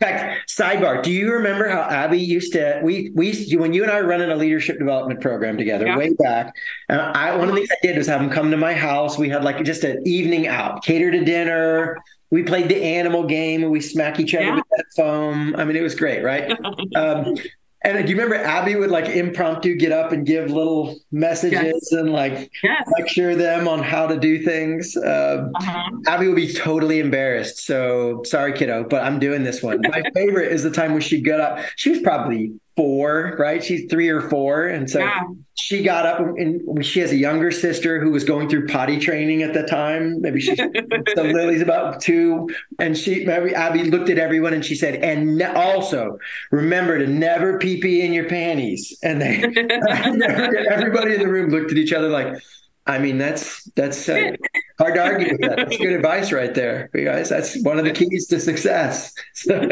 in 0.00 0.08
fact, 0.08 0.50
sidebar, 0.50 1.02
do 1.02 1.12
you 1.12 1.30
remember 1.30 1.68
how 1.68 1.82
Abby 1.82 2.18
used 2.18 2.54
to 2.54 2.80
we 2.82 3.10
we 3.14 3.54
when 3.56 3.74
you 3.74 3.82
and 3.82 3.92
I 3.92 4.00
were 4.00 4.08
running 4.08 4.30
a 4.30 4.36
leadership 4.36 4.78
development 4.78 5.20
program 5.20 5.58
together 5.58 5.86
yeah. 5.86 5.98
way 5.98 6.14
back? 6.14 6.54
And 6.88 7.00
I 7.00 7.36
one 7.36 7.48
of 7.48 7.54
the 7.54 7.60
things 7.60 7.68
I 7.70 7.86
did 7.86 7.98
was 7.98 8.06
have 8.06 8.20
them 8.20 8.30
come 8.30 8.50
to 8.50 8.56
my 8.56 8.72
house. 8.72 9.18
We 9.18 9.28
had 9.28 9.44
like 9.44 9.62
just 9.62 9.84
an 9.84 10.02
evening 10.06 10.46
out, 10.46 10.82
cater 10.82 11.10
to 11.10 11.22
dinner. 11.22 11.98
We 12.30 12.44
played 12.44 12.68
the 12.68 12.82
animal 12.82 13.24
game 13.24 13.62
and 13.62 13.70
we 13.70 13.80
smack 13.80 14.20
each 14.20 14.34
other 14.34 14.44
yeah. 14.44 14.54
with 14.54 14.64
that 14.76 14.86
foam. 14.96 15.54
I 15.56 15.64
mean, 15.64 15.76
it 15.76 15.82
was 15.82 15.94
great, 15.94 16.22
right? 16.22 16.50
um, 16.96 17.34
and 17.82 18.06
do 18.06 18.12
you 18.12 18.18
remember 18.18 18.34
Abby 18.34 18.76
would 18.76 18.90
like 18.90 19.06
impromptu 19.06 19.74
get 19.74 19.90
up 19.90 20.12
and 20.12 20.26
give 20.26 20.50
little 20.50 20.98
messages 21.12 21.62
yes. 21.62 21.92
and 21.92 22.12
like 22.12 22.50
yes. 22.62 22.86
lecture 22.98 23.34
them 23.34 23.66
on 23.66 23.82
how 23.82 24.06
to 24.06 24.18
do 24.18 24.42
things? 24.42 24.96
Uh, 24.96 25.48
uh-huh. 25.54 25.90
Abby 26.06 26.26
would 26.26 26.36
be 26.36 26.52
totally 26.52 27.00
embarrassed. 27.00 27.64
So 27.64 28.22
sorry, 28.24 28.52
kiddo, 28.52 28.84
but 28.84 29.02
I'm 29.02 29.18
doing 29.18 29.44
this 29.44 29.62
one. 29.62 29.80
My 29.82 30.02
favorite 30.14 30.52
is 30.52 30.62
the 30.62 30.70
time 30.70 30.92
when 30.92 31.00
she 31.00 31.22
got 31.22 31.40
up. 31.40 31.64
She 31.76 31.90
was 31.90 32.00
probably 32.00 32.52
four, 32.76 33.36
right? 33.38 33.62
She's 33.62 33.90
three 33.90 34.08
or 34.08 34.20
four. 34.20 34.66
And 34.66 34.88
so 34.88 35.00
yeah. 35.00 35.22
she 35.54 35.82
got 35.82 36.06
up 36.06 36.20
and 36.20 36.84
she 36.84 37.00
has 37.00 37.10
a 37.12 37.16
younger 37.16 37.50
sister 37.50 38.00
who 38.00 38.10
was 38.10 38.24
going 38.24 38.48
through 38.48 38.68
potty 38.68 38.98
training 38.98 39.42
at 39.42 39.54
the 39.54 39.64
time. 39.64 40.20
Maybe 40.20 40.40
she's 40.40 40.58
so 41.14 41.22
Lily's 41.22 41.62
about 41.62 42.00
two. 42.00 42.48
And 42.78 42.96
she, 42.96 43.24
maybe 43.24 43.54
Abby 43.54 43.84
looked 43.84 44.08
at 44.08 44.18
everyone 44.18 44.54
and 44.54 44.64
she 44.64 44.74
said, 44.74 44.96
and 44.96 45.36
ne- 45.38 45.52
also 45.52 46.18
remember 46.50 46.98
to 46.98 47.06
never 47.06 47.58
pee 47.58 47.80
pee 47.80 48.02
in 48.02 48.12
your 48.12 48.28
panties. 48.28 48.98
And 49.02 49.20
they, 49.20 49.42
everybody 50.70 51.14
in 51.14 51.20
the 51.20 51.28
room 51.28 51.50
looked 51.50 51.72
at 51.72 51.76
each 51.76 51.92
other 51.92 52.08
like, 52.08 52.40
I 52.86 52.98
mean, 52.98 53.18
that's 53.18 53.64
that's 53.76 54.08
uh, 54.08 54.32
hard 54.78 54.94
to 54.94 55.04
argue 55.04 55.32
with 55.32 55.40
that. 55.42 55.56
That's 55.56 55.76
good 55.76 55.92
advice 55.96 56.32
right 56.32 56.54
there, 56.54 56.90
you 56.94 57.04
guys. 57.04 57.28
That's 57.28 57.62
one 57.62 57.78
of 57.78 57.84
the 57.84 57.92
keys 57.92 58.26
to 58.28 58.40
success. 58.40 59.12
So, 59.34 59.68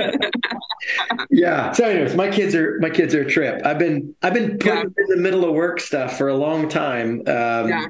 yeah. 1.31 1.73
So, 1.73 1.85
anyways, 1.85 2.15
my 2.15 2.31
kids 2.31 2.55
are 2.55 2.79
my 2.81 2.91
kids 2.91 3.15
are 3.15 3.23
a 3.23 3.31
trip. 3.31 3.65
I've 3.65 3.79
been 3.79 4.15
I've 4.23 4.35
been 4.35 4.59
put 4.59 4.75
yeah. 4.75 4.83
in 4.83 5.07
the 5.09 5.17
middle 5.17 5.45
of 5.45 5.55
work 5.55 5.81
stuff 5.81 6.19
for 6.19 6.29
a 6.29 6.37
long 6.37 6.69
time, 6.69 7.21
um, 7.27 7.69
yeah. 7.69 7.87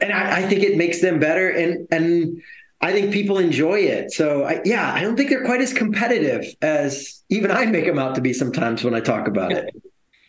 and 0.00 0.12
I, 0.12 0.38
I 0.38 0.42
think 0.42 0.62
it 0.62 0.76
makes 0.76 1.00
them 1.00 1.18
better, 1.18 1.50
and 1.50 1.88
and 1.90 2.40
I 2.80 2.92
think 2.92 3.12
people 3.12 3.38
enjoy 3.38 3.80
it. 3.80 4.12
So, 4.12 4.44
I, 4.44 4.60
yeah, 4.64 4.92
I 4.92 5.02
don't 5.02 5.16
think 5.16 5.30
they're 5.30 5.44
quite 5.44 5.60
as 5.60 5.72
competitive 5.72 6.46
as 6.62 7.24
even 7.30 7.50
I 7.50 7.66
make 7.66 7.86
them 7.86 7.98
out 7.98 8.14
to 8.14 8.20
be 8.20 8.32
sometimes 8.32 8.84
when 8.84 8.94
I 8.94 9.00
talk 9.00 9.26
about 9.26 9.52
it. 9.52 9.74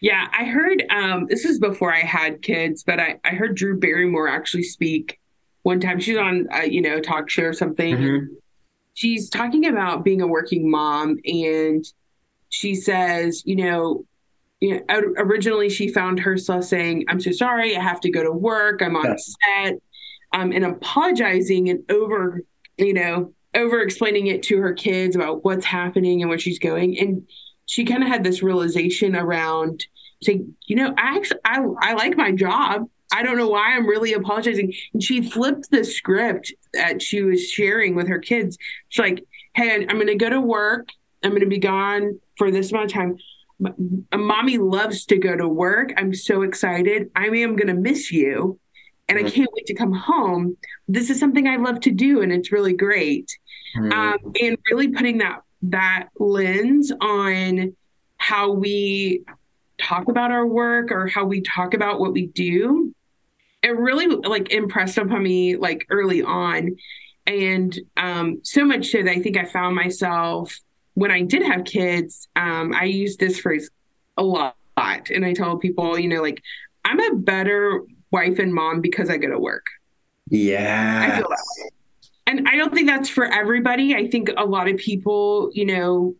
Yeah, 0.01 0.27
I 0.31 0.45
heard 0.45 0.83
um, 0.89 1.25
this 1.27 1.45
is 1.45 1.59
before 1.59 1.93
I 1.93 1.99
had 1.99 2.41
kids, 2.41 2.83
but 2.83 2.99
I, 2.99 3.19
I 3.23 3.29
heard 3.29 3.55
Drew 3.55 3.79
Barrymore 3.79 4.27
actually 4.27 4.63
speak 4.63 5.19
one 5.63 5.79
time. 5.79 5.99
She's 5.99 6.17
on, 6.17 6.47
uh, 6.53 6.61
you 6.61 6.81
know, 6.81 6.99
talk 6.99 7.29
show 7.29 7.43
or 7.43 7.53
something. 7.53 7.95
Mm-hmm. 7.95 8.33
She's 8.93 9.29
talking 9.29 9.65
about 9.65 10.03
being 10.03 10.21
a 10.21 10.27
working 10.27 10.69
mom, 10.69 11.17
and 11.25 11.85
she 12.49 12.75
says, 12.75 13.43
you 13.45 13.55
know, 13.55 14.05
you 14.59 14.75
know, 14.75 14.83
originally 15.17 15.69
she 15.69 15.87
found 15.87 16.19
herself 16.19 16.63
saying, 16.63 17.05
"I'm 17.07 17.19
so 17.19 17.31
sorry, 17.31 17.75
I 17.75 17.81
have 17.81 17.99
to 18.01 18.11
go 18.11 18.23
to 18.23 18.31
work. 18.31 18.81
I'm 18.81 18.95
on 18.95 19.15
set." 19.17 19.81
um, 20.33 20.51
and 20.51 20.65
apologizing 20.65 21.69
and 21.69 21.89
over, 21.89 22.41
you 22.77 22.93
know, 22.93 23.33
over 23.55 23.81
explaining 23.81 24.27
it 24.27 24.43
to 24.43 24.57
her 24.57 24.73
kids 24.73 25.15
about 25.15 25.43
what's 25.43 25.65
happening 25.65 26.21
and 26.21 26.29
where 26.29 26.39
she's 26.39 26.59
going. 26.59 26.97
And 26.99 27.27
she 27.67 27.85
kind 27.85 28.01
of 28.01 28.09
had 28.09 28.23
this 28.23 28.41
realization 28.41 29.15
around 29.15 29.85
saying, 30.23 30.55
you 30.65 30.75
know, 30.75 30.93
I 30.97 31.17
actually 31.17 31.39
I, 31.45 31.63
I 31.79 31.93
like 31.93 32.17
my 32.17 32.31
job. 32.31 32.89
I 33.13 33.23
don't 33.23 33.37
know 33.37 33.49
why 33.49 33.75
I'm 33.75 33.87
really 33.87 34.13
apologizing. 34.13 34.73
And 34.93 35.01
she 35.01 35.29
flipped 35.29 35.69
the 35.69 35.83
script 35.83 36.51
that 36.73 37.01
she 37.01 37.21
was 37.21 37.47
sharing 37.47 37.95
with 37.95 38.07
her 38.07 38.19
kids. 38.19 38.57
She's 38.89 38.99
like, 38.99 39.23
hey, 39.53 39.85
I'm 39.87 39.95
going 39.95 40.07
to 40.07 40.15
go 40.15 40.29
to 40.29 40.41
work. 40.41 40.89
I'm 41.23 41.31
going 41.31 41.41
to 41.41 41.47
be 41.47 41.59
gone 41.59 42.19
for 42.37 42.51
this 42.51 42.71
amount 42.71 42.85
of 42.85 42.93
time. 42.93 43.17
Mommy 44.13 44.57
loves 44.57 45.05
to 45.05 45.17
go 45.17 45.35
to 45.35 45.47
work. 45.47 45.93
I'm 45.97 46.13
so 46.13 46.41
excited. 46.41 47.09
I 47.15 47.27
am 47.27 47.55
going 47.55 47.67
to 47.67 47.73
miss 47.73 48.11
you. 48.11 48.59
And 49.09 49.17
I 49.17 49.21
mm-hmm. 49.21 49.35
can't 49.35 49.49
wait 49.53 49.65
to 49.67 49.73
come 49.73 49.93
home. 49.93 50.57
This 50.89 51.09
is 51.09 51.17
something 51.17 51.47
I 51.47 51.55
love 51.55 51.79
to 51.81 51.91
do, 51.91 52.21
and 52.21 52.31
it's 52.31 52.51
really 52.51 52.73
great. 52.73 53.37
Mm-hmm. 53.77 53.91
Um, 53.93 54.33
and 54.41 54.57
really 54.69 54.89
putting 54.89 55.19
that 55.19 55.41
that 55.63 56.07
lens 56.19 56.91
on 57.01 57.75
how 58.17 58.51
we 58.51 59.23
talk 59.77 60.09
about 60.09 60.31
our 60.31 60.45
work 60.45 60.91
or 60.91 61.07
how 61.07 61.25
we 61.25 61.41
talk 61.41 61.73
about 61.73 61.99
what 61.99 62.13
we 62.13 62.27
do 62.27 62.93
it 63.63 63.77
really 63.77 64.07
like 64.07 64.51
impressed 64.51 64.97
upon 64.97 65.23
me 65.23 65.55
like 65.55 65.85
early 65.89 66.23
on. 66.23 66.75
And 67.25 67.77
um 67.97 68.39
so 68.43 68.63
much 68.63 68.87
so 68.87 69.03
that 69.03 69.11
i 69.11 69.21
think 69.21 69.35
i 69.37 69.43
found 69.43 69.75
myself 69.75 70.57
when 70.93 71.11
i 71.11 71.21
did 71.21 71.43
have 71.43 71.65
kids 71.65 72.29
um 72.37 72.73
i 72.73 72.85
use 72.85 73.17
this 73.17 73.39
phrase 73.39 73.69
a 74.15 74.23
lot. 74.23 74.55
And 74.77 75.25
i 75.25 75.33
tell 75.33 75.57
people 75.57 75.99
you 75.99 76.07
know 76.07 76.21
like 76.21 76.41
i'm 76.85 76.99
a 76.99 77.15
better 77.15 77.83
wife 78.11 78.39
and 78.39 78.53
mom 78.53 78.79
because 78.79 79.09
i 79.09 79.17
go 79.17 79.27
to 79.27 79.39
work. 79.39 79.65
Yeah 80.29 81.01
i 81.03 81.17
feel 81.17 81.27
that 81.27 81.43
way 81.57 81.69
and 82.27 82.47
I 82.47 82.55
don't 82.55 82.73
think 82.73 82.87
that's 82.87 83.09
for 83.09 83.25
everybody. 83.25 83.95
I 83.95 84.07
think 84.07 84.29
a 84.37 84.45
lot 84.45 84.69
of 84.69 84.77
people, 84.77 85.49
you 85.53 85.65
know, 85.65 86.15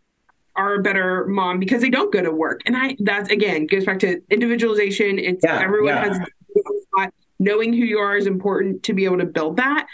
are 0.56 0.74
a 0.74 0.82
better 0.82 1.26
mom 1.26 1.60
because 1.60 1.82
they 1.82 1.90
don't 1.90 2.12
go 2.12 2.20
to 2.20 2.32
work. 2.32 2.62
And 2.66 2.76
I 2.76 2.96
that's 2.98 3.30
again 3.30 3.66
goes 3.66 3.84
back 3.84 4.00
to 4.00 4.20
individualization. 4.30 5.18
It's 5.20 5.44
yeah, 5.44 5.60
everyone 5.60 5.94
yeah. 5.94 6.08
has 6.08 6.20
knowing 7.38 7.72
who 7.72 7.84
you 7.84 7.98
are 7.98 8.16
is 8.16 8.26
important 8.26 8.82
to 8.84 8.92
be 8.92 9.04
able 9.04 9.18
to 9.18 9.26
build 9.26 9.56
that. 9.56 9.86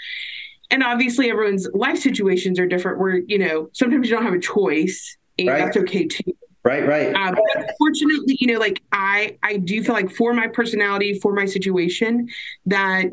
And 0.70 0.82
obviously 0.82 1.30
everyone's 1.30 1.68
life 1.74 1.98
situations 1.98 2.58
are 2.58 2.66
different 2.66 2.98
where, 2.98 3.18
you 3.18 3.38
know, 3.38 3.68
sometimes 3.72 4.08
you 4.08 4.16
don't 4.16 4.24
have 4.24 4.34
a 4.34 4.38
choice 4.38 5.16
and 5.38 5.48
right. 5.48 5.58
that's 5.58 5.76
okay 5.76 6.06
too. 6.06 6.32
Right, 6.64 6.86
right. 6.86 7.14
Um, 7.14 7.36
fortunately, 7.78 8.38
you 8.40 8.46
know, 8.46 8.58
like 8.58 8.80
I, 8.90 9.36
I 9.42 9.58
do 9.58 9.84
feel 9.84 9.94
like 9.94 10.10
for 10.10 10.32
my 10.32 10.48
personality, 10.48 11.20
for 11.20 11.34
my 11.34 11.44
situation, 11.44 12.28
that 12.66 13.06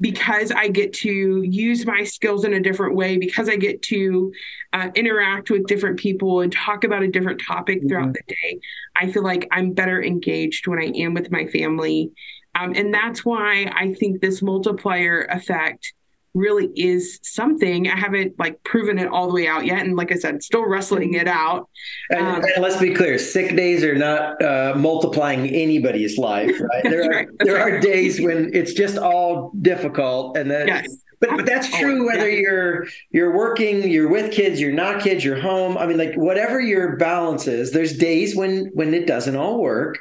because 0.00 0.50
I 0.50 0.68
get 0.68 0.92
to 0.94 1.42
use 1.42 1.86
my 1.86 2.04
skills 2.04 2.44
in 2.44 2.52
a 2.52 2.60
different 2.60 2.96
way, 2.96 3.16
because 3.16 3.48
I 3.48 3.56
get 3.56 3.80
to 3.82 4.32
uh, 4.72 4.90
interact 4.94 5.50
with 5.50 5.66
different 5.66 5.98
people 5.98 6.40
and 6.40 6.52
talk 6.52 6.84
about 6.84 7.02
a 7.02 7.08
different 7.08 7.40
topic 7.46 7.78
mm-hmm. 7.78 7.88
throughout 7.88 8.12
the 8.12 8.22
day, 8.28 8.60
I 8.94 9.10
feel 9.10 9.22
like 9.22 9.48
I'm 9.50 9.72
better 9.72 10.02
engaged 10.02 10.66
when 10.66 10.78
I 10.78 10.92
am 10.96 11.14
with 11.14 11.30
my 11.30 11.46
family. 11.46 12.10
Um, 12.54 12.72
and 12.74 12.92
that's 12.92 13.24
why 13.24 13.70
I 13.74 13.94
think 13.94 14.20
this 14.20 14.42
multiplier 14.42 15.26
effect 15.30 15.94
really 16.36 16.70
is 16.76 17.18
something. 17.22 17.88
I 17.88 17.96
haven't 17.96 18.38
like 18.38 18.62
proven 18.62 18.98
it 18.98 19.08
all 19.08 19.26
the 19.26 19.34
way 19.34 19.48
out 19.48 19.64
yet, 19.64 19.84
and 19.84 19.96
like 19.96 20.12
I 20.12 20.16
said, 20.16 20.42
still 20.42 20.68
wrestling 20.68 21.14
it 21.14 21.26
out. 21.26 21.68
And, 22.10 22.26
um, 22.26 22.44
and 22.44 22.62
let's 22.62 22.76
be 22.76 22.94
clear: 22.94 23.18
sick 23.18 23.56
days 23.56 23.82
are 23.82 23.96
not 23.96 24.40
uh, 24.42 24.74
multiplying 24.76 25.48
anybody's 25.48 26.18
life. 26.18 26.60
Right? 26.60 26.84
There 26.96 27.04
are 27.04 27.08
right, 27.08 27.28
there 27.40 27.54
right. 27.54 27.74
are 27.74 27.80
days 27.80 28.20
when 28.20 28.50
it's 28.54 28.74
just 28.74 28.98
all 28.98 29.50
difficult, 29.60 30.36
and 30.36 30.50
then. 30.50 30.68
Yes. 30.68 31.02
But, 31.18 31.30
but 31.30 31.46
that's 31.46 31.74
true 31.78 32.06
whether 32.06 32.28
you're 32.28 32.86
you're 33.10 33.34
working, 33.34 33.88
you're 33.88 34.08
with 34.10 34.32
kids, 34.32 34.60
you're 34.60 34.70
not 34.70 35.02
kids, 35.02 35.24
you're 35.24 35.40
home. 35.40 35.78
I 35.78 35.86
mean, 35.86 35.96
like 35.96 36.14
whatever 36.14 36.60
your 36.60 36.96
balance 36.96 37.46
is, 37.46 37.72
there's 37.72 37.96
days 37.96 38.36
when 38.36 38.66
when 38.74 38.92
it 38.92 39.06
doesn't 39.06 39.34
all 39.34 39.58
work. 39.62 39.98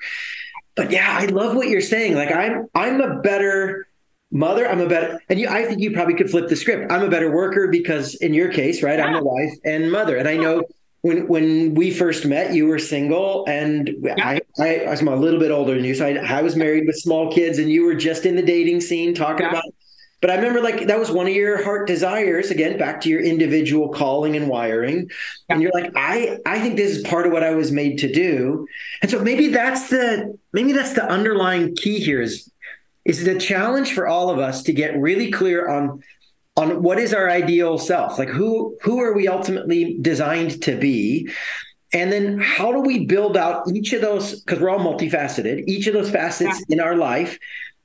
But 0.76 0.92
yeah, 0.92 1.18
I 1.18 1.28
love 1.28 1.56
what 1.56 1.70
you're 1.70 1.80
saying. 1.80 2.16
Like 2.16 2.32
I'm 2.34 2.68
I'm 2.76 3.00
a 3.00 3.22
better 3.22 3.85
mother 4.36 4.68
i'm 4.68 4.82
a 4.82 4.88
better 4.88 5.18
and 5.30 5.40
you 5.40 5.48
i 5.48 5.64
think 5.64 5.80
you 5.80 5.92
probably 5.92 6.14
could 6.14 6.30
flip 6.30 6.50
the 6.50 6.56
script 6.56 6.92
i'm 6.92 7.02
a 7.02 7.10
better 7.10 7.32
worker 7.32 7.70
because 7.70 8.16
in 8.16 8.34
your 8.34 8.52
case 8.52 8.84
right 8.84 9.00
yeah. 9.00 9.06
i'm 9.06 9.16
a 9.16 9.24
wife 9.24 9.54
and 9.64 9.90
mother 9.90 10.18
and 10.18 10.28
i 10.28 10.36
know 10.36 10.62
when 11.02 11.26
when 11.30 11.74
we 11.74 11.90
first 11.90 12.26
met 12.26 12.54
you 12.54 12.68
were 12.68 12.78
single 12.78 13.46
and 13.48 13.96
yeah. 14.02 14.16
I, 14.18 14.42
I, 14.60 14.80
I 14.80 14.90
was 14.90 15.02
a 15.02 15.06
little 15.06 15.40
bit 15.40 15.52
older 15.52 15.74
than 15.74 15.86
you 15.86 15.96
so 15.96 16.06
I, 16.06 16.40
I, 16.40 16.42
was 16.42 16.58
married 16.58 16.86
with 16.86 16.98
small 16.98 17.32
kids 17.32 17.60
and 17.60 17.72
you 17.72 17.86
were 17.86 17.96
just 17.96 18.26
in 18.26 18.36
the 18.36 18.42
dating 18.42 18.82
scene 18.82 19.16
talking 19.16 19.46
yeah. 19.46 19.52
about 19.52 19.64
but 20.20 20.30
i 20.30 20.36
remember 20.36 20.62
like 20.62 20.88
that 20.88 21.00
was 21.00 21.12
one 21.12 21.28
of 21.28 21.34
your 21.34 21.64
heart 21.64 21.88
desires 21.88 22.52
again 22.52 22.78
back 22.78 23.00
to 23.02 23.10
your 23.10 23.22
individual 23.22 23.88
calling 23.88 24.36
and 24.36 24.50
wiring 24.50 25.10
and 25.48 25.62
you're 25.62 25.72
like 25.74 25.92
i 25.96 26.38
i 26.46 26.60
think 26.60 26.76
this 26.76 26.98
is 26.98 27.04
part 27.08 27.26
of 27.26 27.32
what 27.32 27.44
i 27.44 27.52
was 27.52 27.72
made 27.72 28.00
to 28.00 28.12
do 28.12 28.68
and 29.02 29.10
so 29.10 29.22
maybe 29.22 29.48
that's 29.48 29.90
the 29.90 30.38
maybe 30.52 30.74
that's 30.74 30.94
the 30.94 31.06
underlying 31.06 31.74
key 31.78 32.00
here 32.00 32.22
is 32.22 32.52
is 33.06 33.26
it 33.26 33.36
a 33.36 33.40
challenge 33.40 33.94
for 33.94 34.08
all 34.08 34.30
of 34.30 34.40
us 34.40 34.64
to 34.64 34.74
get 34.74 35.00
really 35.00 35.32
clear 35.32 35.70
on 35.70 36.02
on 36.58 36.82
what 36.82 37.00
is 37.00 37.14
our 37.14 37.30
ideal 37.30 37.78
self 37.78 38.18
like 38.20 38.30
who 38.30 38.78
who 38.82 39.00
are 39.00 39.14
we 39.14 39.28
ultimately 39.28 39.98
designed 40.02 40.62
to 40.64 40.76
be 40.78 41.30
and 41.94 42.12
then 42.12 42.40
how 42.40 42.72
do 42.72 42.82
we 42.82 43.06
build 43.06 43.38
out 43.38 43.64
each 43.74 43.94
of 43.94 44.02
those 44.02 44.42
because 44.42 44.60
we're 44.60 44.70
all 44.70 44.80
multifaceted 44.80 45.64
each 45.68 45.88
of 45.88 45.94
those 45.94 46.10
facets 46.10 46.62
yeah. 46.68 46.76
in 46.76 46.80
our 46.80 46.96
life 46.96 47.38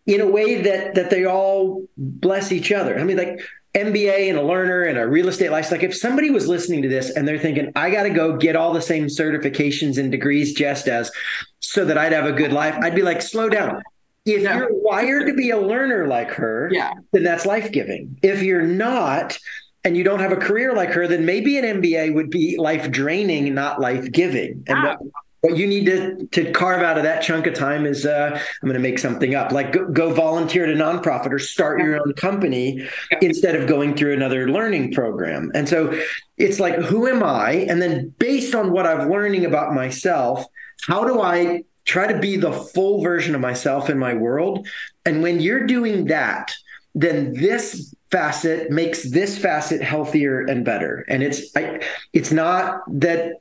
in 0.07 0.21
a 0.21 0.27
way 0.27 0.63
that 0.63 0.95
that 0.95 1.11
they 1.11 1.25
all 1.25 1.87
bless 1.97 2.51
each 2.51 2.73
other 2.73 2.99
i 2.99 3.05
mean 3.05 3.17
like 3.17 3.41
MBA 3.73 4.29
and 4.29 4.37
a 4.37 4.43
learner 4.43 4.83
and 4.83 4.99
a 4.99 5.07
real 5.07 5.29
estate 5.29 5.53
license. 5.53 5.71
Like 5.71 5.85
if 5.85 5.97
somebody 5.97 6.29
was 6.29 6.49
listening 6.49 6.83
to 6.83 6.89
this 6.89 7.11
and 7.11 7.29
they're 7.29 7.39
thinking, 7.39 7.71
I 7.77 7.93
got 7.93 8.03
to 8.03 8.11
go 8.11 8.37
get 8.37 8.57
all 8.57 8.73
the 8.73 8.83
same 8.83 9.07
certifications 9.07 9.97
and 9.97 10.11
degrees 10.11 10.55
just 10.55 10.89
as 10.89 11.13
so 11.61 11.85
that 11.85 11.97
I'd 11.97 12.11
have 12.11 12.27
a 12.27 12.33
good 12.33 12.53
life, 12.53 12.75
I'd 12.83 12.97
be 12.97 13.03
like, 13.03 13.23
slow 13.23 13.49
down 13.49 13.81
if 14.27 14.43
you're 14.43 14.69
wired 14.71 15.27
to 15.29 15.35
be 15.35 15.51
a 15.51 15.59
learner 15.59 16.07
like 16.07 16.31
her, 16.33 16.69
yeah. 16.73 16.93
then 17.13 17.23
that's 17.23 17.47
life 17.47 17.73
giving. 17.73 18.19
If 18.23 18.43
you're 18.43 18.63
not, 18.63 19.39
and 19.85 19.97
you 19.97 20.05
don't 20.05 20.21
have 20.21 20.33
a 20.33 20.37
career 20.37 20.75
like 20.75 20.91
her, 20.91 21.07
then 21.07 21.25
maybe 21.25 21.59
an 21.59 21.65
MBA 21.81 22.15
would 22.15 22.31
be 22.31 22.57
life 22.59 22.91
draining, 22.91 23.55
not 23.55 23.81
life 23.81 24.13
giving. 24.13 24.63
And 24.67 24.85
what, 24.85 24.99
what, 25.41 25.57
you 25.57 25.67
need 25.67 25.87
to 25.87 26.27
to 26.33 26.53
carve 26.53 26.83
out 26.83 26.99
of 26.99 27.05
that 27.05 27.23
chunk 27.23 27.47
of 27.47 27.55
time 27.55 27.87
is 27.87 28.05
uh, 28.05 28.31
I'm 28.35 28.69
going 28.69 28.75
to 28.75 28.79
make 28.79 28.99
something 28.99 29.35
up, 29.35 29.53
like 29.53 29.73
go, 29.73 29.87
go, 29.87 30.13
volunteer 30.13 30.65
at 30.65 30.71
a 30.71 30.75
nonprofit 30.75 31.33
or 31.33 31.39
start 31.39 31.81
your 31.81 31.99
own 31.99 32.13
company 32.13 32.87
instead 33.23 33.57
of 33.57 33.67
going 33.67 33.97
through 33.97 34.13
another 34.13 34.51
learning 34.51 34.93
program. 34.93 35.51
And 35.55 35.67
so 35.67 35.99
it's 36.37 36.61
like, 36.61 36.75
who 36.75 37.09
am 37.09 37.23
I? 37.23 37.53
And 37.53 37.81
then 37.81 38.15
based 38.19 38.55
on 38.55 38.73
what 38.73 38.87
I'm 38.87 39.09
learning 39.11 39.47
about 39.47 39.73
myself, 39.73 40.45
how 40.87 41.05
do 41.05 41.23
I 41.23 41.65
try 41.85 42.11
to 42.13 42.19
be 42.19 42.37
the 42.37 42.53
full 42.53 43.03
version 43.03 43.35
of 43.35 43.41
myself 43.41 43.91
in 43.91 43.99
my 43.99 44.15
world. 44.15 44.67
And 45.05 45.23
when 45.23 45.41
you're 45.41 45.67
doing 45.67 46.07
that, 46.07 46.53
then 46.95 47.33
this 47.35 47.95
facet 48.11 48.71
makes 48.71 49.09
this 49.11 49.39
facet 49.39 49.81
healthier 49.81 50.41
and 50.41 50.65
better. 50.65 51.05
And 51.09 51.23
it's 51.23 51.57
I, 51.57 51.81
it's 52.13 52.33
not 52.33 52.81
that 52.89 53.35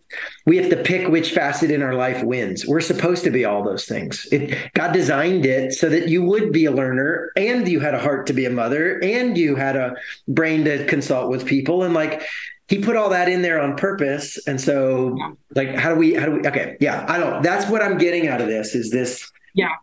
we 0.45 0.57
have 0.57 0.69
to 0.69 0.77
pick 0.77 1.07
which 1.07 1.31
facet 1.31 1.71
in 1.71 1.81
our 1.81 1.95
life 1.95 2.23
wins. 2.23 2.67
We're 2.67 2.81
supposed 2.81 3.23
to 3.23 3.31
be 3.31 3.45
all 3.45 3.63
those 3.63 3.85
things. 3.85 4.27
It, 4.31 4.55
God 4.75 4.93
designed 4.93 5.45
it 5.45 5.73
so 5.73 5.89
that 5.89 6.07
you 6.07 6.23
would 6.23 6.51
be 6.51 6.65
a 6.65 6.71
learner 6.71 7.31
and 7.35 7.67
you 7.67 7.79
had 7.79 7.95
a 7.95 7.99
heart 7.99 8.27
to 8.27 8.33
be 8.33 8.45
a 8.45 8.51
mother 8.51 8.99
and 9.03 9.35
you 9.37 9.55
had 9.55 9.75
a 9.75 9.95
brain 10.27 10.65
to 10.65 10.85
consult 10.85 11.31
with 11.31 11.47
people 11.47 11.83
and 11.83 11.95
like 11.95 12.23
he 12.69 12.77
put 12.77 12.95
all 12.95 13.09
that 13.09 13.27
in 13.27 13.41
there 13.41 13.59
on 13.59 13.75
purpose. 13.75 14.37
And 14.47 14.61
so 14.61 15.17
like 15.55 15.75
how 15.75 15.89
do 15.89 15.95
we 15.95 16.13
how 16.13 16.27
do 16.27 16.33
we 16.33 16.47
okay 16.47 16.77
yeah 16.79 17.05
i 17.09 17.17
don't 17.17 17.41
that's 17.41 17.67
what 17.69 17.81
i'm 17.81 17.97
getting 17.97 18.27
out 18.27 18.39
of 18.39 18.47
this 18.47 18.75
is 18.75 18.91
this 18.91 19.29
yeah. 19.55 19.73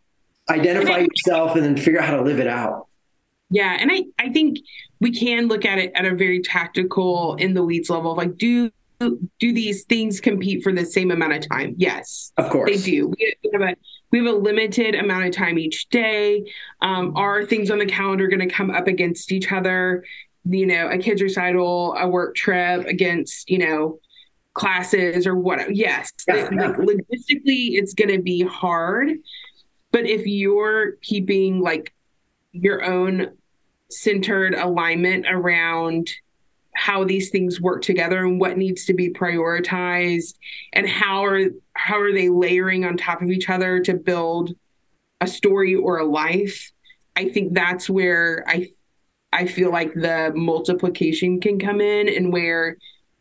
identify 0.49 0.99
yourself 0.99 1.57
and 1.57 1.65
then 1.65 1.77
figure 1.77 2.01
out 2.01 2.09
how 2.09 2.17
to 2.17 2.23
live 2.23 2.39
it 2.39 2.47
out. 2.47 2.87
Yeah. 3.51 3.77
And 3.79 3.91
i 3.93 4.05
i 4.19 4.31
think 4.31 4.59
we 5.01 5.11
can 5.11 5.49
look 5.49 5.65
at 5.65 5.79
it 5.79 5.93
at 5.95 6.05
a 6.05 6.15
very 6.15 6.41
tactical 6.41 7.35
in 7.35 7.55
the 7.55 7.65
weeds 7.65 7.91
level 7.91 8.15
like 8.15 8.37
do 8.39 8.71
do 8.99 9.53
these 9.53 9.85
things 9.85 10.21
compete 10.21 10.63
for 10.63 10.73
the 10.73 10.87
same 10.87 11.11
amount 11.11 11.35
of 11.35 11.47
time? 11.49 11.75
Yes. 11.77 12.33
Of 12.39 12.51
course. 12.51 12.71
They 12.71 12.79
do. 12.79 13.09
We 13.09 13.37
have 13.53 13.61
a 13.61 13.77
we 14.11 14.19
have 14.19 14.27
a 14.27 14.39
limited 14.39 14.95
amount 14.95 15.27
of 15.27 15.33
time 15.33 15.59
each 15.59 15.89
day. 15.89 16.51
Um, 16.81 17.15
are 17.17 17.45
things 17.45 17.71
on 17.71 17.79
the 17.79 17.87
calendar 17.87 18.29
going 18.29 18.47
to 18.47 18.55
come 18.55 18.71
up 18.71 18.87
against 18.87 19.33
each 19.33 19.53
other 19.53 20.05
you 20.49 20.67
know, 20.67 20.89
a 20.89 20.99
kids 20.99 21.23
recital, 21.23 21.95
a 21.99 22.09
work 22.09 22.35
trip 22.35 22.87
against, 22.87 23.51
you 23.51 23.59
know, 23.59 23.99
classes 24.55 25.27
or 25.27 25.37
what. 25.37 25.75
Yes, 25.75 26.13
yeah, 26.29 26.49
yeah. 26.51 26.67
like 26.69 26.77
logistically, 26.77 27.75
it's 27.75 27.95
going 27.95 28.11
to 28.11 28.23
be 28.23 28.43
hard. 28.43 29.13
But 29.93 30.07
if 30.07 30.27
you're 30.27 30.93
keeping 31.03 31.61
like 31.61 31.95
your 32.53 32.85
own 32.85 33.33
centered 33.91 34.55
alignment 34.55 35.27
around 35.29 36.11
how 36.75 37.05
these 37.05 37.31
things 37.31 37.61
work 37.61 37.83
together 37.83 38.25
and 38.25 38.39
what 38.39 38.59
needs 38.59 38.85
to 38.85 38.93
be 38.93 39.09
prioritized 39.09 40.35
and 40.75 40.87
how 40.87 41.25
are 41.25 41.45
how 41.73 41.99
are 41.99 42.13
they 42.13 42.29
layering 42.29 42.85
on 42.85 42.97
top 42.97 43.23
of 43.23 43.31
each 43.31 43.49
other 43.49 43.81
to 43.81 43.95
build 43.95 44.55
a 45.23 45.27
story 45.27 45.75
or 45.75 45.99
a 45.99 46.05
life 46.05 46.71
i 47.17 47.27
think 47.27 47.55
that's 47.55 47.89
where 47.89 48.45
i 48.47 48.69
I 49.33 49.47
feel 49.47 49.71
like 49.71 49.93
the 49.95 50.33
multiplication 50.35 51.41
can 51.41 51.59
come 51.59 51.81
in 51.81 52.09
and 52.09 52.33
where 52.33 52.77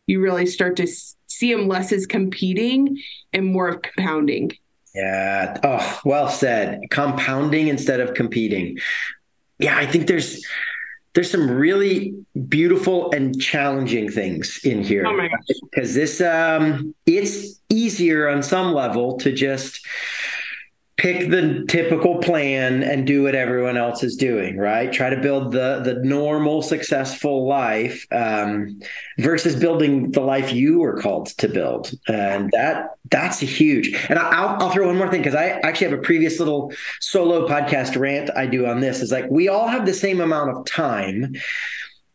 you 0.06 0.20
really 0.20 0.46
start 0.46 0.76
to 0.76 0.86
see 1.26 1.52
them 1.52 1.68
less 1.68 1.92
as 1.92 2.06
competing 2.06 2.96
and 3.32 3.46
more 3.46 3.68
of 3.68 3.82
compounding. 3.82 4.52
Yeah. 4.94 5.58
Oh, 5.62 6.00
well 6.04 6.28
said. 6.28 6.80
Compounding 6.90 7.68
instead 7.68 8.00
of 8.00 8.14
competing. 8.14 8.78
Yeah, 9.58 9.76
I 9.76 9.86
think 9.86 10.06
there's 10.06 10.44
there's 11.14 11.30
some 11.30 11.50
really 11.50 12.14
beautiful 12.48 13.10
and 13.12 13.40
challenging 13.40 14.10
things 14.10 14.60
in 14.64 14.82
here. 14.82 15.06
Oh. 15.06 15.28
Because 15.70 15.94
this 15.94 16.20
um 16.20 16.94
it's 17.04 17.60
easier 17.68 18.28
on 18.28 18.42
some 18.42 18.72
level 18.72 19.18
to 19.18 19.32
just 19.32 19.86
pick 20.96 21.28
the 21.28 21.62
typical 21.68 22.18
plan 22.18 22.82
and 22.82 23.06
do 23.06 23.24
what 23.24 23.34
everyone 23.34 23.76
else 23.76 24.02
is 24.02 24.16
doing 24.16 24.56
right? 24.56 24.90
Try 24.90 25.10
to 25.10 25.20
build 25.20 25.52
the 25.52 25.80
the 25.84 25.94
normal 26.02 26.62
successful 26.62 27.46
life 27.46 28.06
um, 28.12 28.80
versus 29.18 29.54
building 29.54 30.10
the 30.12 30.22
life 30.22 30.52
you 30.52 30.78
were 30.78 30.98
called 31.00 31.26
to 31.38 31.48
build. 31.48 31.92
And 32.08 32.50
that 32.52 32.96
that's 33.10 33.40
huge. 33.40 33.94
And 34.08 34.18
i'll, 34.18 34.62
I'll 34.62 34.70
throw 34.70 34.86
one 34.86 34.96
more 34.96 35.10
thing 35.10 35.20
because 35.20 35.34
i 35.34 35.48
actually 35.48 35.90
have 35.90 35.98
a 35.98 36.02
previous 36.02 36.38
little 36.38 36.72
solo 37.00 37.46
podcast 37.46 37.98
rant 37.98 38.30
i 38.36 38.46
do 38.46 38.66
on 38.66 38.80
this 38.80 39.00
is 39.00 39.12
like 39.12 39.26
we 39.30 39.48
all 39.48 39.68
have 39.68 39.86
the 39.86 39.94
same 39.94 40.20
amount 40.20 40.50
of 40.50 40.64
time. 40.64 41.34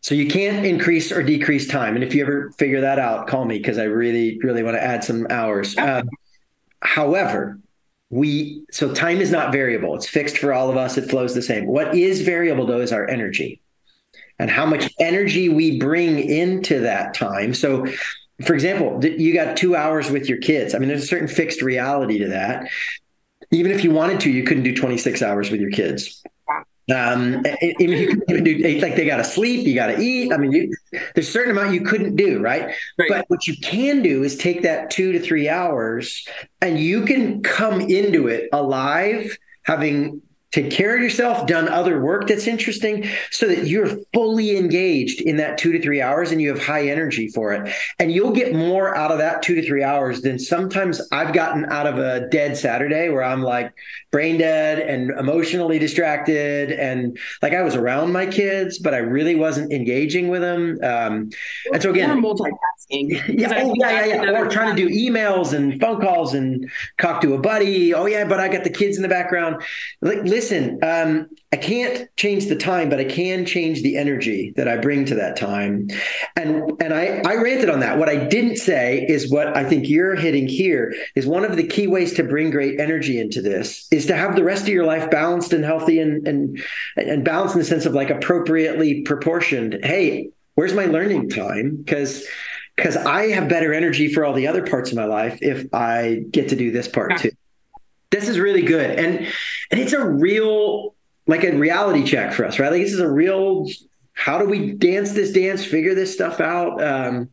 So 0.04 0.16
you 0.16 0.28
can't 0.28 0.66
increase 0.66 1.12
or 1.12 1.22
decrease 1.22 1.68
time. 1.68 1.94
And 1.94 2.04
if 2.04 2.16
you 2.16 2.24
ever 2.24 2.50
figure 2.58 2.82
that 2.82 2.98
out 2.98 3.28
call 3.28 3.46
me 3.46 3.60
because 3.60 3.78
i 3.78 3.84
really 3.84 4.40
really 4.42 4.64
want 4.64 4.76
to 4.76 4.84
add 4.84 5.04
some 5.04 5.28
hours. 5.30 5.78
Um, 5.78 6.10
however 6.82 7.60
we 8.12 8.66
so 8.72 8.94
time 8.94 9.22
is 9.22 9.32
not 9.32 9.54
variable. 9.54 9.96
It's 9.96 10.08
fixed 10.08 10.38
for 10.38 10.54
all 10.54 10.70
of 10.70 10.78
us. 10.78 10.98
It 10.98 11.10
flows 11.10 11.34
the 11.34 11.42
same. 11.42 11.66
What 11.66 11.96
is 11.96 12.22
variable 12.22 12.66
though 12.66 12.82
is 12.82 12.92
our 12.92 13.10
energy 13.10 13.62
and 14.38 14.52
how 14.52 14.66
much 14.66 14.94
energy 15.00 15.48
we 15.48 15.80
bring 15.80 16.20
into 16.20 16.82
that 16.82 17.14
time. 17.14 17.54
So 17.54 17.88
for 18.46 18.54
example 18.54 19.04
you 19.04 19.34
got 19.34 19.56
two 19.56 19.78
hours 19.78 20.12
with 20.12 20.28
your 20.28 20.40
kids. 20.40 20.76
I 20.76 20.80
mean 20.80 20.90
there's 20.90 21.04
a 21.04 21.08
certain 21.08 21.30
fixed 21.30 21.62
reality 21.62 22.20
to 22.20 22.28
that. 22.28 22.70
Even 23.50 23.72
if 23.72 23.84
you 23.84 23.92
wanted 23.92 24.20
to 24.22 24.30
you 24.30 24.44
couldn't 24.44 24.64
do 24.64 24.76
26 24.76 25.22
hours 25.22 25.50
with 25.50 25.62
your 25.62 25.72
kids 25.72 26.22
um, 26.90 27.44
you 27.80 28.22
can 28.28 28.44
do 28.44 28.80
like 28.82 28.96
they 28.96 29.06
got 29.06 29.18
to 29.18 29.24
sleep, 29.24 29.68
you 29.68 29.76
got 29.76 29.88
to 29.88 30.00
eat. 30.00 30.34
I 30.34 30.38
mean, 30.38 30.52
you, 30.52 30.76
there's 31.14 31.28
a 31.28 31.32
certain 31.32 31.52
amount 31.52 31.74
you 31.74 31.82
couldn't 31.82 32.16
do, 32.16 32.40
right? 32.40 32.74
right? 32.98 33.10
But 33.10 33.26
what 33.30 33.48
you 33.48 33.56
can 33.58 34.02
do 34.02 34.24
is 34.24 34.38
take 34.38 34.64
that 34.64 34.90
two 34.90 35.12
to 35.12 35.20
three 35.20 35.48
hours, 35.48 36.26
and 36.62 36.80
you 36.80 37.06
can 37.06 37.44
come 37.44 37.82
into 37.82 38.28
it 38.28 38.50
alive, 38.52 39.38
having 39.64 40.22
take 40.52 40.70
care 40.70 40.96
of 40.96 41.02
yourself, 41.02 41.48
done 41.48 41.68
other 41.70 42.02
work 42.02 42.28
that's 42.28 42.48
interesting, 42.48 43.08
so 43.32 43.48
that 43.48 43.68
you're 43.68 43.98
fully 44.14 44.58
engaged 44.58 45.22
in 45.22 45.38
that 45.38 45.58
two 45.58 45.72
to 45.72 45.82
three 45.82 46.02
hours 46.02 46.32
and 46.32 46.42
you 46.42 46.50
have 46.50 46.62
high 46.62 46.88
energy 46.88 47.30
for 47.30 47.54
it. 47.54 47.74
And 48.00 48.12
you'll 48.12 48.34
get 48.34 48.54
more 48.54 48.96
out 48.96 49.12
of 49.12 49.18
that 49.20 49.42
two 49.42 49.56
to 49.56 49.66
three 49.66 49.84
hours 49.84 50.22
than 50.22 50.40
sometimes 50.40 51.02
I've 51.12 51.34
gotten 51.34 51.66
out 51.66 51.88
of 51.88 51.98
a 51.98 52.28
dead 52.30 52.58
Saturday 52.58 53.10
where 53.10 53.24
I'm 53.24 53.42
like 53.42 53.74
brain 54.12 54.38
dead 54.38 54.80
and 54.80 55.12
emotionally 55.12 55.80
distracted. 55.80 56.72
And 56.72 57.18
like 57.42 57.54
I 57.54 57.62
was 57.62 57.76
around 57.76 58.12
my 58.12 58.26
kids, 58.26 58.78
but 58.78 58.94
I 58.94 58.98
really 58.98 59.36
wasn't 59.36 59.72
engaging 59.72 60.28
with 60.28 60.42
them. 60.42 60.78
Um, 60.84 61.30
and 61.72 61.82
so 61.82 61.92
again, 61.92 62.22
multitasking. 62.90 63.40
Yeah, 63.40 63.64
oh, 63.64 63.74
yeah, 63.76 64.06
yeah, 64.06 64.24
yeah. 64.24 64.40
Or 64.40 64.48
trying 64.48 64.76
to 64.76 64.88
do 64.88 64.90
emails 64.90 65.54
and 65.54 65.80
phone 65.80 66.02
calls 66.02 66.34
and 66.34 66.70
talk 67.00 67.22
to 67.22 67.34
a 67.34 67.38
buddy. 67.38 67.94
Oh, 67.94 68.06
yeah, 68.06 68.26
but 68.26 68.40
I 68.40 68.48
got 68.48 68.64
the 68.64 68.70
kids 68.70 68.98
in 68.98 69.04
the 69.04 69.10
background. 69.10 69.62
Like, 70.02 70.24
listen, 70.24 70.80
um, 70.84 71.28
I 71.52 71.58
can't 71.58 72.08
change 72.18 72.48
the 72.48 72.56
time, 72.56 72.90
but 72.90 73.00
I 73.00 73.06
can 73.06 73.46
change 73.46 73.82
the 73.82 73.98
energy 73.98 74.54
that 74.56 74.68
I 74.68 74.78
bring 74.78 75.06
to 75.06 75.16
that 75.16 75.36
time. 75.36 75.90
And 76.36 76.82
and 76.82 76.94
I, 76.94 77.22
I 77.26 77.36
ranted 77.36 77.70
on 77.70 77.82
that. 77.82 77.98
What 77.98 78.10
I 78.10 78.28
didn't 78.28 78.58
say 78.58 79.06
is 79.08 79.32
what 79.32 79.56
I 79.56 79.64
think 79.64 79.90
you're 79.90 80.16
hitting 80.16 80.48
here 80.48 80.94
is 81.16 81.26
one 81.28 81.44
of 81.44 81.56
the 81.56 81.68
key 81.68 81.88
ways 81.88 82.14
to 82.14 82.24
bring 82.24 82.52
great 82.52 82.80
energy 82.80 83.20
into 83.20 83.42
this 83.42 83.88
is 83.92 84.06
to 84.08 84.16
have 84.16 84.36
the 84.36 84.44
rest 84.44 84.64
of 84.64 84.70
your 84.70 84.86
life 84.86 85.10
balanced 85.10 85.54
and 85.54 85.64
healthy 85.64 86.00
and 86.00 86.28
and 86.28 86.64
and 86.96 87.26
balanced 87.26 87.56
in 87.56 87.60
the 87.60 87.66
sense 87.66 87.86
of 87.86 87.94
like 87.94 88.10
appropriately 88.10 89.02
proportioned. 89.02 89.80
Hey, 89.84 90.30
where's 90.56 90.74
my 90.74 90.86
learning 90.86 91.30
time? 91.30 91.78
Because 91.78 92.26
because 92.76 92.98
I 92.98 93.30
have 93.30 93.50
better 93.50 93.74
energy 93.74 94.14
for 94.14 94.26
all 94.26 94.34
the 94.34 94.48
other 94.48 94.66
parts 94.66 94.92
of 94.92 94.98
my 94.98 95.06
life 95.06 95.40
if 95.42 95.74
I 95.74 96.24
get 96.32 96.50
to 96.50 96.56
do 96.56 96.72
this 96.72 96.88
part 96.88 97.18
too. 97.18 97.32
This 98.10 98.28
is 98.28 98.40
really 98.40 98.64
good. 98.64 99.00
And 99.00 99.28
and 99.72 99.80
it's 99.80 99.94
a 99.94 100.06
real 100.08 100.96
like 101.28 101.44
a 101.44 101.56
reality 101.56 102.04
check 102.04 102.34
for 102.34 102.46
us, 102.46 102.60
right? 102.60 102.72
Like 102.72 102.82
this 102.82 102.94
is 102.94 103.00
a 103.00 103.10
real 103.10 103.68
how 104.14 104.38
do 104.38 104.46
we 104.46 104.74
dance 104.74 105.14
this 105.14 105.32
dance, 105.32 105.64
figure 105.64 105.96
this 105.96 106.14
stuff 106.14 106.40
out? 106.40 106.84
Um, 106.84 107.30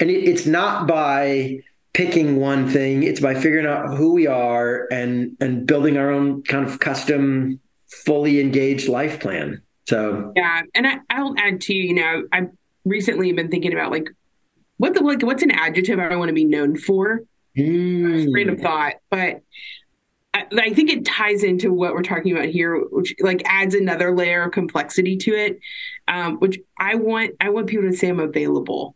and 0.00 0.10
it, 0.10 0.24
it's 0.24 0.46
not 0.46 0.86
by 0.86 1.60
picking 1.92 2.36
one 2.36 2.68
thing; 2.68 3.02
it's 3.02 3.20
by 3.20 3.34
figuring 3.34 3.66
out 3.66 3.96
who 3.96 4.12
we 4.12 4.26
are 4.26 4.86
and 4.90 5.36
and 5.40 5.66
building 5.66 5.96
our 5.96 6.10
own 6.10 6.42
kind 6.42 6.66
of 6.66 6.80
custom, 6.80 7.60
fully 7.88 8.40
engaged 8.40 8.88
life 8.88 9.20
plan. 9.20 9.62
So 9.88 10.32
yeah, 10.34 10.62
and 10.74 10.86
I, 10.86 10.98
I'll 11.10 11.34
add 11.38 11.60
to 11.62 11.74
you 11.74 11.94
know 11.94 12.24
I've 12.32 12.50
recently 12.84 13.32
been 13.32 13.50
thinking 13.50 13.72
about 13.72 13.90
like 13.90 14.08
what 14.78 14.94
the 14.94 15.00
like 15.00 15.22
what's 15.22 15.42
an 15.42 15.50
adjective 15.50 15.98
I 15.98 16.16
want 16.16 16.28
to 16.28 16.34
be 16.34 16.44
known 16.44 16.76
for. 16.76 17.22
Mm. 17.56 18.30
Train 18.30 18.50
of 18.50 18.60
thought, 18.60 18.94
but 19.10 19.42
I, 20.52 20.72
think 20.74 20.90
it 20.90 21.04
ties 21.04 21.42
into 21.42 21.72
what 21.72 21.94
we're 21.94 22.02
talking 22.02 22.32
about 22.32 22.46
here, 22.46 22.76
which 22.90 23.14
like 23.20 23.42
adds 23.46 23.74
another 23.74 24.14
layer 24.14 24.42
of 24.42 24.52
complexity 24.52 25.16
to 25.18 25.30
it. 25.32 25.60
Um, 26.08 26.36
which 26.36 26.58
I 26.78 26.94
want, 26.96 27.34
I 27.40 27.50
want 27.50 27.66
people 27.66 27.90
to 27.90 27.96
say 27.96 28.08
I'm 28.08 28.20
available. 28.20 28.94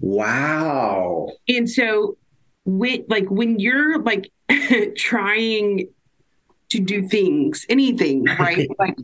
Wow. 0.00 1.30
And 1.48 1.68
so, 1.68 2.16
when 2.64 3.04
like 3.08 3.30
when 3.30 3.58
you're 3.58 4.02
like 4.02 4.30
trying 4.96 5.88
to 6.70 6.80
do 6.80 7.06
things, 7.06 7.64
anything, 7.68 8.24
right? 8.24 8.68
like 8.78 8.96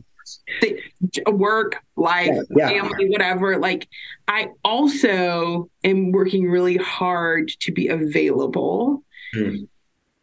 work, 1.27 1.77
life, 1.95 2.29
yeah, 2.55 2.69
yeah. 2.69 2.69
family, 2.69 3.09
whatever. 3.09 3.57
Like, 3.57 3.87
I 4.27 4.49
also 4.63 5.69
am 5.83 6.11
working 6.11 6.49
really 6.49 6.77
hard 6.77 7.49
to 7.61 7.71
be 7.71 7.87
available. 7.87 9.03
Hmm. 9.33 9.55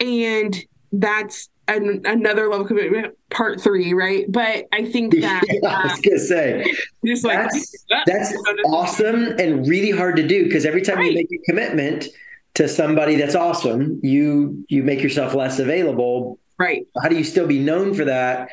And 0.01 0.57
that's 0.92 1.49
an, 1.68 2.03
another 2.05 2.49
level 2.49 2.62
of 2.62 2.68
commitment, 2.68 3.14
part 3.30 3.61
three, 3.61 3.92
right? 3.92 4.24
But 4.28 4.66
I 4.72 4.84
think 4.84 5.12
that 5.20 5.44
yeah, 5.46 5.68
I 5.68 5.84
was 5.84 6.01
gonna 6.01 6.18
say 6.18 6.64
just 7.05 7.24
like 7.24 7.38
that's, 7.38 7.84
that's 8.07 8.34
awesome 8.66 9.34
and 9.38 9.66
really 9.68 9.90
hard 9.90 10.16
to 10.16 10.26
do 10.26 10.44
because 10.44 10.64
every 10.64 10.82
time 10.82 10.99
right. 10.99 11.11
you 11.11 11.14
make 11.14 11.28
a 11.32 11.51
commitment 11.51 12.09
to 12.55 12.68
somebody 12.68 13.16
that's 13.16 13.34
awesome, 13.34 14.01
you 14.03 14.64
you 14.68 14.82
make 14.82 15.03
yourself 15.03 15.34
less 15.34 15.59
available. 15.59 16.38
Right. 16.59 16.86
How 17.01 17.09
do 17.09 17.16
you 17.16 17.24
still 17.24 17.46
be 17.46 17.59
known 17.59 17.94
for 17.94 18.05
that? 18.07 18.49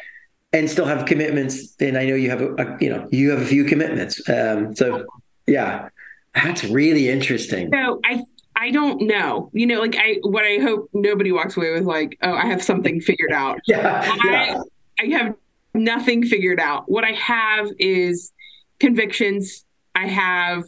And 0.56 0.70
still 0.70 0.86
have 0.86 1.06
commitments, 1.06 1.76
and 1.82 1.98
I 1.98 2.06
know 2.06 2.16
you 2.16 2.30
have 2.30 2.42
a, 2.42 2.54
a 2.56 2.78
you 2.80 2.90
know 2.90 3.08
you 3.12 3.30
have 3.32 3.42
a 3.42 3.46
few 3.46 3.66
commitments. 3.66 4.22
Um, 4.30 4.74
so 4.74 5.06
yeah, 5.48 5.90
that's 6.34 6.64
really 6.64 7.10
interesting. 7.10 7.70
So 7.74 8.00
I 8.06 8.24
I 8.56 8.72
don't 8.72 9.02
know. 9.02 9.50
You 9.54 9.68
know, 9.68 9.82
like 9.82 9.98
I 9.98 10.20
what 10.22 10.46
I 10.46 10.60
hope 10.60 10.90
nobody 10.94 11.32
walks 11.32 11.58
away 11.58 11.72
with 11.72 11.84
like, 11.84 12.18
oh, 12.22 12.34
I 12.34 12.46
have 12.46 12.64
something 12.64 13.02
figured 13.02 13.34
out. 13.34 13.60
yeah, 13.68 14.06
yeah. 14.24 14.62
I, 15.00 15.04
I 15.04 15.08
have 15.18 15.36
nothing 15.74 16.24
figured 16.24 16.60
out. 16.60 16.90
What 16.90 17.04
I 17.04 17.12
have 17.12 17.68
is 17.78 18.32
convictions. 18.80 19.66
I 19.94 20.08
have 20.08 20.64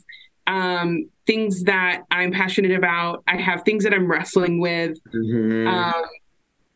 um, 0.47 1.09
things 1.25 1.63
that 1.63 2.03
I'm 2.11 2.31
passionate 2.31 2.71
about. 2.71 3.23
I 3.27 3.37
have 3.37 3.63
things 3.63 3.83
that 3.83 3.93
I'm 3.93 4.09
wrestling 4.09 4.59
with. 4.59 4.97
Mm-hmm. 5.13 5.67
Um, 5.67 6.03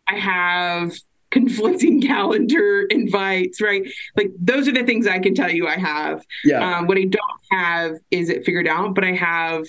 I 0.07 0.16
have 0.16 0.93
conflicting 1.32 2.01
calendar 2.07 2.84
invites, 2.84 3.61
right? 3.61 3.84
Like 4.15 4.32
those 4.39 4.67
are 4.67 4.73
the 4.73 4.84
things 4.84 5.07
I 5.07 5.19
can 5.19 5.34
tell 5.34 5.49
you 5.49 5.67
I 5.67 5.77
have. 5.77 6.23
Yeah. 6.43 6.77
Um, 6.77 6.88
what 6.88 6.97
I 6.97 7.05
don't 7.05 7.41
have 7.51 7.97
is 8.11 8.29
it 8.29 8.45
figured 8.45 8.67
out, 8.67 8.93
but 8.93 9.03
I 9.03 9.13
have 9.13 9.65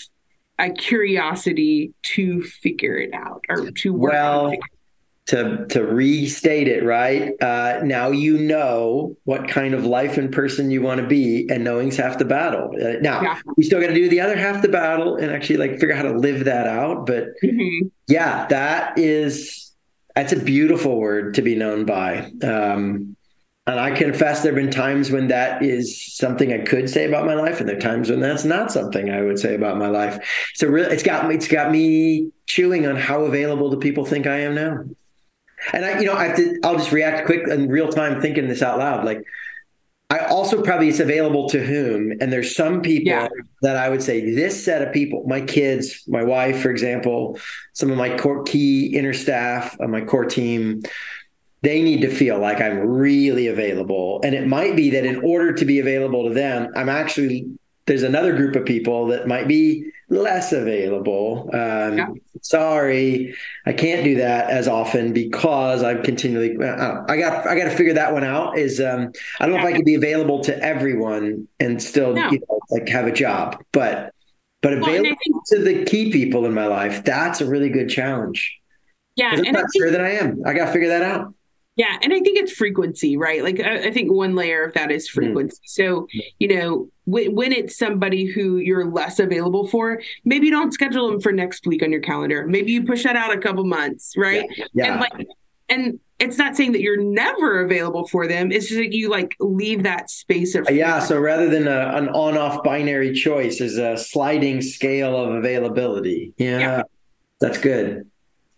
a 0.58 0.70
curiosity 0.70 1.94
to 2.02 2.42
figure 2.42 2.96
it 2.96 3.14
out 3.14 3.42
or 3.48 3.70
to 3.70 3.92
work 3.92 4.12
well, 4.12 4.54
to 5.26 5.66
to 5.68 5.84
restate 5.84 6.66
it 6.66 6.84
right 6.84 7.40
uh, 7.40 7.80
now 7.84 8.10
you 8.10 8.38
know 8.38 9.16
what 9.24 9.48
kind 9.48 9.72
of 9.72 9.84
life 9.84 10.18
and 10.18 10.32
person 10.32 10.70
you 10.70 10.82
want 10.82 11.00
to 11.00 11.06
be 11.06 11.48
and 11.48 11.62
knowing's 11.62 11.96
half 11.96 12.18
the 12.18 12.24
battle 12.24 12.70
uh, 12.82 12.94
now 13.00 13.22
yeah. 13.22 13.38
you 13.56 13.64
still 13.64 13.80
got 13.80 13.86
to 13.86 13.94
do 13.94 14.08
the 14.08 14.20
other 14.20 14.36
half 14.36 14.60
the 14.62 14.68
battle 14.68 15.16
and 15.16 15.30
actually 15.30 15.56
like 15.56 15.72
figure 15.72 15.92
out 15.92 16.04
how 16.04 16.10
to 16.10 16.18
live 16.18 16.44
that 16.44 16.66
out 16.66 17.06
but 17.06 17.28
mm-hmm. 17.42 17.86
yeah 18.08 18.46
that 18.48 18.98
is 18.98 19.71
that's 20.14 20.32
a 20.32 20.38
beautiful 20.38 20.98
word 20.98 21.34
to 21.34 21.42
be 21.42 21.54
known 21.54 21.84
by 21.84 22.30
um, 22.42 23.16
and 23.66 23.78
I 23.78 23.92
confess 23.96 24.42
there 24.42 24.52
have 24.52 24.60
been 24.60 24.72
times 24.72 25.12
when 25.12 25.28
that 25.28 25.62
is 25.62 26.16
something 26.16 26.52
I 26.52 26.64
could 26.64 26.90
say 26.90 27.04
about 27.06 27.26
my 27.26 27.34
life, 27.34 27.60
and 27.60 27.68
there 27.68 27.76
are 27.76 27.80
times 27.80 28.10
when 28.10 28.18
that's 28.18 28.44
not 28.44 28.72
something 28.72 29.08
I 29.08 29.22
would 29.22 29.38
say 29.38 29.54
about 29.54 29.78
my 29.78 29.86
life. 29.86 30.52
So 30.54 30.66
really, 30.66 30.92
it's 30.92 31.04
got 31.04 31.28
me, 31.28 31.36
it's 31.36 31.46
got 31.46 31.70
me 31.70 32.32
chewing 32.46 32.86
on 32.86 32.96
how 32.96 33.22
available 33.22 33.70
do 33.70 33.76
people 33.76 34.04
think 34.04 34.26
I 34.26 34.40
am 34.40 34.56
now. 34.56 34.84
And 35.72 35.84
I, 35.84 36.00
you 36.00 36.06
know, 36.06 36.14
I 36.14 36.24
have 36.24 36.36
to, 36.38 36.58
I'll 36.64 36.76
just 36.76 36.90
react 36.90 37.24
quick 37.24 37.46
in 37.46 37.68
real 37.68 37.88
time, 37.88 38.20
thinking 38.20 38.48
this 38.48 38.62
out 38.62 38.78
loud. 38.78 39.04
Like, 39.04 39.22
I 40.12 40.26
also 40.26 40.62
probably 40.62 40.90
it's 40.90 41.00
available 41.00 41.48
to 41.48 41.64
whom. 41.64 42.12
And 42.20 42.30
there's 42.30 42.54
some 42.54 42.82
people 42.82 43.10
yeah. 43.10 43.28
that 43.62 43.78
I 43.78 43.88
would 43.88 44.02
say 44.02 44.34
this 44.34 44.62
set 44.62 44.86
of 44.86 44.92
people, 44.92 45.24
my 45.26 45.40
kids, 45.40 46.04
my 46.06 46.22
wife, 46.22 46.60
for 46.60 46.70
example, 46.70 47.38
some 47.72 47.90
of 47.90 47.96
my 47.96 48.14
core 48.18 48.42
key 48.42 48.94
inner 48.94 49.14
staff, 49.14 49.74
uh, 49.80 49.88
my 49.88 50.02
core 50.02 50.26
team, 50.26 50.82
they 51.62 51.80
need 51.80 52.02
to 52.02 52.10
feel 52.14 52.38
like 52.38 52.60
I'm 52.60 52.80
really 52.80 53.46
available. 53.46 54.20
And 54.22 54.34
it 54.34 54.46
might 54.46 54.76
be 54.76 54.90
that 54.90 55.06
in 55.06 55.24
order 55.24 55.54
to 55.54 55.64
be 55.64 55.78
available 55.78 56.28
to 56.28 56.34
them, 56.34 56.70
I'm 56.76 56.90
actually 56.90 57.46
there's 57.86 58.02
another 58.02 58.36
group 58.36 58.54
of 58.54 58.66
people 58.66 59.06
that 59.06 59.26
might 59.26 59.48
be 59.48 59.90
less 60.12 60.52
available. 60.52 61.48
Um, 61.52 61.98
yeah. 61.98 62.08
Sorry, 62.42 63.34
I 63.66 63.72
can't 63.72 64.04
do 64.04 64.16
that 64.16 64.50
as 64.50 64.68
often 64.68 65.12
because 65.12 65.82
I'm 65.82 66.02
continually. 66.02 66.56
Uh, 66.56 67.02
I 67.08 67.16
got 67.16 67.46
I 67.46 67.56
got 67.56 67.64
to 67.64 67.76
figure 67.76 67.94
that 67.94 68.12
one 68.12 68.24
out. 68.24 68.58
Is 68.58 68.80
um, 68.80 69.12
I 69.40 69.46
don't 69.46 69.54
know 69.54 69.60
if 69.60 69.64
I 69.66 69.72
could 69.72 69.84
be 69.84 69.94
available 69.94 70.42
to 70.44 70.62
everyone 70.62 71.48
and 71.60 71.82
still 71.82 72.14
no. 72.14 72.30
you 72.30 72.40
know, 72.40 72.60
like 72.70 72.88
have 72.88 73.06
a 73.06 73.12
job, 73.12 73.62
but 73.72 74.12
but 74.60 74.74
available 74.74 74.92
well, 74.92 75.02
think, 75.02 75.46
to 75.46 75.58
the 75.60 75.84
key 75.84 76.12
people 76.12 76.46
in 76.46 76.52
my 76.52 76.66
life. 76.66 77.04
That's 77.04 77.40
a 77.40 77.46
really 77.46 77.70
good 77.70 77.88
challenge. 77.88 78.58
Yeah, 79.16 79.30
I'm 79.34 79.52
not 79.52 79.66
sure 79.76 79.90
that 79.90 80.00
I 80.00 80.10
am. 80.12 80.42
I 80.46 80.52
got 80.52 80.66
to 80.66 80.72
figure 80.72 80.88
that 80.88 81.02
out. 81.02 81.34
Yeah, 81.76 81.96
and 82.02 82.12
I 82.12 82.20
think 82.20 82.38
it's 82.38 82.52
frequency, 82.52 83.16
right? 83.16 83.42
Like 83.42 83.58
I, 83.60 83.86
I 83.88 83.90
think 83.92 84.12
one 84.12 84.34
layer 84.34 84.62
of 84.64 84.74
that 84.74 84.90
is 84.90 85.08
hmm. 85.08 85.20
frequency. 85.20 85.56
Mm. 85.56 85.68
So 85.68 86.06
you 86.38 86.48
know 86.48 86.88
when, 87.04 87.34
when 87.34 87.52
it's 87.52 87.78
somebody 87.78 88.26
who 88.26 88.58
you're 88.58 88.90
less 88.90 89.18
available 89.18 89.66
for, 89.66 90.00
maybe 90.24 90.46
you 90.46 90.52
don't 90.52 90.72
schedule 90.72 91.10
them 91.10 91.20
for 91.20 91.32
next 91.32 91.66
week 91.66 91.82
on 91.82 91.90
your 91.90 92.02
calendar. 92.02 92.46
Maybe 92.46 92.72
you 92.72 92.84
push 92.84 93.04
that 93.04 93.16
out 93.16 93.32
a 93.32 93.38
couple 93.38 93.64
months, 93.64 94.14
right? 94.16 94.48
Yeah. 94.56 94.66
yeah. 94.74 94.92
And 94.92 95.00
like, 95.00 95.26
and 95.68 96.00
it's 96.18 96.38
not 96.38 96.56
saying 96.56 96.72
that 96.72 96.82
you're 96.82 97.02
never 97.02 97.64
available 97.64 98.06
for 98.06 98.28
them. 98.28 98.52
It's 98.52 98.68
just 98.68 98.78
that 98.78 98.92
you 98.92 99.08
like 99.08 99.34
leave 99.40 99.82
that 99.82 100.10
space 100.10 100.54
of 100.54 100.70
yeah. 100.70 101.00
So 101.00 101.18
rather 101.18 101.48
than 101.48 101.66
a, 101.66 101.96
an 101.96 102.10
on-off 102.10 102.62
binary 102.62 103.12
choice, 103.12 103.60
is 103.60 103.78
a 103.78 103.96
sliding 103.96 104.60
scale 104.60 105.16
of 105.16 105.34
availability. 105.34 106.32
Yeah, 106.36 106.58
yeah. 106.58 106.82
that's 107.40 107.58
good. 107.58 108.08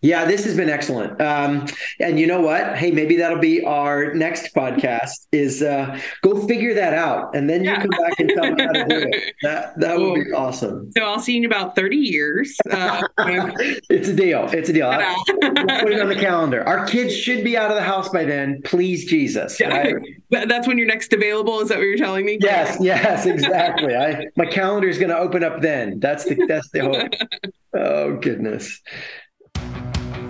Yeah, 0.05 0.27
this 0.27 0.45
has 0.45 0.55
been 0.55 0.69
excellent. 0.69 1.19
Um, 1.19 1.65
and 1.99 2.21
you 2.21 2.27
know 2.27 2.43
what? 2.43 2.77
Hey, 2.77 2.91
maybe 2.91 3.17
that'll 3.17 3.39
be 3.39 3.65
our 3.65 4.13
next 4.13 4.55
podcast. 4.55 5.29
Is 5.33 5.63
uh, 5.63 5.99
go 6.21 6.47
figure 6.47 6.75
that 6.75 6.93
out, 6.93 7.35
and 7.35 7.49
then 7.49 7.65
you 7.65 7.71
yeah. 7.71 7.81
come 7.81 7.89
back 7.89 8.21
and 8.21 8.29
tell 8.29 8.53
me 8.53 8.63
how 8.63 8.73
to 8.73 8.85
do 8.85 9.09
it. 9.11 9.35
That 9.43 9.79
that 9.81 9.99
would 9.99 10.25
be 10.25 10.33
awesome. 10.33 10.91
So 10.97 11.05
I'll 11.05 11.21
see 11.21 11.33
you 11.33 11.39
in 11.39 11.45
about 11.47 11.75
thirty 11.75 11.97
years. 11.97 12.57
Uh, 12.71 13.03
it's 13.19 14.09
a 14.09 14.15
deal. 14.15 14.47
It's 14.53 14.69
a 14.69 14.73
deal. 14.75 14.89
I'll, 14.89 15.25
put 15.25 15.93
it 15.93 16.01
on 16.01 16.09
the 16.09 16.19
calendar. 16.19 16.67
Our 16.67 16.87
kids 16.87 17.17
should 17.17 17.43
be 17.43 17.57
out 17.57 17.71
of 17.71 17.77
the 17.77 17.83
house 17.83 18.11
by 18.11 18.25
then. 18.25 18.61
Please, 18.63 19.07
Jesus. 19.07 19.59
Yeah. 19.59 19.69
Right? 19.69 19.97
That's 20.49 20.67
when 20.69 20.77
you're 20.77 20.87
next 20.87 21.13
available. 21.15 21.61
Is 21.61 21.69
that 21.69 21.79
what 21.79 21.85
you're 21.85 21.97
telling 21.97 22.27
me? 22.27 22.39
Yes. 22.41 22.77
Yes. 22.81 23.25
Exactly. 23.27 23.97
I 23.97 24.27
my 24.37 24.47
calendar 24.47 24.89
is 24.89 24.99
going 24.99 25.11
to 25.11 25.19
open 25.19 25.43
up 25.43 25.63
then. 25.63 25.99
That's 25.99 26.25
the 26.25 26.37
that's 26.47 26.69
the 26.71 26.81
hope. 26.81 27.53
Oh 27.75 28.17
goodness. 28.17 28.83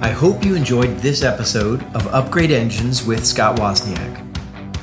I 0.05 0.11
hope 0.11 0.45
you 0.45 0.55
enjoyed 0.55 0.99
this 0.99 1.23
episode 1.23 1.83
of 1.95 2.07
Upgrade 2.09 2.51
Engines 2.51 3.07
with 3.07 3.25
Scott 3.25 3.57
Wozniak. 3.57 4.21